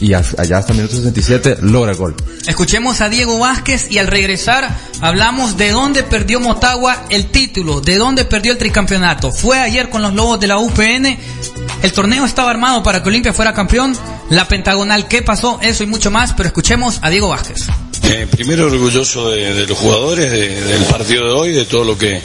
y 0.00 0.12
al- 0.14 0.24
allá 0.38 0.58
hasta 0.58 0.72
minuto 0.74 0.96
67 0.96 1.58
logra 1.62 1.92
el 1.92 1.96
gol. 1.96 2.14
Escuchemos 2.46 3.00
a 3.00 3.08
Diego 3.08 3.38
Vázquez 3.38 3.90
y 3.90 3.98
al 3.98 4.06
regresar 4.06 4.68
hablamos 5.00 5.56
de 5.56 5.70
dónde 5.70 6.02
perdió 6.02 6.40
Motagua 6.40 7.04
el 7.10 7.26
título, 7.30 7.80
de 7.80 7.96
dónde 7.96 8.24
perdió 8.24 8.52
el 8.52 8.58
tricampeonato. 8.58 9.30
Fue 9.32 9.58
ayer 9.60 9.88
con 9.90 10.02
los 10.02 10.14
Lobos 10.14 10.40
de 10.40 10.46
la 10.46 10.58
UPN, 10.58 11.18
el 11.82 11.92
torneo 11.92 12.24
estaba 12.24 12.50
armado 12.50 12.82
para 12.82 13.02
que 13.02 13.08
Olimpia 13.08 13.32
fuera 13.32 13.52
campeón, 13.54 13.96
la 14.30 14.48
pentagonal, 14.48 15.08
¿qué 15.08 15.22
pasó? 15.22 15.58
Eso 15.62 15.82
y 15.84 15.86
mucho 15.86 16.10
más, 16.10 16.32
pero 16.34 16.48
escuchemos 16.48 16.98
a 17.02 17.10
Diego 17.10 17.28
Vázquez. 17.28 17.66
Eh, 18.10 18.26
primero 18.30 18.66
orgulloso 18.66 19.30
de, 19.30 19.66
los 19.66 19.76
jugadores, 19.78 20.30
de- 20.30 20.60
del 20.62 20.82
partido 20.84 21.26
de 21.26 21.32
hoy, 21.32 21.52
de 21.52 21.66
todo 21.66 21.84
lo 21.84 21.98
que, 21.98 22.22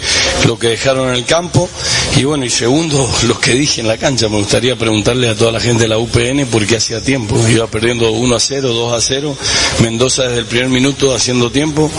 lo 0.47 0.57
que 0.57 0.69
dejaron 0.69 1.09
en 1.09 1.15
el 1.15 1.25
campo. 1.25 1.69
Y 2.15 2.23
bueno, 2.23 2.45
y 2.45 2.49
segundo, 2.49 3.05
lo 3.27 3.37
que 3.39 3.51
dije 3.53 3.81
en 3.81 3.87
la 3.89 3.97
cancha. 3.97 4.29
Me 4.29 4.37
gustaría 4.37 4.77
preguntarle 4.77 5.27
a 5.27 5.35
toda 5.35 5.51
la 5.51 5.59
gente 5.59 5.83
de 5.83 5.89
la 5.89 5.97
UPN 5.97 6.45
por 6.49 6.65
qué 6.65 6.77
hacía 6.77 7.01
tiempo. 7.01 7.35
Iba 7.49 7.67
perdiendo 7.67 8.11
1 8.11 8.35
a 8.35 8.39
0, 8.39 8.69
2 8.69 8.93
a 8.93 9.01
0. 9.01 9.37
Mendoza 9.81 10.23
desde 10.23 10.39
el 10.39 10.45
primer 10.45 10.69
minuto 10.69 11.13
haciendo 11.13 11.51
tiempo 11.51 11.91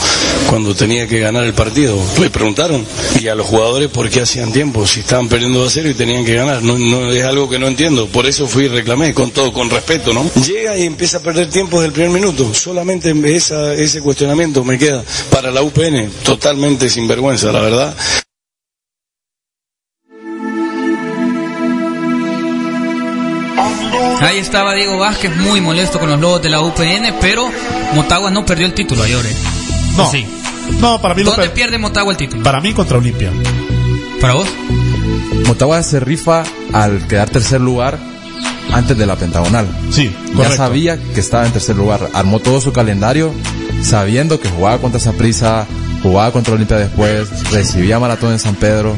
cuando 0.48 0.74
tenía 0.74 1.06
que 1.06 1.18
ganar 1.20 1.44
el 1.44 1.52
partido. 1.52 1.98
Le 2.20 2.30
preguntaron. 2.30 2.86
Y 3.20 3.28
a 3.28 3.34
los 3.34 3.46
jugadores 3.46 3.90
por 3.90 4.08
qué 4.08 4.22
hacían 4.22 4.50
tiempo. 4.52 4.86
Si 4.86 5.00
estaban 5.00 5.28
perdiendo 5.28 5.58
2 5.58 5.68
a 5.68 5.74
0 5.74 5.90
y 5.90 5.94
tenían 5.94 6.24
que 6.24 6.34
ganar. 6.34 6.62
No, 6.62 6.78
no, 6.78 7.12
es 7.12 7.24
algo 7.24 7.50
que 7.50 7.58
no 7.58 7.66
entiendo. 7.68 8.06
Por 8.06 8.24
eso 8.26 8.46
fui 8.46 8.64
y 8.64 8.68
reclamé 8.68 9.12
con 9.12 9.30
todo, 9.30 9.52
con 9.52 9.68
respeto, 9.68 10.14
¿no? 10.14 10.24
Llega 10.46 10.78
y 10.78 10.84
empieza 10.84 11.18
a 11.18 11.20
perder 11.20 11.50
tiempo 11.50 11.76
desde 11.82 11.88
el 11.88 11.92
primer 11.92 12.10
minuto. 12.12 12.54
Solamente 12.54 13.12
esa, 13.34 13.73
ese 13.82 14.00
cuestionamiento 14.00 14.64
me 14.64 14.78
queda 14.78 15.02
para 15.30 15.50
la 15.50 15.62
UPN. 15.62 16.10
Totalmente 16.24 16.88
sinvergüenza, 16.88 17.52
la 17.52 17.60
verdad. 17.60 17.94
Ahí 24.20 24.38
estaba 24.38 24.74
Diego 24.74 24.98
Vázquez 24.98 25.36
muy 25.36 25.60
molesto 25.60 25.98
con 26.00 26.08
los 26.10 26.18
Lobos 26.20 26.42
de 26.42 26.48
la 26.48 26.60
UPN, 26.62 27.14
pero 27.20 27.50
Motagua 27.94 28.30
no 28.30 28.46
perdió 28.46 28.66
el 28.66 28.72
título 28.74 29.02
ayer. 29.02 29.24
¿eh? 29.24 29.34
No. 29.96 30.10
Sí. 30.10 30.24
No, 30.80 31.00
para 31.00 31.14
mí 31.14 31.22
¿Dónde 31.22 31.42
per- 31.42 31.52
pierde 31.52 31.78
Motagua 31.78 32.12
el 32.12 32.16
título? 32.16 32.42
Para 32.42 32.60
mí 32.60 32.72
contra 32.72 32.96
Olimpia. 32.98 33.30
¿Para 34.20 34.34
vos? 34.34 34.48
Motagua 35.46 35.82
se 35.82 36.00
rifa 36.00 36.42
al 36.72 37.06
quedar 37.06 37.28
tercer 37.28 37.60
lugar 37.60 37.98
antes 38.72 38.96
de 38.96 39.04
la 39.06 39.16
pentagonal. 39.16 39.68
Sí, 39.90 40.10
Ya 40.36 40.50
sabía 40.56 40.96
que 41.14 41.20
estaba 41.20 41.44
en 41.46 41.52
tercer 41.52 41.76
lugar. 41.76 42.08
Armó 42.14 42.40
todo 42.40 42.60
su 42.62 42.72
calendario 42.72 43.32
sabiendo 43.84 44.40
que 44.40 44.48
jugaba 44.48 44.78
contra 44.78 44.98
Saprissa, 44.98 45.66
jugaba 46.02 46.32
contra 46.32 46.54
Olimpia 46.54 46.78
después, 46.78 47.28
recibía 47.52 47.98
maratón 47.98 48.32
en 48.32 48.38
San 48.38 48.54
Pedro. 48.54 48.96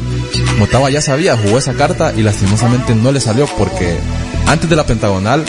Motagua 0.59 0.91
ya 0.91 1.01
sabía, 1.01 1.37
jugó 1.37 1.59
esa 1.59 1.75
carta 1.75 2.13
y 2.17 2.23
lastimosamente 2.23 2.95
no 2.95 3.13
le 3.13 3.21
salió 3.21 3.47
porque 3.59 3.99
antes 4.47 4.71
de 4.71 4.77
la 4.77 4.87
pentagonal 4.87 5.45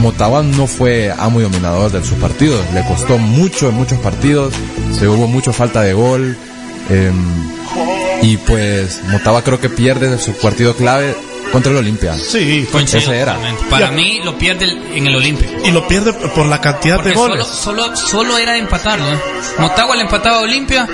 Motagua 0.00 0.42
no 0.42 0.66
fue 0.66 1.12
amo 1.16 1.40
y 1.40 1.44
dominador 1.44 1.90
de 1.90 2.04
sus 2.04 2.18
partidos. 2.18 2.60
Le 2.74 2.84
costó 2.84 3.18
mucho 3.18 3.68
en 3.68 3.74
muchos 3.74 3.98
partidos, 3.98 4.54
se 4.98 5.08
hubo 5.08 5.26
mucho 5.26 5.52
falta 5.52 5.82
de 5.82 5.92
gol. 5.94 6.36
em, 6.90 7.52
y 8.22 8.36
pues 8.36 9.00
Motagua 9.10 9.42
creo 9.42 9.60
que 9.60 9.68
pierde 9.68 10.16
su 10.18 10.32
partido 10.34 10.76
clave 10.76 11.14
contra 11.52 11.70
el 11.72 11.78
Olimpia. 11.78 12.14
Sí, 12.16 12.66
Coincido 12.72 12.98
ese 13.02 13.16
era. 13.20 13.34
totalmente. 13.34 13.64
Para 13.70 13.90
mí 13.90 14.20
lo 14.24 14.36
pierde 14.38 14.66
en 14.94 15.06
el 15.06 15.14
Olimpia. 15.14 15.48
Y 15.64 15.70
lo 15.70 15.86
pierde 15.86 16.12
por 16.12 16.46
la 16.46 16.60
cantidad 16.60 16.96
Porque 16.96 17.10
de 17.10 17.14
solo, 17.14 17.28
goles. 17.34 17.46
solo, 17.46 17.96
solo 17.96 18.38
era 18.38 18.52
de 18.52 18.58
empatarlo. 18.60 19.04
¿eh? 19.06 19.18
Motagua 19.58 19.94
le 19.96 20.02
empataba 20.02 20.38
a 20.38 20.40
Olimpia 20.40 20.88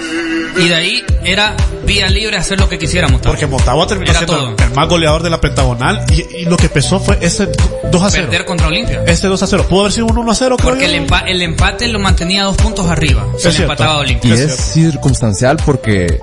y 0.56 0.68
de 0.68 0.74
ahí 0.74 1.04
era 1.24 1.54
vía 1.86 2.08
libre 2.08 2.36
hacer 2.36 2.58
lo 2.58 2.68
que 2.68 2.78
quisiera 2.78 3.06
Motagua. 3.08 3.32
Porque 3.32 3.46
Motagua 3.46 3.86
terminó 3.86 4.10
Era 4.10 4.18
siendo 4.20 4.36
todo. 4.36 4.56
el 4.66 4.74
más 4.74 4.88
goleador 4.88 5.22
de 5.22 5.30
la 5.30 5.40
pentagonal 5.40 6.04
y, 6.10 6.38
y 6.38 6.44
lo 6.46 6.56
que 6.56 6.68
pesó 6.68 6.98
fue 7.00 7.18
ese 7.20 7.48
2 7.90 8.02
a 8.02 8.10
0. 8.10 8.24
Perder 8.28 8.44
contra 8.44 8.66
Olimpia. 8.66 9.02
Ese 9.06 9.28
2 9.28 9.42
a 9.42 9.46
0. 9.46 9.66
Pudo 9.68 9.80
haber 9.82 9.92
sido 9.92 10.06
un 10.06 10.18
1 10.18 10.30
a 10.30 10.34
0, 10.34 10.56
creo 10.58 10.70
Porque 10.70 10.88
yo. 10.88 10.94
el, 10.94 11.06
empa- 11.06 11.24
el 11.26 11.40
empate 11.42 11.86
lo 11.88 11.98
mantenía 11.98 12.44
dos 12.44 12.56
puntos 12.56 12.86
arriba. 12.86 13.24
Se 13.38 13.48
Es 13.50 13.56
le 13.58 13.62
empataba 13.64 13.92
a 13.94 13.98
Olimpia. 13.98 14.30
Y 14.34 14.38
es 14.38 14.56
circunstancial 14.56 15.56
porque 15.64 16.20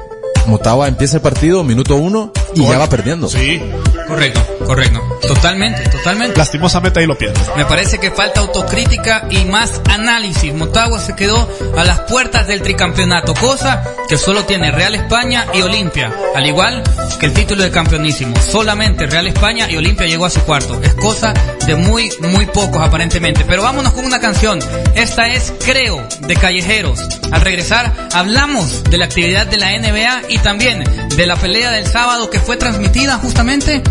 Motagua 0.47 0.87
empieza 0.87 1.17
el 1.17 1.21
partido, 1.21 1.63
minuto 1.63 1.95
uno, 1.95 2.31
y 2.53 2.63
ya 2.63 2.77
va 2.77 2.87
perdiendo. 2.89 3.27
Sí. 3.29 3.61
Correcto, 4.07 4.41
correcto. 4.65 5.01
Totalmente, 5.27 5.89
totalmente. 5.89 6.37
Lastimosamente 6.37 6.99
ahí 6.99 7.07
lo 7.07 7.17
pierde. 7.17 7.39
Me 7.57 7.65
parece 7.65 7.97
que 7.97 8.11
falta 8.11 8.41
autocrítica 8.41 9.27
y 9.29 9.45
más 9.45 9.81
análisis. 9.89 10.53
Motagua 10.53 10.99
se 10.99 11.15
quedó 11.15 11.49
a 11.75 11.83
las 11.83 12.01
puertas 12.01 12.47
del 12.47 12.61
tricampeonato, 12.61 13.33
cosa 13.33 13.83
que 14.07 14.17
solo 14.17 14.43
tiene 14.45 14.71
Real 14.71 14.93
España 14.95 15.47
y 15.53 15.61
Olimpia, 15.61 16.13
al 16.35 16.45
igual 16.45 16.83
que 17.19 17.25
el 17.27 17.33
título 17.33 17.63
de 17.63 17.71
campeonísimo. 17.71 18.35
Solamente 18.39 19.07
Real 19.07 19.27
España 19.27 19.69
y 19.69 19.77
Olimpia 19.77 20.05
llegó 20.05 20.25
a 20.25 20.29
su 20.29 20.41
cuarto. 20.41 20.79
Es 20.83 20.93
cosa 20.95 21.33
de 21.65 21.75
muy, 21.75 22.09
muy 22.19 22.45
pocos 22.45 22.81
aparentemente. 22.81 23.43
Pero 23.45 23.63
vámonos 23.63 23.93
con 23.93 24.05
una 24.05 24.19
canción. 24.19 24.59
Esta 24.95 25.27
es 25.27 25.53
Creo 25.65 26.07
de 26.21 26.35
Callejeros. 26.35 26.99
Al 27.31 27.41
regresar 27.41 27.91
hablamos 28.13 28.83
de 28.83 28.97
la 28.97 29.05
actividad 29.05 29.47
de 29.47 29.57
la 29.57 29.71
NBA 29.77 30.29
y 30.29 30.37
también 30.39 30.83
de 31.09 31.25
la 31.25 31.35
pelea 31.35 31.71
del 31.71 31.87
sábado 31.87 32.29
que 32.29 32.39
fue 32.39 32.57
transmitida 32.57 33.17
justamente 33.17 33.81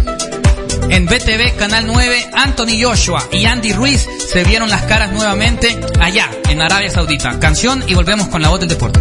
en 0.90 1.06
BTV 1.06 1.56
Canal 1.56 1.86
9, 1.86 2.30
Anthony 2.34 2.82
Joshua 2.82 3.26
y 3.32 3.46
Andy 3.46 3.72
Ruiz 3.72 4.06
se 4.28 4.44
vieron 4.44 4.68
las 4.68 4.82
caras 4.82 5.12
nuevamente 5.12 5.80
allá, 6.00 6.30
en 6.48 6.60
Arabia 6.60 6.90
Saudita. 6.90 7.38
Canción 7.40 7.82
y 7.86 7.94
volvemos 7.94 8.28
con 8.28 8.42
la 8.42 8.50
voz 8.50 8.60
del 8.60 8.68
deporte. 8.68 9.00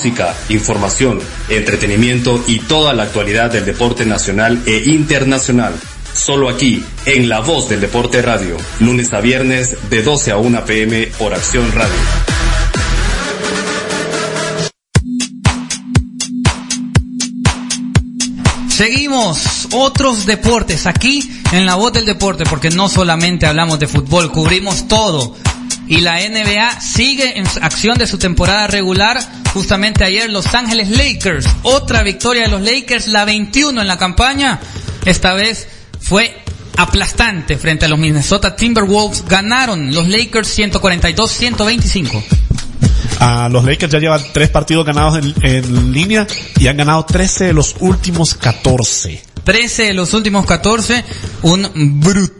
Música, 0.00 0.34
información, 0.48 1.20
entretenimiento 1.50 2.42
y 2.46 2.60
toda 2.60 2.94
la 2.94 3.02
actualidad 3.02 3.50
del 3.50 3.66
deporte 3.66 4.06
nacional 4.06 4.62
e 4.64 4.84
internacional. 4.86 5.74
Solo 6.14 6.48
aquí, 6.48 6.82
en 7.04 7.28
La 7.28 7.40
Voz 7.40 7.68
del 7.68 7.82
Deporte 7.82 8.22
Radio, 8.22 8.56
lunes 8.78 9.12
a 9.12 9.20
viernes 9.20 9.76
de 9.90 10.02
12 10.02 10.30
a 10.30 10.38
1 10.38 10.64
pm 10.64 11.06
por 11.18 11.34
Acción 11.34 11.70
Radio. 11.72 11.92
Seguimos 18.70 19.68
otros 19.72 20.24
deportes 20.24 20.86
aquí 20.86 21.30
en 21.52 21.66
la 21.66 21.74
voz 21.74 21.92
del 21.92 22.06
deporte, 22.06 22.44
porque 22.48 22.70
no 22.70 22.88
solamente 22.88 23.44
hablamos 23.44 23.78
de 23.78 23.86
fútbol, 23.86 24.32
cubrimos 24.32 24.88
todo. 24.88 25.36
Y 25.90 26.02
la 26.02 26.20
NBA 26.20 26.80
sigue 26.80 27.36
en 27.36 27.44
acción 27.62 27.98
de 27.98 28.06
su 28.06 28.16
temporada 28.16 28.68
regular. 28.68 29.18
Justamente 29.52 30.04
ayer 30.04 30.30
Los 30.30 30.54
Ángeles 30.54 30.88
Lakers, 30.88 31.48
otra 31.64 32.04
victoria 32.04 32.44
de 32.44 32.48
los 32.48 32.62
Lakers, 32.62 33.08
la 33.08 33.24
21 33.24 33.80
en 33.80 33.88
la 33.88 33.98
campaña. 33.98 34.60
Esta 35.04 35.34
vez 35.34 35.66
fue 36.00 36.32
aplastante 36.76 37.56
frente 37.58 37.86
a 37.86 37.88
los 37.88 37.98
Minnesota 37.98 38.54
Timberwolves. 38.54 39.24
Ganaron 39.26 39.92
los 39.92 40.06
Lakers 40.06 40.56
142-125. 40.60 42.22
Ah, 43.18 43.48
los 43.50 43.64
Lakers 43.64 43.90
ya 43.90 43.98
llevan 43.98 44.22
tres 44.32 44.48
partidos 44.48 44.86
ganados 44.86 45.18
en, 45.18 45.34
en 45.42 45.90
línea 45.90 46.24
y 46.60 46.68
han 46.68 46.76
ganado 46.76 47.04
13 47.04 47.46
de 47.46 47.52
los 47.52 47.74
últimos 47.80 48.34
14. 48.34 49.24
13 49.42 49.82
de 49.86 49.94
los 49.94 50.14
últimos 50.14 50.46
14, 50.46 51.04
un 51.42 51.68
brutal 52.00 52.39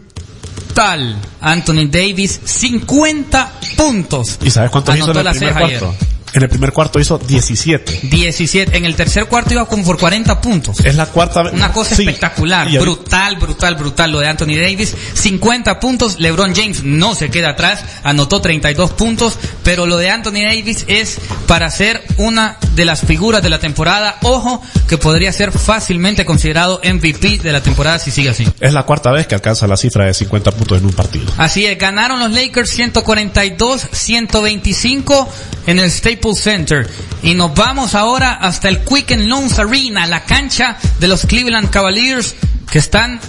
Anthony 1.41 1.87
Davis, 1.89 2.39
50 2.43 3.51
puntos. 3.77 4.39
¿Y 4.43 4.51
sabes 4.51 4.71
cuántos 4.71 4.95
hizo 4.95 5.11
en 5.11 5.17
Anotó 5.17 5.29
el 5.29 5.37
primer 5.37 5.53
seis 5.53 5.65
ayer. 5.65 6.11
En 6.33 6.43
el 6.43 6.49
primer 6.49 6.71
cuarto 6.71 6.99
hizo 6.99 7.17
17. 7.17 7.99
17. 8.03 8.77
En 8.77 8.85
el 8.85 8.95
tercer 8.95 9.25
cuarto 9.25 9.53
iba 9.53 9.65
como 9.65 9.83
por 9.83 9.97
40 9.99 10.39
puntos. 10.39 10.79
Es 10.81 10.95
la 10.95 11.07
cuarta 11.07 11.41
vez. 11.43 11.53
Una 11.53 11.71
cosa 11.73 11.95
Sí. 11.95 12.03
espectacular, 12.03 12.69
Y 12.69 12.77
brutal, 12.77 13.35
brutal, 13.35 13.75
brutal 13.75 14.11
lo 14.11 14.19
de 14.19 14.27
Anthony 14.27 14.55
Davis. 14.55 14.95
50 15.13 15.79
puntos, 15.79 16.19
LeBron 16.19 16.53
James 16.55 16.83
no 16.83 17.15
se 17.15 17.29
queda 17.29 17.49
atrás, 17.51 17.83
anotó 18.03 18.41
32 18.41 18.91
puntos, 18.91 19.37
pero 19.63 19.85
lo 19.85 19.97
de 19.97 20.09
Anthony 20.09 20.43
Davis 20.45 20.85
es 20.87 21.17
para 21.47 21.69
ser 21.69 22.01
una 22.17 22.57
de 22.75 22.85
las 22.85 23.01
figuras 23.01 23.43
de 23.43 23.49
la 23.49 23.59
temporada. 23.59 24.17
Ojo, 24.21 24.61
que 24.87 24.97
podría 24.97 25.31
ser 25.33 25.51
fácilmente 25.51 26.25
considerado 26.25 26.79
MVP 26.83 27.39
de 27.39 27.51
la 27.51 27.61
temporada 27.61 27.99
si 27.99 28.11
sigue 28.11 28.29
así. 28.29 28.47
Es 28.61 28.73
la 28.73 28.83
cuarta 28.83 29.11
vez 29.11 29.27
que 29.27 29.35
alcanza 29.35 29.67
la 29.67 29.75
cifra 29.77 30.05
de 30.05 30.13
50 30.13 30.51
puntos 30.51 30.77
en 30.79 30.85
un 30.85 30.93
partido. 30.93 31.25
Así 31.37 31.65
es, 31.65 31.77
ganaron 31.77 32.19
los 32.19 32.31
Lakers 32.31 32.71
142-125 32.77 35.27
en 35.67 35.79
el 35.79 35.89
Staples 35.91 36.39
Center. 36.39 36.89
Y 37.23 37.33
nos 37.33 37.53
vamos 37.53 37.95
ahora 37.95 38.33
hasta 38.33 38.69
el 38.69 38.79
Quicken 38.79 39.29
Loans 39.29 39.59
Arena, 39.59 40.07
la 40.07 40.25
cancha 40.25 40.77
de 40.99 41.07
los 41.07 41.25
Cleveland 41.25 41.69
Cavaliers 41.69 42.35
que 42.69 42.79
están 42.79 43.19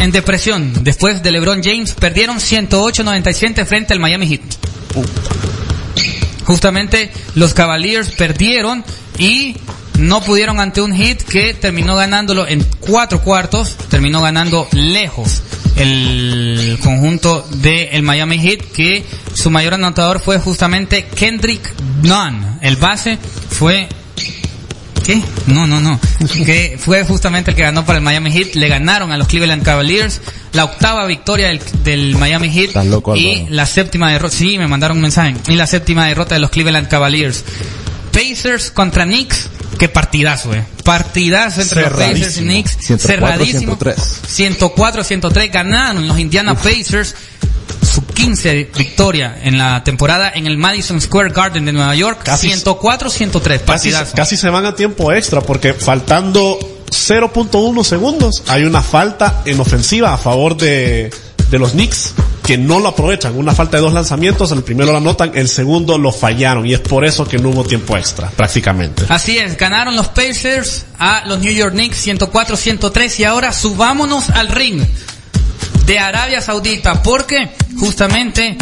en 0.00 0.10
depresión. 0.10 0.84
Después 0.84 1.22
de 1.22 1.30
LeBron 1.30 1.62
James 1.62 1.94
perdieron 1.94 2.38
108-97 2.38 3.64
frente 3.66 3.92
al 3.92 4.00
Miami 4.00 4.26
Heat. 4.28 4.42
Justamente 6.44 7.12
los 7.34 7.54
Cavaliers 7.54 8.10
perdieron 8.10 8.84
y 9.18 9.56
no 10.02 10.22
pudieron 10.22 10.60
ante 10.60 10.80
un 10.80 10.94
hit 10.94 11.22
que 11.22 11.54
terminó 11.54 11.96
ganándolo 11.96 12.46
en 12.46 12.64
cuatro 12.80 13.22
cuartos, 13.22 13.76
terminó 13.88 14.20
ganando 14.20 14.68
lejos 14.72 15.42
el 15.76 16.78
conjunto 16.82 17.46
del 17.56 18.02
Miami 18.02 18.38
Heat 18.38 18.60
que 18.72 19.04
su 19.34 19.50
mayor 19.50 19.74
anotador 19.74 20.20
fue 20.20 20.38
justamente 20.38 21.04
Kendrick 21.06 21.72
Nunn. 22.02 22.58
El 22.60 22.76
base 22.76 23.18
fue 23.50 23.88
¿Qué? 25.04 25.20
No, 25.46 25.66
no, 25.66 25.80
no. 25.80 25.98
Que 26.44 26.76
fue 26.78 27.04
justamente 27.04 27.50
el 27.50 27.56
que 27.56 27.62
ganó 27.62 27.84
para 27.84 27.98
el 27.98 28.04
Miami 28.04 28.30
Heat. 28.30 28.54
Le 28.54 28.68
ganaron 28.68 29.10
a 29.10 29.16
los 29.16 29.26
Cleveland 29.26 29.64
Cavaliers. 29.64 30.20
La 30.52 30.64
octava 30.64 31.04
victoria 31.06 31.48
del, 31.48 31.60
del 31.82 32.16
Miami 32.16 32.50
Heat. 32.50 32.84
Loco, 32.84 33.16
y 33.16 33.46
la 33.48 33.66
séptima 33.66 34.12
derrota. 34.12 34.36
Sí, 34.36 34.58
me 34.58 34.68
mandaron 34.68 34.98
un 34.98 35.02
mensaje. 35.02 35.34
Y 35.48 35.54
la 35.56 35.66
séptima 35.66 36.06
derrota 36.06 36.36
de 36.36 36.40
los 36.40 36.50
Cleveland 36.50 36.86
Cavaliers. 36.86 37.44
Pacers 38.12 38.70
contra 38.70 39.04
Knicks. 39.04 39.48
Qué 39.78 39.88
partidazo, 39.88 40.54
eh. 40.54 40.64
Partidazo 40.84 41.60
entre 41.62 41.82
los 41.82 41.92
Pacers 41.92 42.36
y. 42.38 42.40
Knicks. 42.40 42.76
104, 42.80 43.06
Cerradísimo. 43.08 43.76
103. 43.78 44.58
104-103 44.60 45.50
ganaron 45.52 46.06
los 46.08 46.18
Indiana 46.18 46.54
Pacers 46.54 47.14
su 47.82 48.04
15 48.06 48.70
victoria 48.76 49.38
en 49.42 49.58
la 49.58 49.82
temporada 49.84 50.30
en 50.34 50.46
el 50.46 50.56
Madison 50.56 51.00
Square 51.00 51.30
Garden 51.30 51.64
de 51.64 51.72
Nueva 51.72 51.94
York. 51.94 52.20
Casi- 52.24 52.48
104-103. 52.48 53.60
Casi, 53.64 53.92
casi 54.14 54.36
se 54.36 54.48
van 54.50 54.64
a 54.66 54.74
tiempo 54.74 55.12
extra 55.12 55.40
porque 55.40 55.74
faltando 55.74 56.58
0.1 56.90 57.84
segundos 57.84 58.42
hay 58.48 58.64
una 58.64 58.82
falta 58.82 59.42
en 59.44 59.58
ofensiva 59.60 60.12
a 60.14 60.18
favor 60.18 60.56
de, 60.56 61.10
de 61.50 61.58
los 61.58 61.72
Knicks 61.72 62.14
que 62.42 62.58
no 62.58 62.80
lo 62.80 62.88
aprovechan. 62.88 63.36
Una 63.36 63.54
falta 63.54 63.76
de 63.76 63.82
dos 63.82 63.92
lanzamientos, 63.92 64.50
el 64.52 64.62
primero 64.62 64.92
lo 64.92 64.98
anotan, 64.98 65.32
el 65.34 65.48
segundo 65.48 65.98
lo 65.98 66.12
fallaron 66.12 66.66
y 66.66 66.74
es 66.74 66.80
por 66.80 67.04
eso 67.04 67.26
que 67.26 67.38
no 67.38 67.50
hubo 67.50 67.64
tiempo 67.64 67.96
extra 67.96 68.30
prácticamente. 68.30 69.04
Así 69.08 69.38
es, 69.38 69.56
ganaron 69.56 69.96
los 69.96 70.08
Pacers 70.08 70.86
a 70.98 71.24
los 71.26 71.40
New 71.40 71.52
York 71.52 71.72
Knicks 71.72 72.06
104-103 72.06 73.20
y 73.20 73.24
ahora 73.24 73.52
subámonos 73.52 74.30
al 74.30 74.48
ring 74.48 74.82
de 75.86 75.98
Arabia 75.98 76.40
Saudita 76.40 77.02
porque 77.02 77.50
justamente 77.78 78.56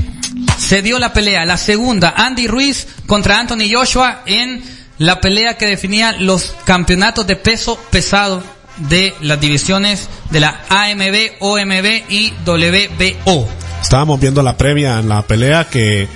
se 0.59 0.83
dio 0.83 0.99
la 0.99 1.13
pelea, 1.13 1.45
la 1.45 1.57
segunda, 1.57 2.15
Andy 2.17 2.47
Ruiz 2.47 2.87
contra 3.07 3.39
Anthony 3.39 3.71
Joshua 3.73 4.23
en 4.27 4.63
la 4.99 5.21
pelea 5.21 5.57
que 5.57 5.67
definía 5.67 6.13
los 6.13 6.55
campeonatos 6.65 7.27
de 7.27 7.37
peso 7.37 7.79
pesado 7.91 8.43
de 8.77 9.15
las 9.21 9.41
divisiones 9.41 10.09
de 10.31 10.41
la 10.41 10.61
AMB, 10.69 11.41
OMB 11.41 12.11
y 12.11 12.33
WBO. 12.47 13.49
Estábamos 13.81 14.21
viendo 14.21 14.43
la 14.43 14.57
previa 14.57 14.99
en 14.99 15.09
la 15.09 15.23
pelea 15.23 15.69
que 15.69 16.09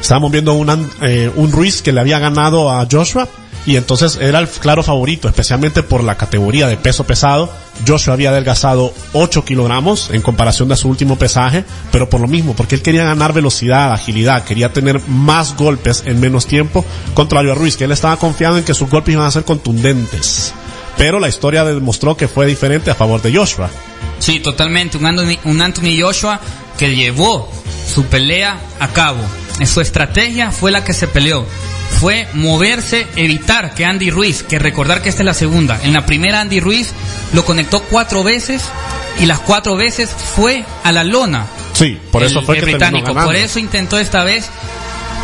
estábamos 0.00 0.30
viendo 0.30 0.54
un, 0.54 0.90
eh, 1.02 1.30
un 1.34 1.52
Ruiz 1.52 1.82
que 1.82 1.92
le 1.92 2.00
había 2.00 2.18
ganado 2.18 2.70
a 2.70 2.86
Joshua 2.90 3.28
y 3.66 3.74
entonces 3.76 4.16
era 4.20 4.38
el 4.38 4.46
claro 4.46 4.84
favorito, 4.84 5.28
especialmente 5.28 5.82
por 5.82 6.04
la 6.04 6.16
categoría 6.16 6.68
de 6.68 6.76
peso 6.76 7.04
pesado. 7.04 7.50
Joshua 7.86 8.14
había 8.14 8.30
adelgazado 8.30 8.94
8 9.12 9.44
kilogramos 9.44 10.10
en 10.10 10.22
comparación 10.22 10.68
de 10.68 10.76
su 10.76 10.88
último 10.88 11.18
pesaje, 11.18 11.64
pero 11.90 12.08
por 12.08 12.20
lo 12.20 12.28
mismo, 12.28 12.54
porque 12.54 12.76
él 12.76 12.82
quería 12.82 13.04
ganar 13.04 13.32
velocidad, 13.32 13.92
agilidad, 13.92 14.44
quería 14.44 14.72
tener 14.72 15.00
más 15.08 15.56
golpes 15.56 16.04
en 16.06 16.20
menos 16.20 16.46
tiempo, 16.46 16.84
contrario 17.14 17.52
a 17.52 17.54
Ruiz, 17.56 17.76
que 17.76 17.84
él 17.84 17.92
estaba 17.92 18.16
confiado 18.18 18.56
en 18.56 18.64
que 18.64 18.72
sus 18.72 18.88
golpes 18.88 19.14
iban 19.14 19.26
a 19.26 19.32
ser 19.32 19.44
contundentes. 19.44 20.54
Pero 20.96 21.18
la 21.18 21.28
historia 21.28 21.64
demostró 21.64 22.16
que 22.16 22.28
fue 22.28 22.46
diferente 22.46 22.92
a 22.92 22.94
favor 22.94 23.20
de 23.20 23.36
Joshua. 23.36 23.68
Sí, 24.18 24.40
totalmente. 24.40 24.96
Un 24.96 25.06
Anthony, 25.06 25.38
un 25.44 25.60
Anthony 25.60 26.00
Joshua 26.00 26.40
que 26.78 26.94
llevó 26.94 27.50
su 27.92 28.04
pelea 28.06 28.58
a 28.80 28.88
cabo. 28.88 29.18
En 29.60 29.66
su 29.66 29.80
estrategia 29.80 30.50
fue 30.50 30.70
la 30.70 30.84
que 30.84 30.92
se 30.92 31.06
peleó. 31.08 31.46
Fue 32.00 32.28
moverse, 32.34 33.06
evitar 33.16 33.74
que 33.74 33.84
Andy 33.84 34.10
Ruiz, 34.10 34.42
que 34.42 34.58
recordar 34.58 35.00
que 35.02 35.08
esta 35.08 35.22
es 35.22 35.26
la 35.26 35.34
segunda. 35.34 35.80
En 35.82 35.92
la 35.94 36.04
primera 36.04 36.40
Andy 36.40 36.60
Ruiz 36.60 36.90
lo 37.32 37.44
conectó 37.44 37.82
cuatro 37.84 38.22
veces 38.22 38.62
y 39.20 39.26
las 39.26 39.38
cuatro 39.38 39.76
veces 39.76 40.10
fue 40.10 40.64
a 40.84 40.92
la 40.92 41.04
lona. 41.04 41.46
Sí, 41.72 41.98
por 42.10 42.22
eso 42.22 42.40
el- 42.40 42.44
fue 42.46 42.56
el 42.58 42.64
que 42.64 42.70
británico. 42.72 43.14
Por 43.14 43.36
eso 43.36 43.58
intentó 43.58 43.98
esta 43.98 44.24
vez 44.24 44.48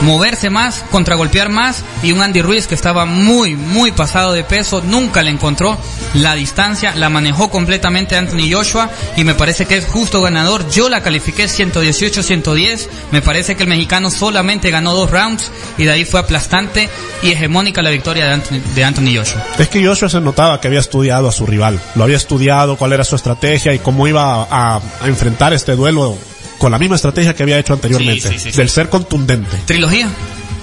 moverse 0.01 0.51
más, 0.51 0.85
contragolpear 0.91 1.49
más 1.49 1.85
y 2.03 2.13
un 2.13 2.23
Andy 2.23 2.43
Ruiz 2.43 2.67
que 2.67 2.75
estaba 2.75 3.05
muy, 3.05 3.55
muy 3.55 3.93
pasado 3.93 4.33
de 4.33 4.45
peso, 4.45 4.83
nunca 4.83 5.23
le 5.23 5.31
encontró 5.31 5.79
la 6.15 6.35
distancia, 6.35 6.95
la 6.95 7.09
manejó 7.09 7.51
completamente 7.51 8.17
Anthony 8.17 8.51
Joshua 8.51 8.91
y 9.17 9.25
me 9.25 9.35
parece 9.35 9.67
que 9.67 9.77
es 9.77 9.87
justo 9.87 10.23
ganador. 10.23 10.69
Yo 10.71 10.89
la 10.89 11.03
califiqué 11.03 11.45
118-110, 11.45 12.89
me 13.11 13.23
parece 13.23 13.57
que 13.57 13.63
el 13.63 13.69
mexicano 13.69 14.11
solamente 14.11 14.71
ganó 14.71 14.95
dos 14.95 15.11
rounds 15.11 15.51
y 15.79 15.85
de 15.85 15.93
ahí 15.93 16.05
fue 16.05 16.21
aplastante 16.21 16.89
y 17.23 17.31
hegemónica 17.31 17.83
la 17.83 17.91
victoria 17.91 18.27
de 18.27 18.33
Anthony, 18.33 18.61
de 18.75 18.85
Anthony 18.85 19.17
Joshua. 19.17 19.45
Es 19.59 19.69
que 19.69 19.85
Joshua 19.85 20.09
se 20.09 20.21
notaba 20.21 20.61
que 20.61 20.69
había 20.69 20.81
estudiado 20.81 21.29
a 21.29 21.33
su 21.33 21.47
rival, 21.47 21.81
lo 21.95 22.05
había 22.05 22.17
estudiado, 22.17 22.77
cuál 22.77 22.93
era 22.93 23.05
su 23.05 23.17
estrategia 23.17 23.75
y 23.75 23.79
cómo 23.79 24.07
iba 24.09 24.43
a, 24.43 24.77
a 24.77 25.07
enfrentar 25.07 25.53
este 25.53 25.77
duelo 25.77 26.19
con 26.63 26.71
la 26.71 26.79
misma 26.79 26.95
estrategia 26.95 27.35
que 27.35 27.43
había 27.43 27.59
hecho 27.59 27.73
anteriormente, 27.73 28.29
Sí, 28.29 28.35
sí, 28.35 28.39
sí, 28.39 28.51
sí. 28.53 28.57
del 28.57 28.69
ser 28.69 28.89
contundente. 28.89 29.57
Trilogía. 29.67 30.07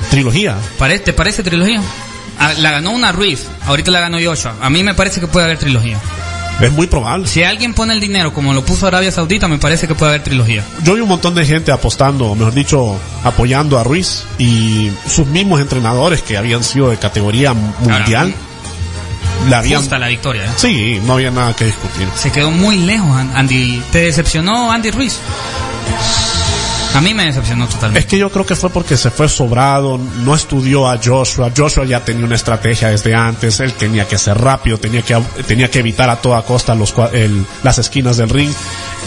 Trilogía. 0.10 0.56
¿Pare- 0.78 1.00
¿Te 1.00 1.12
parece 1.12 1.44
trilogía? 1.44 1.82
Ah, 2.40 2.54
La 2.58 2.72
ganó 2.72 2.92
una 2.92 3.12
Ruiz, 3.12 3.44
ahorita 3.66 3.92
la 3.92 4.00
ganó 4.00 4.18
Joshua. 4.24 4.56
A 4.62 4.70
mí 4.70 4.82
me 4.82 4.94
parece 4.94 5.20
que 5.20 5.28
puede 5.28 5.46
haber 5.48 5.58
trilogía. 5.58 6.00
Es 6.62 6.72
muy 6.72 6.88
probable. 6.88 7.28
Si 7.28 7.44
alguien 7.44 7.74
pone 7.74 7.94
el 7.94 8.00
dinero 8.00 8.34
como 8.34 8.54
lo 8.54 8.64
puso 8.64 8.88
Arabia 8.88 9.12
Saudita, 9.12 9.50
me 9.50 9.58
parece 9.58 9.88
que 9.90 9.96
puede 9.96 10.12
haber 10.14 10.24
trilogía. 10.24 10.64
Yo 10.84 10.96
vi 10.96 11.02
un 11.02 11.10
montón 11.10 11.36
de 11.36 11.46
gente 11.46 11.74
apostando, 11.74 12.34
mejor 12.34 12.54
dicho, 12.54 12.98
apoyando 13.26 13.78
a 13.78 13.84
Ruiz 13.84 14.24
y 14.38 14.90
sus 15.06 15.28
mismos 15.28 15.60
entrenadores 15.60 16.22
que 16.22 16.38
habían 16.38 16.64
sido 16.64 16.90
de 16.92 16.98
categoría 16.98 17.54
mundial. 17.54 18.34
le 19.50 19.56
habían... 19.56 19.82
Justa 19.82 20.00
la 20.00 20.08
victoria. 20.08 20.46
¿eh? 20.46 20.50
Sí, 20.56 21.02
no 21.06 21.14
había 21.14 21.32
nada 21.32 21.54
que 21.56 21.66
discutir. 21.66 22.08
Se 22.16 22.32
quedó 22.32 22.52
muy 22.52 22.78
lejos, 22.78 23.10
An- 23.18 23.32
Andy. 23.36 23.82
¿Te 23.92 24.00
decepcionó 24.00 24.72
Andy 24.72 24.92
Ruiz? 24.92 25.18
A 26.96 27.02
mí 27.02 27.14
me 27.14 27.26
decepcionó 27.26 27.68
totalmente. 27.68 28.00
Es 28.00 28.06
que 28.08 28.18
yo 28.18 28.32
creo 28.32 28.46
que 28.46 28.56
fue 28.56 28.72
porque 28.72 28.98
se 28.98 29.12
fue 29.12 29.30
sobrado, 29.30 30.00
no 30.24 30.34
estudió 30.36 30.90
a 30.90 30.98
Joshua. 31.02 31.52
Joshua 31.56 31.86
ya 31.86 32.04
tenía 32.04 32.26
una 32.26 32.36
estrategia 32.36 32.90
desde 32.90 33.14
antes, 33.14 33.60
él 33.60 33.74
tenía 33.74 34.08
que 34.08 34.18
ser 34.18 34.38
rápido, 34.38 34.78
tenía 34.80 35.04
que, 35.04 35.16
tenía 35.48 35.70
que 35.70 35.80
evitar 35.80 36.10
a 36.10 36.16
toda 36.16 36.42
costa 36.42 36.74
los, 36.74 36.94
cua- 36.94 37.14
el- 37.14 37.46
las 37.64 37.78
esquinas 37.78 38.18
del 38.18 38.30
ring. 38.30 38.52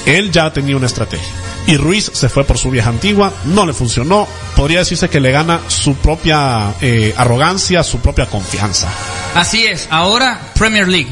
Él 0.07 0.31
ya 0.31 0.53
tenía 0.53 0.77
una 0.77 0.87
estrategia. 0.87 1.27
Y 1.67 1.77
Ruiz 1.77 2.11
se 2.15 2.29
fue 2.29 2.45
por 2.45 2.57
su 2.57 2.71
vieja 2.71 2.89
antigua, 2.89 3.33
no 3.47 3.67
le 3.67 3.73
funcionó. 3.73 4.27
Podría 4.57 4.79
decirse 4.81 5.09
que 5.11 5.21
le 5.21 5.33
gana 5.33 5.61
su 5.69 5.95
propia 5.97 6.73
eh, 6.81 7.13
arrogancia, 7.17 7.83
su 7.83 7.99
propia 7.99 8.27
confianza. 8.27 8.89
Así 9.35 9.67
es, 9.67 9.87
ahora 9.91 10.41
Premier 10.55 10.89
League. 10.89 11.11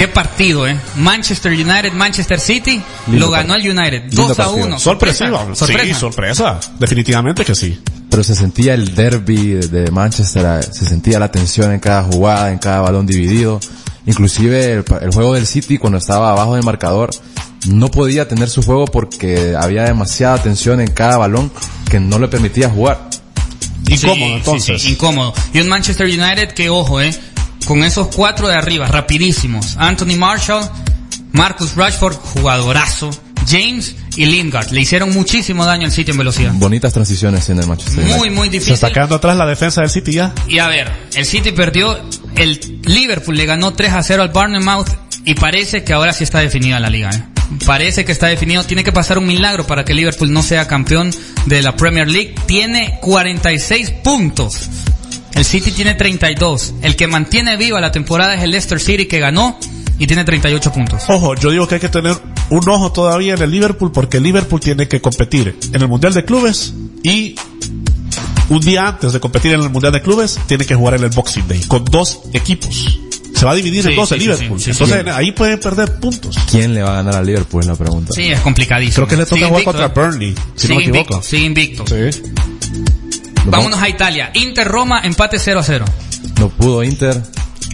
Qué 0.00 0.08
partido, 0.08 0.66
¿eh? 0.66 0.80
Manchester 0.96 1.52
United, 1.52 1.92
Manchester 1.92 2.40
City, 2.40 2.80
Lindo 3.06 3.26
lo 3.26 3.30
ganó 3.30 3.54
el. 3.54 3.60
United. 3.68 4.04
Lindo 4.04 4.28
2 4.28 4.30
a 4.30 4.44
partido. 4.44 4.66
1. 4.66 4.78
Sorpresiva. 4.78 5.54
Sorpresa. 5.54 5.84
Sí, 5.84 5.92
sorpresa. 5.92 6.60
Definitivamente 6.78 7.44
que 7.44 7.54
sí. 7.54 7.78
Pero 8.08 8.24
se 8.24 8.34
sentía 8.34 8.72
el 8.72 8.94
derby 8.94 9.56
de- 9.56 9.90
Manchester, 9.90 10.62
eh, 10.62 10.62
se 10.72 10.86
sentía 10.86 11.18
la 11.18 11.30
tensión 11.30 11.70
en 11.70 11.80
cada 11.80 12.02
jugada, 12.04 12.50
en 12.50 12.56
cada 12.56 12.80
balón 12.80 13.04
dividido. 13.04 13.60
Inclusive 14.06 14.72
el, 14.72 15.10
juego 15.12 15.34
del 15.34 15.46
City 15.46 15.76
cuando 15.76 15.98
estaba 15.98 16.30
abajo 16.30 16.54
del 16.54 16.64
marcador 16.64 17.10
no 17.68 17.90
podía 17.90 18.26
tener 18.26 18.48
su 18.48 18.62
juego 18.62 18.86
porque 18.86 19.54
había 19.54 19.82
demasiada 19.84 20.42
tensión 20.42 20.80
en 20.80 20.90
cada 20.92 21.18
balón 21.18 21.52
que 21.90 22.00
no 22.00 22.18
le 22.18 22.28
permitía 22.28 22.70
jugar. 22.70 23.10
Incómodo, 23.86 24.14
Sí, 24.14 24.32
entonces. 24.32 24.80
sí, 24.80 24.86
sí, 24.88 24.92
incómodo. 24.94 25.34
Y 25.52 25.60
un 25.60 25.68
Manchester 25.68 26.06
United 26.06 26.52
que, 26.52 26.70
ojo, 26.70 27.00
eh, 27.00 27.12
con 27.66 27.82
esos 27.84 28.08
cuatro 28.14 28.48
de 28.48 28.54
arriba, 28.54 28.86
rapidísimos. 28.88 29.76
Anthony 29.78 30.16
Marshall, 30.16 30.68
Marcus 31.32 31.74
Rashford, 31.76 32.14
jugadorazo. 32.16 33.10
James 33.48 33.96
y 34.16 34.26
Lingard. 34.26 34.70
Le 34.70 34.82
hicieron 34.82 35.12
muchísimo 35.12 35.64
daño 35.64 35.86
al 35.86 35.92
City 35.92 36.10
en 36.10 36.18
velocidad. 36.18 36.52
Bonitas 36.54 36.92
transiciones 36.92 37.48
en 37.48 37.58
el 37.58 37.66
Manchester 37.66 37.98
United. 38.04 38.16
Muy, 38.18 38.30
muy 38.30 38.46
Se 38.48 38.52
difícil. 38.52 38.74
está 38.74 38.92
quedando 38.92 39.14
atrás 39.16 39.36
la 39.36 39.46
defensa 39.46 39.80
del 39.80 39.90
City 39.90 40.12
ya. 40.12 40.34
Y 40.46 40.58
a 40.58 40.68
ver, 40.68 40.92
el 41.14 41.24
City 41.24 41.50
perdió, 41.50 41.98
el 42.36 42.60
Liverpool 42.84 43.36
le 43.36 43.46
ganó 43.46 43.72
3 43.72 43.92
a 43.94 44.02
0 44.02 44.22
al 44.22 44.28
Bournemouth 44.28 44.88
y 45.24 45.34
parece 45.34 45.82
que 45.84 45.92
ahora 45.94 46.12
sí 46.12 46.22
está 46.24 46.40
definida 46.40 46.78
la 46.80 46.90
liga. 46.90 47.10
¿eh? 47.10 47.24
Parece 47.66 48.04
que 48.04 48.12
está 48.12 48.26
definido. 48.26 48.62
Tiene 48.64 48.84
que 48.84 48.92
pasar 48.92 49.18
un 49.18 49.26
milagro 49.26 49.66
para 49.66 49.84
que 49.84 49.94
Liverpool 49.94 50.32
no 50.32 50.42
sea 50.42 50.68
campeón 50.68 51.10
de 51.46 51.62
la 51.62 51.74
Premier 51.76 52.08
League. 52.08 52.34
Tiene 52.46 52.98
46 53.00 53.90
puntos. 54.04 54.68
El 55.34 55.44
City 55.44 55.70
tiene 55.70 55.94
32. 55.94 56.74
El 56.82 56.96
que 56.96 57.06
mantiene 57.06 57.56
viva 57.56 57.80
la 57.80 57.92
temporada 57.92 58.34
es 58.34 58.42
el 58.42 58.50
Leicester 58.50 58.80
City 58.80 59.06
que 59.06 59.18
ganó 59.20 59.58
y 59.98 60.06
tiene 60.06 60.24
38 60.24 60.72
puntos. 60.72 61.02
Ojo, 61.08 61.34
yo 61.36 61.50
digo 61.50 61.66
que 61.68 61.76
hay 61.76 61.80
que 61.80 61.88
tener 61.88 62.16
un 62.50 62.68
ojo 62.68 62.90
todavía 62.92 63.34
en 63.34 63.42
el 63.42 63.50
Liverpool 63.50 63.92
porque 63.92 64.16
el 64.18 64.22
Liverpool 64.24 64.60
tiene 64.60 64.88
que 64.88 65.00
competir 65.00 65.56
en 65.72 65.80
el 65.82 65.88
Mundial 65.88 66.12
de 66.14 66.24
Clubes 66.24 66.74
y 67.02 67.34
un 68.48 68.60
día 68.60 68.88
antes 68.88 69.12
de 69.12 69.20
competir 69.20 69.52
en 69.54 69.60
el 69.60 69.70
Mundial 69.70 69.92
de 69.92 70.02
Clubes 70.02 70.38
tiene 70.46 70.64
que 70.64 70.74
jugar 70.74 70.94
en 70.94 71.04
el 71.04 71.10
Boxing 71.10 71.46
Day 71.46 71.60
con 71.68 71.84
dos 71.84 72.20
equipos. 72.32 72.98
Se 73.34 73.46
va 73.46 73.52
a 73.52 73.54
dividir 73.54 73.84
en 73.86 73.92
Sí, 73.92 73.96
dos 73.96 74.08
sí, 74.08 74.14
el 74.16 74.20
sí, 74.20 74.26
Liverpool. 74.26 74.58
sí, 74.58 74.64
sí, 74.64 74.70
Entonces 74.72 75.02
sí. 75.04 75.10
ahí 75.14 75.32
pueden 75.32 75.58
perder 75.60 75.98
puntos. 76.00 76.36
¿Quién 76.50 76.74
le 76.74 76.82
va 76.82 76.90
a 76.90 76.94
ganar 76.96 77.16
al 77.16 77.24
Liverpool? 77.26 77.60
Es 77.62 77.68
la 77.68 77.74
pregunta. 77.76 78.12
Sí, 78.12 78.24
es 78.24 78.40
complicadísimo. 78.40 79.06
Creo 79.06 79.08
que 79.08 79.16
le 79.16 79.24
toca 79.26 79.46
jugar 79.48 79.64
contra 79.64 79.86
¿eh? 79.86 79.92
Burnley, 79.94 80.34
si 80.56 80.68
no 80.68 80.74
me 80.74 80.82
equivoco. 80.82 81.22
invicto, 81.32 81.36
invicto. 81.36 81.84
Sí. 81.86 82.22
Vámonos 83.44 83.80
a 83.80 83.88
Italia. 83.88 84.30
Inter 84.34 84.66
Roma, 84.66 85.00
empate 85.04 85.38
0 85.38 85.60
a 85.60 85.62
0. 85.62 85.84
No 86.38 86.48
pudo 86.48 86.82
Inter. 86.82 87.20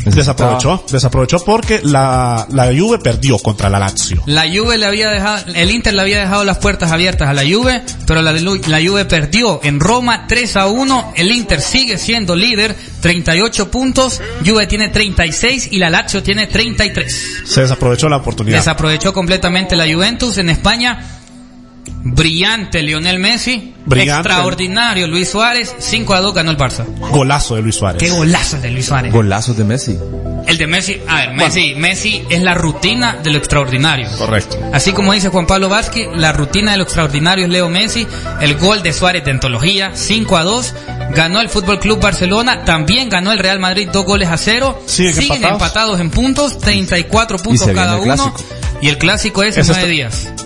Desaprovechó, 0.04 0.84
desaprovechó 0.90 1.44
porque 1.44 1.80
la, 1.82 2.46
la 2.52 2.66
Juve 2.66 2.98
perdió 3.00 3.38
contra 3.38 3.68
la 3.68 3.80
Lazio. 3.80 4.22
La 4.26 4.44
Juve 4.48 4.78
le 4.78 4.86
había 4.86 5.10
dejado, 5.10 5.44
el 5.52 5.70
Inter 5.72 5.94
le 5.94 6.00
había 6.02 6.20
dejado 6.20 6.44
las 6.44 6.58
puertas 6.58 6.92
abiertas 6.92 7.28
a 7.28 7.32
la 7.32 7.42
Juve, 7.42 7.82
pero 8.06 8.22
la, 8.22 8.32
la 8.32 8.80
Juve 8.80 9.04
perdió 9.04 9.60
en 9.64 9.80
Roma 9.80 10.26
3 10.28 10.56
a 10.56 10.66
1. 10.68 11.12
El 11.16 11.32
Inter 11.32 11.60
sigue 11.60 11.98
siendo 11.98 12.36
líder, 12.36 12.76
38 13.00 13.70
puntos. 13.70 14.20
Juve 14.44 14.68
tiene 14.68 14.90
36 14.90 15.70
y 15.72 15.78
la 15.78 15.90
Lazio 15.90 16.22
tiene 16.22 16.46
33. 16.46 17.42
Se 17.44 17.62
desaprovechó 17.62 18.08
la 18.08 18.18
oportunidad. 18.18 18.58
Desaprovechó 18.58 19.12
completamente 19.12 19.74
la 19.74 19.92
Juventus 19.92 20.38
en 20.38 20.50
España. 20.50 21.15
Brillante 21.88 22.82
Lionel 22.82 23.18
Messi. 23.18 23.74
Brillante. 23.84 24.28
Extraordinario 24.28 25.06
Luis 25.06 25.28
Suárez. 25.28 25.74
5 25.78 26.14
a 26.14 26.20
2 26.20 26.34
ganó 26.34 26.50
el 26.50 26.56
Barça. 26.56 26.84
Golazo 27.10 27.56
de 27.56 27.62
Luis 27.62 27.76
Suárez. 27.76 28.02
Qué 28.02 28.10
golazo 28.10 28.58
de 28.58 28.70
Luis 28.70 28.86
Suárez. 28.86 29.12
Golazos 29.12 29.56
de 29.56 29.64
Messi. 29.64 29.98
El 30.46 30.58
de 30.58 30.66
Messi, 30.68 31.00
a 31.08 31.16
ver, 31.16 31.32
Messi, 31.34 31.74
Messi 31.74 32.22
es 32.30 32.40
la 32.40 32.54
rutina 32.54 33.16
de 33.20 33.30
lo 33.30 33.38
extraordinario. 33.38 34.08
Correcto. 34.16 34.56
Así 34.72 34.92
como 34.92 35.12
dice 35.12 35.28
Juan 35.28 35.46
Pablo 35.46 35.68
Vázquez, 35.68 36.06
la 36.14 36.30
rutina 36.30 36.70
de 36.70 36.76
lo 36.76 36.84
extraordinario 36.84 37.46
es 37.46 37.50
Leo 37.50 37.68
Messi, 37.68 38.06
el 38.40 38.56
gol 38.56 38.80
de 38.84 38.92
Suárez 38.92 39.24
de 39.24 39.32
antología, 39.32 39.90
5 39.94 40.36
a 40.36 40.44
2, 40.44 40.74
ganó 41.16 41.40
el 41.40 41.48
Fútbol 41.48 41.80
Club 41.80 42.00
Barcelona, 42.00 42.64
también 42.64 43.08
ganó 43.08 43.32
el 43.32 43.40
Real 43.40 43.58
Madrid 43.58 43.88
dos 43.92 44.04
goles 44.04 44.28
a 44.28 44.36
cero, 44.36 44.80
Siguen 44.86 45.18
empatados. 45.18 45.52
empatados 45.52 46.00
en 46.00 46.10
puntos, 46.10 46.58
34 46.58 47.38
puntos 47.38 47.68
cada 47.74 47.96
uno, 47.96 48.32
y 48.80 48.88
el 48.88 48.98
clásico 48.98 49.42
es 49.42 49.56
en 49.56 49.62
Ese 49.62 49.72
nueve 49.72 49.82
está, 49.82 49.90
días. 49.90 50.45